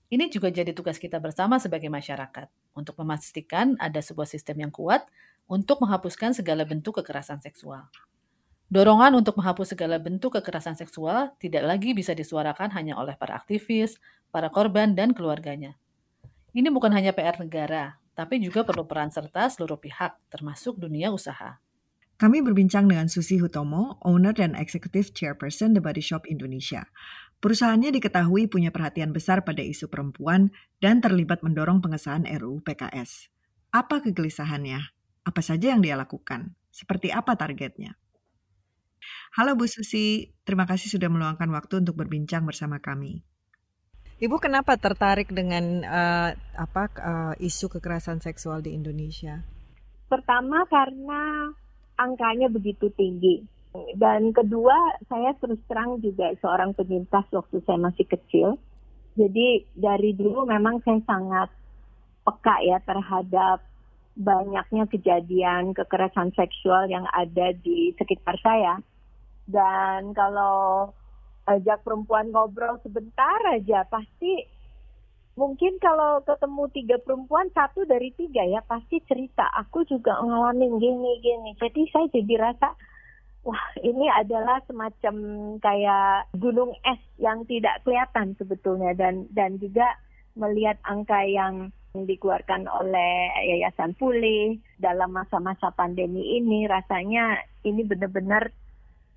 Ini 0.09 0.29
juga 0.29 0.49
jadi 0.49 0.73
tugas 0.73 0.97
kita 0.97 1.21
bersama 1.21 1.61
sebagai 1.61 1.89
masyarakat 1.89 2.49
untuk 2.73 2.97
memastikan 3.01 3.77
ada 3.77 4.01
sebuah 4.01 4.29
sistem 4.29 4.65
yang 4.65 4.73
kuat 4.73 5.05
untuk 5.45 5.81
menghapuskan 5.85 6.33
segala 6.33 6.65
bentuk 6.65 6.97
kekerasan 7.01 7.41
seksual. 7.45 7.89
Dorongan 8.73 9.13
untuk 9.13 9.37
menghapus 9.37 9.77
segala 9.77 10.01
bentuk 10.01 10.33
kekerasan 10.33 10.73
seksual 10.73 11.37
tidak 11.37 11.61
lagi 11.61 11.93
bisa 11.93 12.17
disuarakan 12.17 12.73
hanya 12.73 12.97
oleh 12.97 13.13
para 13.13 13.37
aktivis, 13.37 14.01
para 14.33 14.49
korban, 14.49 14.97
dan 14.97 15.13
keluarganya. 15.13 15.77
Ini 16.53 16.69
bukan 16.69 16.93
hanya 16.93 17.17
PR 17.17 17.41
negara, 17.41 17.97
tapi 18.13 18.37
juga 18.37 18.61
perlu 18.61 18.85
peran 18.85 19.09
serta 19.09 19.49
seluruh 19.49 19.81
pihak, 19.81 20.21
termasuk 20.29 20.77
dunia 20.77 21.09
usaha. 21.09 21.57
Kami 22.21 22.45
berbincang 22.45 22.85
dengan 22.85 23.09
Susi 23.09 23.41
Hutomo, 23.41 23.97
owner 24.05 24.37
dan 24.37 24.53
executive 24.53 25.17
chairperson 25.17 25.73
The 25.73 25.81
Body 25.81 26.05
Shop 26.05 26.29
Indonesia. 26.29 26.85
Perusahaannya 27.41 27.97
diketahui 27.97 28.45
punya 28.53 28.69
perhatian 28.69 29.17
besar 29.17 29.41
pada 29.41 29.65
isu 29.65 29.89
perempuan 29.89 30.53
dan 30.77 31.01
terlibat 31.01 31.41
mendorong 31.41 31.81
pengesahan 31.81 32.29
RUU 32.29 32.61
PKS. 32.61 33.33
Apa 33.73 34.05
kegelisahannya? 34.05 34.93
Apa 35.25 35.41
saja 35.41 35.73
yang 35.73 35.81
dia 35.81 35.97
lakukan? 35.97 36.53
Seperti 36.69 37.09
apa 37.09 37.33
targetnya? 37.33 37.97
Halo 39.33 39.57
Bu 39.57 39.65
Susi, 39.65 40.37
terima 40.45 40.69
kasih 40.69 40.93
sudah 40.93 41.09
meluangkan 41.09 41.49
waktu 41.49 41.81
untuk 41.81 41.97
berbincang 41.97 42.45
bersama 42.45 42.77
kami. 42.77 43.25
Ibu 44.23 44.39
kenapa 44.39 44.79
tertarik 44.79 45.35
dengan 45.35 45.83
uh, 45.83 46.31
apa 46.55 46.83
uh, 46.95 47.33
isu 47.43 47.67
kekerasan 47.67 48.23
seksual 48.23 48.63
di 48.63 48.71
Indonesia? 48.71 49.43
Pertama 50.07 50.63
karena 50.71 51.51
angkanya 51.99 52.47
begitu 52.47 52.87
tinggi 52.95 53.43
dan 53.97 54.29
kedua, 54.37 55.01
saya 55.09 55.33
terus 55.41 55.57
terang 55.65 55.97
juga 55.97 56.29
seorang 56.37 56.77
penyintas 56.77 57.25
waktu 57.33 57.57
saya 57.65 57.81
masih 57.81 58.05
kecil. 58.05 58.61
Jadi 59.17 59.65
dari 59.73 60.13
dulu 60.13 60.45
memang 60.45 60.81
saya 60.85 61.01
sangat 61.09 61.49
peka 62.21 62.55
ya 62.61 62.77
terhadap 62.85 63.65
banyaknya 64.13 64.85
kejadian 64.85 65.73
kekerasan 65.73 66.29
seksual 66.37 66.85
yang 66.85 67.09
ada 67.17 67.49
di 67.57 67.97
sekitar 67.97 68.37
saya. 68.45 68.77
Dan 69.49 70.13
kalau 70.13 70.93
ajak 71.47 71.83
perempuan 71.83 72.31
ngobrol 72.31 72.79
sebentar 72.83 73.39
aja. 73.51 73.83
Pasti 73.87 74.47
mungkin 75.33 75.81
kalau 75.81 76.21
ketemu 76.23 76.63
tiga 76.71 76.97
perempuan 77.01 77.49
satu 77.51 77.83
dari 77.83 78.13
tiga 78.15 78.43
ya 78.47 78.61
pasti 78.63 79.01
cerita. 79.05 79.47
Aku 79.65 79.83
juga 79.87 80.19
ngalamin 80.23 80.79
gini 80.79 81.11
gini. 81.19 81.51
Jadi 81.59 81.81
saya 81.91 82.07
jadi 82.13 82.33
rasa 82.39 82.75
wah 83.43 83.63
ini 83.83 84.07
adalah 84.07 84.63
semacam 84.69 85.15
kayak 85.59 86.31
gunung 86.39 86.71
es 86.87 87.01
yang 87.19 87.43
tidak 87.49 87.83
kelihatan 87.83 88.37
sebetulnya. 88.39 88.95
Dan 88.95 89.27
dan 89.35 89.59
juga 89.59 89.99
melihat 90.33 90.79
angka 90.87 91.21
yang 91.27 91.69
dikeluarkan 91.93 92.65
oleh 92.65 93.29
Yayasan 93.53 93.93
Pulih 93.93 94.57
dalam 94.81 95.13
masa-masa 95.13 95.69
pandemi 95.77 96.41
ini 96.41 96.65
rasanya 96.65 97.37
ini 97.61 97.85
benar-benar 97.85 98.49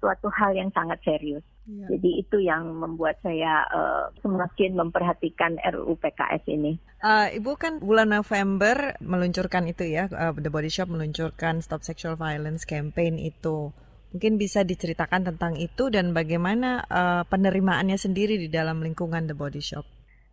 suatu 0.00 0.28
hal 0.32 0.54
yang 0.54 0.70
sangat 0.72 1.00
serius. 1.02 1.44
Ya. 1.66 1.98
Jadi 1.98 2.10
itu 2.22 2.36
yang 2.38 2.78
membuat 2.78 3.18
saya 3.26 3.66
uh, 3.74 4.14
semakin 4.22 4.78
memperhatikan 4.78 5.58
RUU 5.58 5.98
PKS 5.98 6.46
ini. 6.46 6.78
Uh, 7.02 7.26
Ibu 7.34 7.58
kan 7.58 7.82
bulan 7.82 8.14
November 8.14 8.94
meluncurkan 9.02 9.66
itu 9.66 9.82
ya, 9.82 10.06
uh, 10.14 10.30
The 10.30 10.46
Body 10.46 10.70
Shop 10.70 10.86
meluncurkan 10.86 11.58
Stop 11.58 11.82
Sexual 11.82 12.14
Violence 12.14 12.62
Campaign 12.62 13.18
itu. 13.18 13.74
Mungkin 14.14 14.38
bisa 14.38 14.62
diceritakan 14.62 15.26
tentang 15.34 15.58
itu 15.58 15.90
dan 15.90 16.14
bagaimana 16.14 16.86
uh, 16.86 17.22
penerimaannya 17.26 17.98
sendiri 17.98 18.38
di 18.38 18.46
dalam 18.46 18.78
lingkungan 18.78 19.26
The 19.26 19.34
Body 19.34 19.60
Shop. 19.60 19.84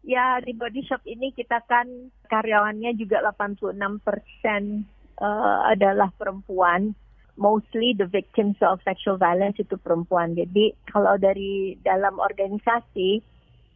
Ya, 0.06 0.38
di 0.44 0.54
Body 0.54 0.86
Shop 0.86 1.02
ini 1.10 1.34
kita 1.34 1.66
kan 1.66 2.14
karyawannya 2.30 2.94
juga 3.00 3.24
86 3.26 3.74
persen 4.04 4.86
uh, 5.18 5.66
adalah 5.66 6.12
perempuan 6.14 6.94
mostly 7.36 7.98
the 7.98 8.06
victims 8.06 8.58
of 8.62 8.82
sexual 8.86 9.18
violence 9.18 9.58
itu 9.58 9.78
perempuan. 9.82 10.38
Jadi 10.38 10.74
kalau 10.90 11.18
dari 11.18 11.78
dalam 11.82 12.22
organisasi 12.22 13.22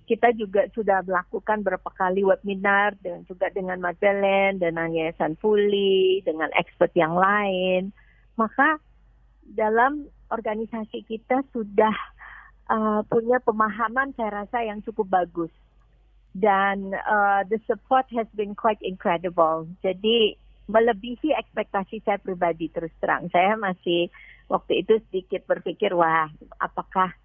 kita 0.08 0.32
juga 0.40 0.72
sudah 0.72 1.04
melakukan 1.04 1.68
beberapa 1.68 1.92
kali 1.92 2.24
webinar 2.24 2.96
dan 3.04 3.28
juga 3.28 3.52
dengan 3.52 3.84
Magdalene, 3.84 4.56
dengan 4.56 4.88
Yayasan 4.88 5.36
Puli, 5.36 6.24
dengan 6.24 6.48
expert 6.56 6.96
yang 6.96 7.20
lain. 7.20 7.92
Maka 8.40 8.80
dalam 9.44 10.08
organisasi 10.32 11.04
kita 11.04 11.44
sudah 11.52 11.92
uh, 12.72 13.04
punya 13.12 13.44
pemahaman 13.44 14.16
saya 14.16 14.48
rasa 14.48 14.64
yang 14.64 14.80
cukup 14.80 15.12
bagus 15.12 15.52
dan 16.38 16.96
uh, 17.04 17.44
the 17.52 17.60
support 17.68 18.08
has 18.16 18.28
been 18.32 18.56
quite 18.56 18.80
incredible. 18.80 19.68
Jadi 19.84 20.40
melebihi 20.68 21.32
ekspektasi 21.34 22.04
saya 22.04 22.20
pribadi 22.20 22.68
terus 22.68 22.92
terang. 23.00 23.32
Saya 23.32 23.56
masih 23.56 24.12
waktu 24.52 24.84
itu 24.84 25.00
sedikit 25.10 25.48
berpikir, 25.48 25.96
wah 25.96 26.28
apakah 26.60 27.16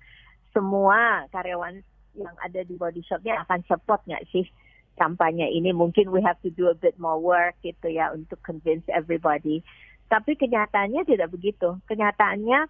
semua 0.54 1.26
karyawan 1.34 1.82
yang 2.14 2.36
ada 2.44 2.60
di 2.62 2.76
body 2.76 3.02
shopnya 3.02 3.42
akan 3.42 3.64
support 3.66 4.04
nggak 4.06 4.26
sih 4.30 4.46
kampanye 4.94 5.50
ini? 5.50 5.74
Mungkin 5.74 6.14
we 6.14 6.22
have 6.22 6.38
to 6.46 6.50
do 6.54 6.70
a 6.70 6.76
bit 6.76 6.94
more 7.02 7.18
work 7.18 7.58
gitu 7.66 7.90
ya 7.90 8.14
untuk 8.14 8.38
convince 8.46 8.86
everybody. 8.90 9.60
Tapi 10.06 10.36
kenyataannya 10.36 11.02
tidak 11.08 11.32
begitu. 11.32 11.80
Kenyataannya 11.88 12.68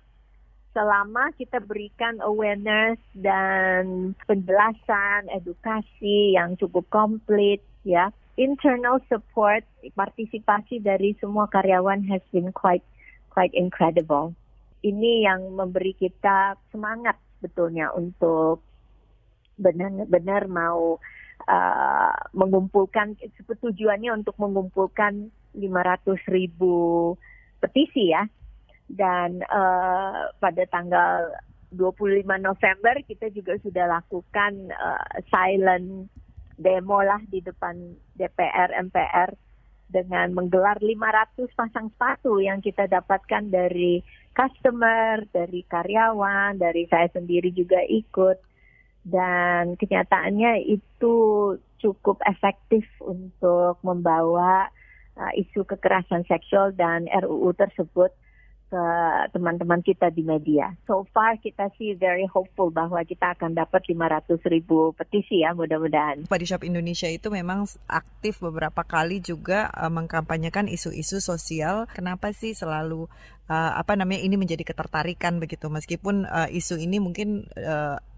selama 0.72 1.36
kita 1.36 1.60
berikan 1.60 2.16
awareness 2.24 2.96
dan 3.12 4.14
penjelasan, 4.24 5.28
edukasi 5.28 6.32
yang 6.32 6.56
cukup 6.56 6.88
komplit 6.88 7.60
ya, 7.84 8.08
internal 8.36 9.00
support, 9.08 9.64
partisipasi 9.92 10.80
dari 10.80 11.12
semua 11.20 11.48
karyawan 11.52 12.04
has 12.08 12.24
been 12.32 12.52
quite 12.52 12.84
quite 13.32 13.52
incredible. 13.52 14.32
Ini 14.82 15.28
yang 15.28 15.54
memberi 15.54 15.94
kita 15.94 16.58
semangat 16.72 17.16
sebetulnya 17.38 17.92
untuk 17.94 18.60
benar-benar 19.58 20.48
mau 20.50 20.98
uh, 21.46 22.16
mengumpulkan 22.34 23.14
tujuannya 23.62 24.10
untuk 24.10 24.34
mengumpulkan 24.40 25.30
500 25.54 26.18
ribu 26.32 27.14
petisi 27.60 28.10
ya 28.10 28.26
dan 28.88 29.40
uh, 29.46 30.32
pada 30.40 30.62
tanggal 30.68 31.30
25 31.72 32.24
November 32.40 32.94
kita 33.08 33.32
juga 33.32 33.56
sudah 33.64 33.88
lakukan 34.00 34.52
uh, 34.72 35.08
silent 35.32 36.11
demo 36.56 37.00
lah 37.00 37.20
di 37.28 37.40
depan 37.40 37.76
DPR 38.16 38.76
MPR 38.88 39.30
dengan 39.92 40.32
menggelar 40.32 40.80
500 40.80 41.52
pasang 41.52 41.92
sepatu 41.92 42.40
yang 42.40 42.64
kita 42.64 42.88
dapatkan 42.88 43.52
dari 43.52 44.00
customer, 44.32 45.20
dari 45.28 45.60
karyawan, 45.68 46.56
dari 46.56 46.88
saya 46.88 47.12
sendiri 47.12 47.52
juga 47.52 47.84
ikut. 47.84 48.40
Dan 49.02 49.76
kenyataannya 49.76 50.64
itu 50.64 51.14
cukup 51.82 52.22
efektif 52.24 52.86
untuk 53.02 53.76
membawa 53.84 54.70
uh, 55.18 55.32
isu 55.36 55.66
kekerasan 55.68 56.24
seksual 56.24 56.72
dan 56.72 57.10
RUU 57.10 57.52
tersebut 57.52 58.14
ke 58.72 58.84
teman-teman 59.36 59.84
kita 59.84 60.08
di 60.08 60.24
media. 60.24 60.72
So 60.88 61.04
far 61.12 61.36
kita 61.36 61.68
sih 61.76 61.92
very 61.92 62.24
hopeful 62.24 62.72
bahwa 62.72 63.04
kita 63.04 63.36
akan 63.36 63.52
dapat 63.52 63.84
500 63.84 64.40
ribu 64.48 64.96
petisi 64.96 65.44
ya 65.44 65.52
mudah-mudahan. 65.52 66.24
Body 66.32 66.48
Shop 66.48 66.64
Indonesia 66.64 67.12
itu 67.12 67.28
memang 67.28 67.68
aktif 67.84 68.40
beberapa 68.40 68.80
kali 68.80 69.20
juga 69.20 69.68
uh, 69.76 69.92
mengkampanyekan 69.92 70.72
isu-isu 70.72 71.20
sosial. 71.20 71.84
Kenapa 71.92 72.32
sih 72.32 72.56
selalu 72.56 73.12
uh, 73.52 73.72
apa 73.76 73.92
namanya 73.92 74.24
ini 74.24 74.40
menjadi 74.40 74.64
ketertarikan 74.64 75.36
begitu 75.36 75.68
meskipun 75.68 76.24
uh, 76.24 76.48
isu 76.48 76.80
ini 76.80 76.96
mungkin 76.96 77.44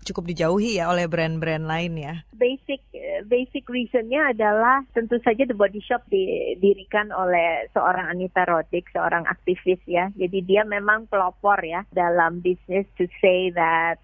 cukup 0.05 0.29
dijauhi 0.29 0.77
ya 0.79 0.93
oleh 0.93 1.09
brand-brand 1.09 1.65
lain 1.65 1.97
ya. 1.97 2.15
Basic 2.37 2.85
basic 3.25 3.65
reasonnya 3.67 4.37
adalah 4.37 4.85
tentu 4.93 5.17
saja 5.25 5.49
The 5.49 5.57
Body 5.57 5.81
Shop 5.81 6.05
didirikan 6.13 7.09
oleh 7.11 7.67
seorang 7.73 8.13
Anita 8.13 8.45
Roddick, 8.45 8.93
seorang 8.93 9.25
aktivis 9.25 9.81
ya. 9.89 10.13
Jadi 10.15 10.45
dia 10.45 10.63
memang 10.63 11.09
pelopor 11.09 11.59
ya 11.65 11.89
dalam 11.91 12.45
bisnis 12.45 12.85
to 13.01 13.09
say 13.25 13.49
that 13.57 13.99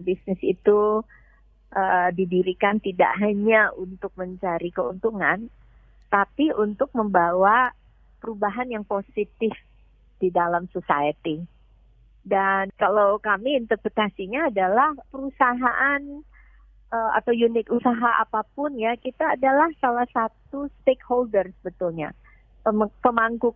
bisnis 0.00 0.40
itu 0.40 1.04
uh, 1.76 2.08
didirikan 2.16 2.80
tidak 2.80 3.12
hanya 3.20 3.70
untuk 3.76 4.10
mencari 4.16 4.72
keuntungan, 4.72 5.52
tapi 6.08 6.50
untuk 6.56 6.90
membawa 6.96 7.76
perubahan 8.18 8.70
yang 8.70 8.84
positif 8.88 9.52
di 10.22 10.28
dalam 10.30 10.70
society. 10.70 11.42
Dan 12.22 12.70
kalau 12.78 13.18
kami 13.18 13.58
interpretasinya 13.58 14.46
adalah 14.46 14.94
perusahaan 15.10 16.02
uh, 16.94 17.10
atau 17.18 17.34
unit 17.34 17.66
usaha 17.66 18.22
apa 18.22 18.46
pun 18.54 18.78
ya, 18.78 18.94
kita 18.94 19.34
adalah 19.34 19.66
salah 19.82 20.06
satu 20.14 20.70
stakeholder 20.82 21.50
sebetulnya, 21.58 22.14
pemangku 23.02 23.50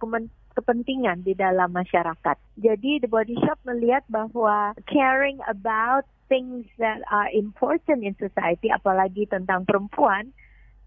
kepentingan 0.59 1.23
di 1.23 1.39
dalam 1.39 1.71
masyarakat. 1.71 2.37
Jadi 2.59 3.07
The 3.07 3.09
Body 3.13 3.39
Shop 3.39 3.61
melihat 3.63 4.03
bahwa 4.11 4.75
caring 4.91 5.39
about 5.47 6.09
things 6.27 6.67
that 6.83 7.07
are 7.15 7.31
important 7.31 8.03
in 8.03 8.19
society, 8.19 8.67
apalagi 8.75 9.31
tentang 9.31 9.63
perempuan, 9.63 10.35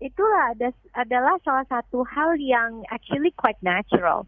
itulah 0.04 0.52
ada, 0.52 0.76
adalah 1.00 1.40
salah 1.48 1.64
satu 1.72 2.04
hal 2.04 2.36
yang 2.44 2.84
actually 2.92 3.32
quite 3.40 3.60
natural 3.64 4.28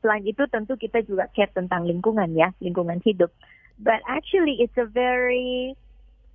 Selain 0.00 0.24
itu 0.24 0.44
tentu 0.48 0.76
kita 0.80 1.04
juga 1.04 1.28
care 1.36 1.52
tentang 1.52 1.84
lingkungan 1.84 2.32
ya, 2.32 2.52
lingkungan 2.60 3.00
hidup. 3.04 3.28
But 3.80 4.00
actually 4.08 4.60
it's 4.60 4.76
a 4.76 4.88
very 4.88 5.76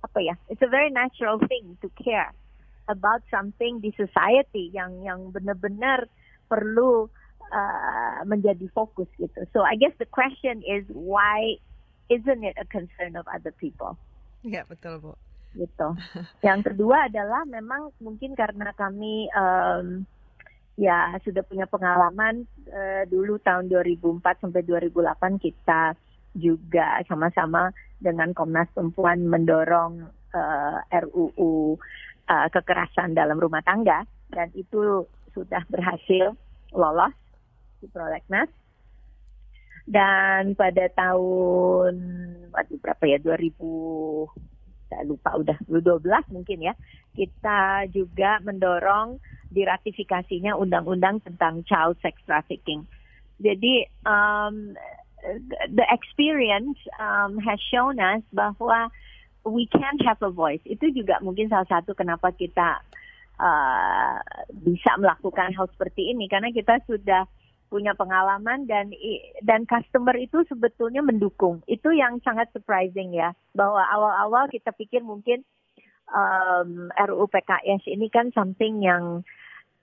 apa 0.02 0.18
ya, 0.22 0.34
it's 0.46 0.62
a 0.62 0.70
very 0.70 0.90
natural 0.90 1.42
thing 1.50 1.74
to 1.82 1.90
care 1.98 2.30
about 2.86 3.26
something 3.30 3.82
di 3.82 3.90
society 3.98 4.70
yang 4.70 5.02
yang 5.02 5.34
benar-benar 5.34 6.06
perlu 6.46 7.10
uh, 7.50 8.18
menjadi 8.22 8.70
fokus 8.70 9.10
gitu. 9.18 9.46
So 9.50 9.66
I 9.66 9.74
guess 9.74 9.94
the 9.98 10.06
question 10.06 10.62
is 10.62 10.86
why 10.94 11.58
isn't 12.06 12.42
it 12.46 12.54
a 12.58 12.66
concern 12.70 13.18
of 13.18 13.26
other 13.26 13.50
people? 13.50 13.98
Ya 14.46 14.62
betul 14.66 15.02
bu. 15.02 15.12
Gitu. 15.58 15.88
Yang 16.46 16.60
kedua 16.72 17.10
adalah 17.10 17.42
memang 17.48 17.90
mungkin 17.98 18.38
karena 18.38 18.70
kami 18.76 19.26
um, 19.34 20.06
ya 20.76 21.16
sudah 21.24 21.40
punya 21.44 21.64
pengalaman 21.64 22.44
uh, 22.68 23.02
dulu 23.08 23.40
tahun 23.40 23.72
2004 23.72 24.44
sampai 24.44 24.60
2008 24.64 25.40
kita 25.40 25.96
juga 26.36 27.00
sama-sama 27.08 27.72
dengan 27.96 28.36
Komnas 28.36 28.68
Perempuan 28.76 29.24
mendorong 29.24 30.04
uh, 30.36 30.78
eh, 30.92 31.00
RUU 31.00 31.32
uh, 31.40 31.72
eh, 32.28 32.48
kekerasan 32.52 33.16
dalam 33.16 33.40
rumah 33.40 33.64
tangga 33.64 34.04
dan 34.28 34.52
itu 34.52 35.08
sudah 35.32 35.64
berhasil 35.72 36.36
lolos 36.76 37.16
di 37.80 37.88
prolegnas. 37.88 38.52
Dan 39.86 40.58
pada 40.58 40.90
tahun 40.92 41.94
waduh 42.50 42.78
berapa 42.82 43.04
ya 43.06 43.18
2000 43.22 44.55
saya 44.86 45.02
lupa 45.06 45.34
udah 45.34 45.58
2012 45.66 46.34
mungkin 46.34 46.58
ya 46.62 46.74
kita 47.16 47.90
juga 47.90 48.38
mendorong 48.44 49.18
diratifikasinya 49.50 50.52
undang-undang 50.58 51.22
tentang 51.24 51.64
child 51.64 51.96
sex 52.04 52.18
trafficking. 52.28 52.84
Jadi 53.40 53.88
um, 54.04 54.76
the 55.72 55.86
experience 55.88 56.76
um, 57.00 57.40
has 57.40 57.60
shown 57.72 57.96
us 58.00 58.22
bahwa 58.32 58.92
we 59.46 59.68
can 59.70 59.96
have 60.04 60.20
a 60.22 60.32
voice. 60.32 60.62
Itu 60.66 60.90
juga 60.92 61.22
mungkin 61.22 61.48
salah 61.48 61.68
satu 61.68 61.94
kenapa 61.94 62.34
kita 62.34 62.82
uh, 63.38 64.18
bisa 64.52 64.96
melakukan 64.98 65.54
hal 65.54 65.66
seperti 65.72 66.12
ini 66.12 66.26
karena 66.26 66.50
kita 66.50 66.82
sudah 66.84 67.24
punya 67.66 67.92
pengalaman 67.98 68.64
dan 68.70 68.94
dan 69.42 69.66
customer 69.66 70.14
itu 70.16 70.46
sebetulnya 70.46 71.02
mendukung. 71.02 71.62
Itu 71.66 71.90
yang 71.90 72.22
sangat 72.22 72.50
surprising 72.54 73.14
ya 73.14 73.34
bahwa 73.52 73.82
awal-awal 73.82 74.46
kita 74.50 74.70
pikir 74.74 75.02
mungkin 75.02 75.42
um, 76.10 76.90
RUU 76.94 77.26
PKS 77.26 77.90
ini 77.90 78.06
kan 78.10 78.30
something 78.32 78.82
yang 78.82 79.26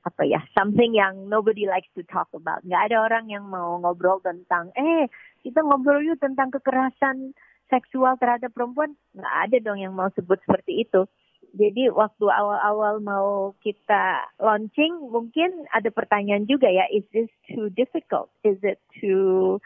apa 0.03 0.27
ya 0.27 0.43
something 0.51 0.91
yang 0.91 1.31
nobody 1.31 1.63
likes 1.63 1.87
to 1.95 2.03
talk 2.07 2.27
about. 2.35 2.59
Nggak 2.67 2.91
ada 2.91 2.97
orang 3.07 3.31
yang 3.31 3.47
mau 3.47 3.79
ngobrol 3.79 4.19
tentang 4.19 4.71
eh 4.75 5.07
kita 5.43 5.63
ngobrol 5.63 6.03
yuk 6.03 6.19
tentang 6.19 6.51
kekerasan 6.51 7.31
seksual 7.71 8.19
terhadap 8.19 8.51
perempuan 8.51 8.95
nggak 9.15 9.35
ada 9.47 9.57
dong 9.63 9.79
yang 9.79 9.95
mau 9.95 10.11
sebut 10.11 10.39
seperti 10.43 10.83
itu. 10.83 11.07
Jadi 11.53 11.85
waktu 11.93 12.25
awal-awal 12.25 12.97
mau 12.97 13.53
kita 13.61 14.25
launching 14.41 14.89
mungkin 15.13 15.69
ada 15.69 15.93
pertanyaan 15.93 16.49
juga 16.49 16.65
ya, 16.65 16.89
is 16.89 17.05
this 17.13 17.29
too 17.45 17.69
difficult? 17.77 18.33
Is 18.41 18.57
it 18.65 18.81
too 18.97 19.61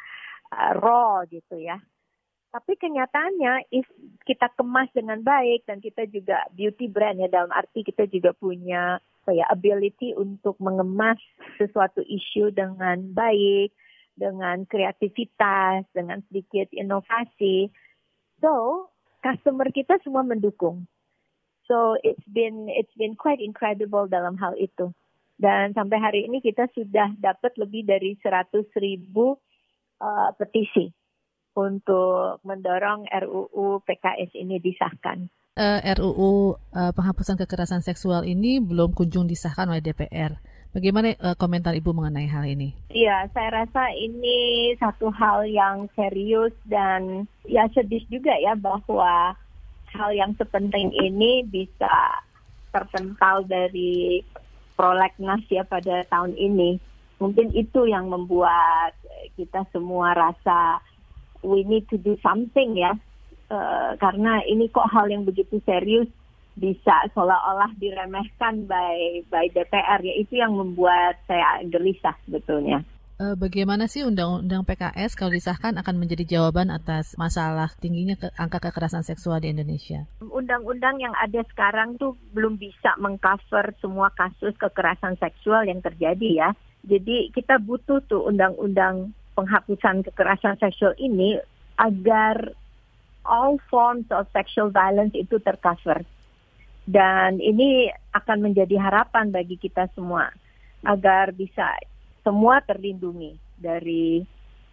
uh, 0.52 0.76
raw 0.76 1.24
gitu 1.32 1.56
ya? 1.56 1.80
Tapi 2.52 2.76
kenyataannya, 2.76 3.72
if 3.72 3.88
kita 4.28 4.52
kemas 4.60 4.92
dengan 4.92 5.24
baik 5.24 5.64
dan 5.64 5.80
kita 5.80 6.12
juga 6.12 6.44
beauty 6.52 6.92
brand 6.92 7.24
ya 7.24 7.32
dalam 7.32 7.52
arti 7.56 7.88
kita 7.88 8.04
juga 8.12 8.36
punya 8.36 9.00
ya 9.28 9.48
ability 9.52 10.16
untuk 10.16 10.56
mengemas 10.60 11.20
sesuatu 11.60 12.04
isu 12.04 12.52
dengan 12.52 13.16
baik, 13.16 13.72
dengan 14.16 14.64
kreativitas, 14.68 15.88
dengan 15.92 16.20
sedikit 16.28 16.68
inovasi. 16.72 17.72
So, 18.40 18.88
customer 19.22 19.70
kita 19.72 20.00
semua 20.02 20.24
mendukung. 20.24 20.90
So 21.68 22.00
it's 22.00 22.24
been 22.32 22.72
it's 22.72 22.96
been 22.96 23.20
quite 23.20 23.44
incredible 23.44 24.08
dalam 24.08 24.40
hal 24.40 24.56
itu. 24.56 24.96
Dan 25.38 25.76
sampai 25.78 26.02
hari 26.02 26.26
ini 26.26 26.42
kita 26.42 26.66
sudah 26.74 27.14
dapat 27.22 27.54
lebih 27.62 27.86
dari 27.86 28.18
100 28.18 28.74
ribu 28.82 29.38
uh, 30.02 30.34
petisi 30.34 30.90
untuk 31.54 32.42
mendorong 32.42 33.06
RUU 33.06 33.86
PKS 33.86 34.34
ini 34.34 34.58
disahkan. 34.58 35.30
Uh, 35.58 35.82
RUU 35.98 36.58
uh, 36.74 36.94
penghapusan 36.94 37.38
kekerasan 37.38 37.82
seksual 37.82 38.26
ini 38.26 38.62
belum 38.62 38.94
kunjung 38.94 39.26
disahkan 39.26 39.70
oleh 39.70 39.82
DPR. 39.82 40.38
Bagaimana 40.70 41.18
uh, 41.18 41.34
komentar 41.34 41.74
Ibu 41.74 41.98
mengenai 41.98 42.30
hal 42.30 42.46
ini? 42.46 42.78
Iya, 42.94 43.26
saya 43.34 43.66
rasa 43.66 43.90
ini 43.98 44.70
satu 44.78 45.10
hal 45.10 45.50
yang 45.50 45.90
serius 45.98 46.54
dan 46.70 47.26
ya 47.50 47.66
sedih 47.74 48.06
juga 48.14 48.38
ya 48.38 48.54
bahwa 48.54 49.34
hal 49.94 50.12
yang 50.12 50.32
sepenting 50.36 50.92
ini 50.96 51.44
bisa 51.48 52.24
terpental 52.72 53.48
dari 53.48 54.22
prolegnas 54.78 55.42
ya 55.50 55.66
pada 55.66 56.06
tahun 56.08 56.38
ini. 56.38 56.78
Mungkin 57.18 57.56
itu 57.58 57.90
yang 57.90 58.14
membuat 58.14 58.94
kita 59.34 59.66
semua 59.74 60.14
rasa 60.14 60.80
we 61.42 61.66
need 61.66 61.90
to 61.90 61.98
do 61.98 62.14
something 62.22 62.78
ya. 62.78 62.94
Uh, 63.48 63.96
karena 63.98 64.44
ini 64.44 64.68
kok 64.68 64.92
hal 64.92 65.08
yang 65.08 65.24
begitu 65.24 65.58
serius 65.64 66.12
bisa 66.58 67.06
seolah-olah 67.14 67.72
diremehkan 67.78 68.66
by 68.66 69.24
by 69.30 69.46
DPR 69.54 70.02
ya 70.02 70.14
itu 70.18 70.42
yang 70.42 70.58
membuat 70.58 71.22
saya 71.30 71.64
gelisah 71.70 72.18
sebetulnya. 72.26 72.82
Eh, 73.18 73.34
bagaimana 73.34 73.90
sih 73.90 74.06
undang-undang 74.06 74.62
PKS 74.62 75.18
kalau 75.18 75.34
disahkan 75.34 75.74
akan 75.82 75.98
menjadi 75.98 76.38
jawaban 76.38 76.70
atas 76.70 77.18
masalah 77.18 77.74
tingginya 77.82 78.14
ke 78.14 78.30
angka 78.38 78.70
kekerasan 78.70 79.02
seksual 79.02 79.42
di 79.42 79.50
Indonesia? 79.50 80.06
Undang-undang 80.22 81.02
yang 81.02 81.18
ada 81.18 81.42
sekarang 81.50 81.98
tuh 81.98 82.14
belum 82.38 82.62
bisa 82.62 82.94
mengcover 83.02 83.74
semua 83.82 84.14
kasus 84.14 84.54
kekerasan 84.62 85.18
seksual 85.18 85.66
yang 85.66 85.82
terjadi 85.82 86.30
ya. 86.30 86.50
Jadi 86.86 87.34
kita 87.34 87.58
butuh 87.58 88.06
tuh 88.06 88.22
undang-undang 88.30 89.18
penghapusan 89.34 90.06
kekerasan 90.06 90.62
seksual 90.62 90.94
ini 91.02 91.42
agar 91.82 92.54
all 93.26 93.58
forms 93.66 94.06
of 94.14 94.30
sexual 94.30 94.70
violence 94.70 95.18
itu 95.18 95.42
tercover. 95.42 96.06
Dan 96.86 97.42
ini 97.42 97.90
akan 98.14 98.46
menjadi 98.46 98.78
harapan 98.78 99.34
bagi 99.34 99.58
kita 99.58 99.90
semua 99.98 100.30
agar 100.86 101.34
bisa 101.34 101.66
semua 102.28 102.60
terlindungi 102.60 103.40
dari 103.56 104.20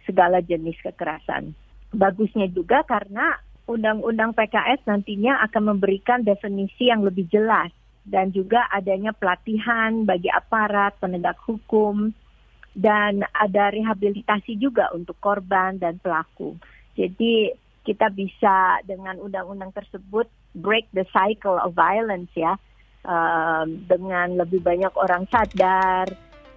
segala 0.03 0.43
jenis 0.43 0.75
kekerasan. 0.83 1.55
Bagusnya 1.95 2.51
juga 2.51 2.83
karena 2.83 3.39
Undang-Undang 3.65 4.35
PKS 4.35 4.83
nantinya 4.85 5.39
akan 5.47 5.73
memberikan 5.73 6.21
definisi 6.21 6.91
yang 6.91 7.01
lebih 7.01 7.31
jelas 7.31 7.71
dan 8.05 8.29
juga 8.35 8.67
adanya 8.69 9.15
pelatihan 9.15 10.05
bagi 10.05 10.29
aparat 10.29 10.99
penegak 11.01 11.39
hukum 11.47 12.13
dan 12.75 13.23
ada 13.31 13.71
rehabilitasi 13.71 14.59
juga 14.59 14.91
untuk 14.91 15.17
korban 15.17 15.79
dan 15.79 15.97
pelaku. 15.97 16.59
Jadi 16.93 17.55
kita 17.81 18.11
bisa 18.11 18.83
dengan 18.85 19.17
undang-undang 19.17 19.71
tersebut 19.71 20.27
break 20.53 20.85
the 20.93 21.07
cycle 21.09 21.57
of 21.57 21.73
violence 21.73 22.29
ya 22.37 22.59
um, 23.05 23.81
dengan 23.89 24.41
lebih 24.41 24.61
banyak 24.61 24.93
orang 24.93 25.25
sadar 25.29 26.09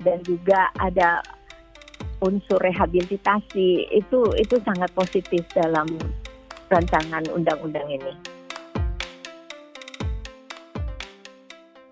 dan 0.03 0.23
juga 0.23 0.71
ada 0.79 1.23
unsur 2.23 2.59
rehabilitasi 2.59 3.95
itu 3.95 4.21
itu 4.39 4.57
sangat 4.67 4.91
positif 4.95 5.47
dalam 5.55 5.87
rancangan 6.69 7.25
undang-undang 7.31 7.87
ini. 7.89 8.13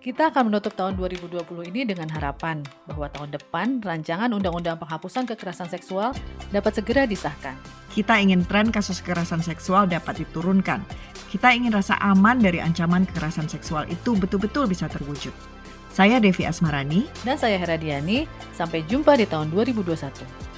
Kita 0.06 0.30
akan 0.30 0.54
menutup 0.54 0.70
tahun 0.78 0.94
2020 1.02 1.42
ini 1.74 1.82
dengan 1.82 2.06
harapan 2.14 2.62
bahwa 2.86 3.10
tahun 3.10 3.34
depan 3.34 3.82
rancangan 3.82 4.30
undang-undang 4.30 4.78
penghapusan 4.78 5.26
kekerasan 5.26 5.66
seksual 5.66 6.14
dapat 6.54 6.78
segera 6.78 7.10
disahkan. 7.10 7.58
Kita 7.90 8.14
ingin 8.22 8.46
tren 8.46 8.70
kasus 8.70 9.02
kekerasan 9.02 9.42
seksual 9.42 9.90
dapat 9.90 10.22
diturunkan. 10.22 10.78
Kita 11.26 11.50
ingin 11.50 11.74
rasa 11.74 11.98
aman 11.98 12.38
dari 12.38 12.62
ancaman 12.62 13.02
kekerasan 13.02 13.50
seksual 13.50 13.82
itu 13.90 14.14
betul-betul 14.14 14.70
bisa 14.70 14.86
terwujud. 14.86 15.34
Saya 15.96 16.20
Devi 16.20 16.44
Asmarani. 16.44 17.08
Dan 17.24 17.40
saya 17.40 17.56
Heradiani. 17.56 18.28
Sampai 18.52 18.84
jumpa 18.84 19.16
di 19.16 19.24
tahun 19.24 19.48
2021. 19.48 20.55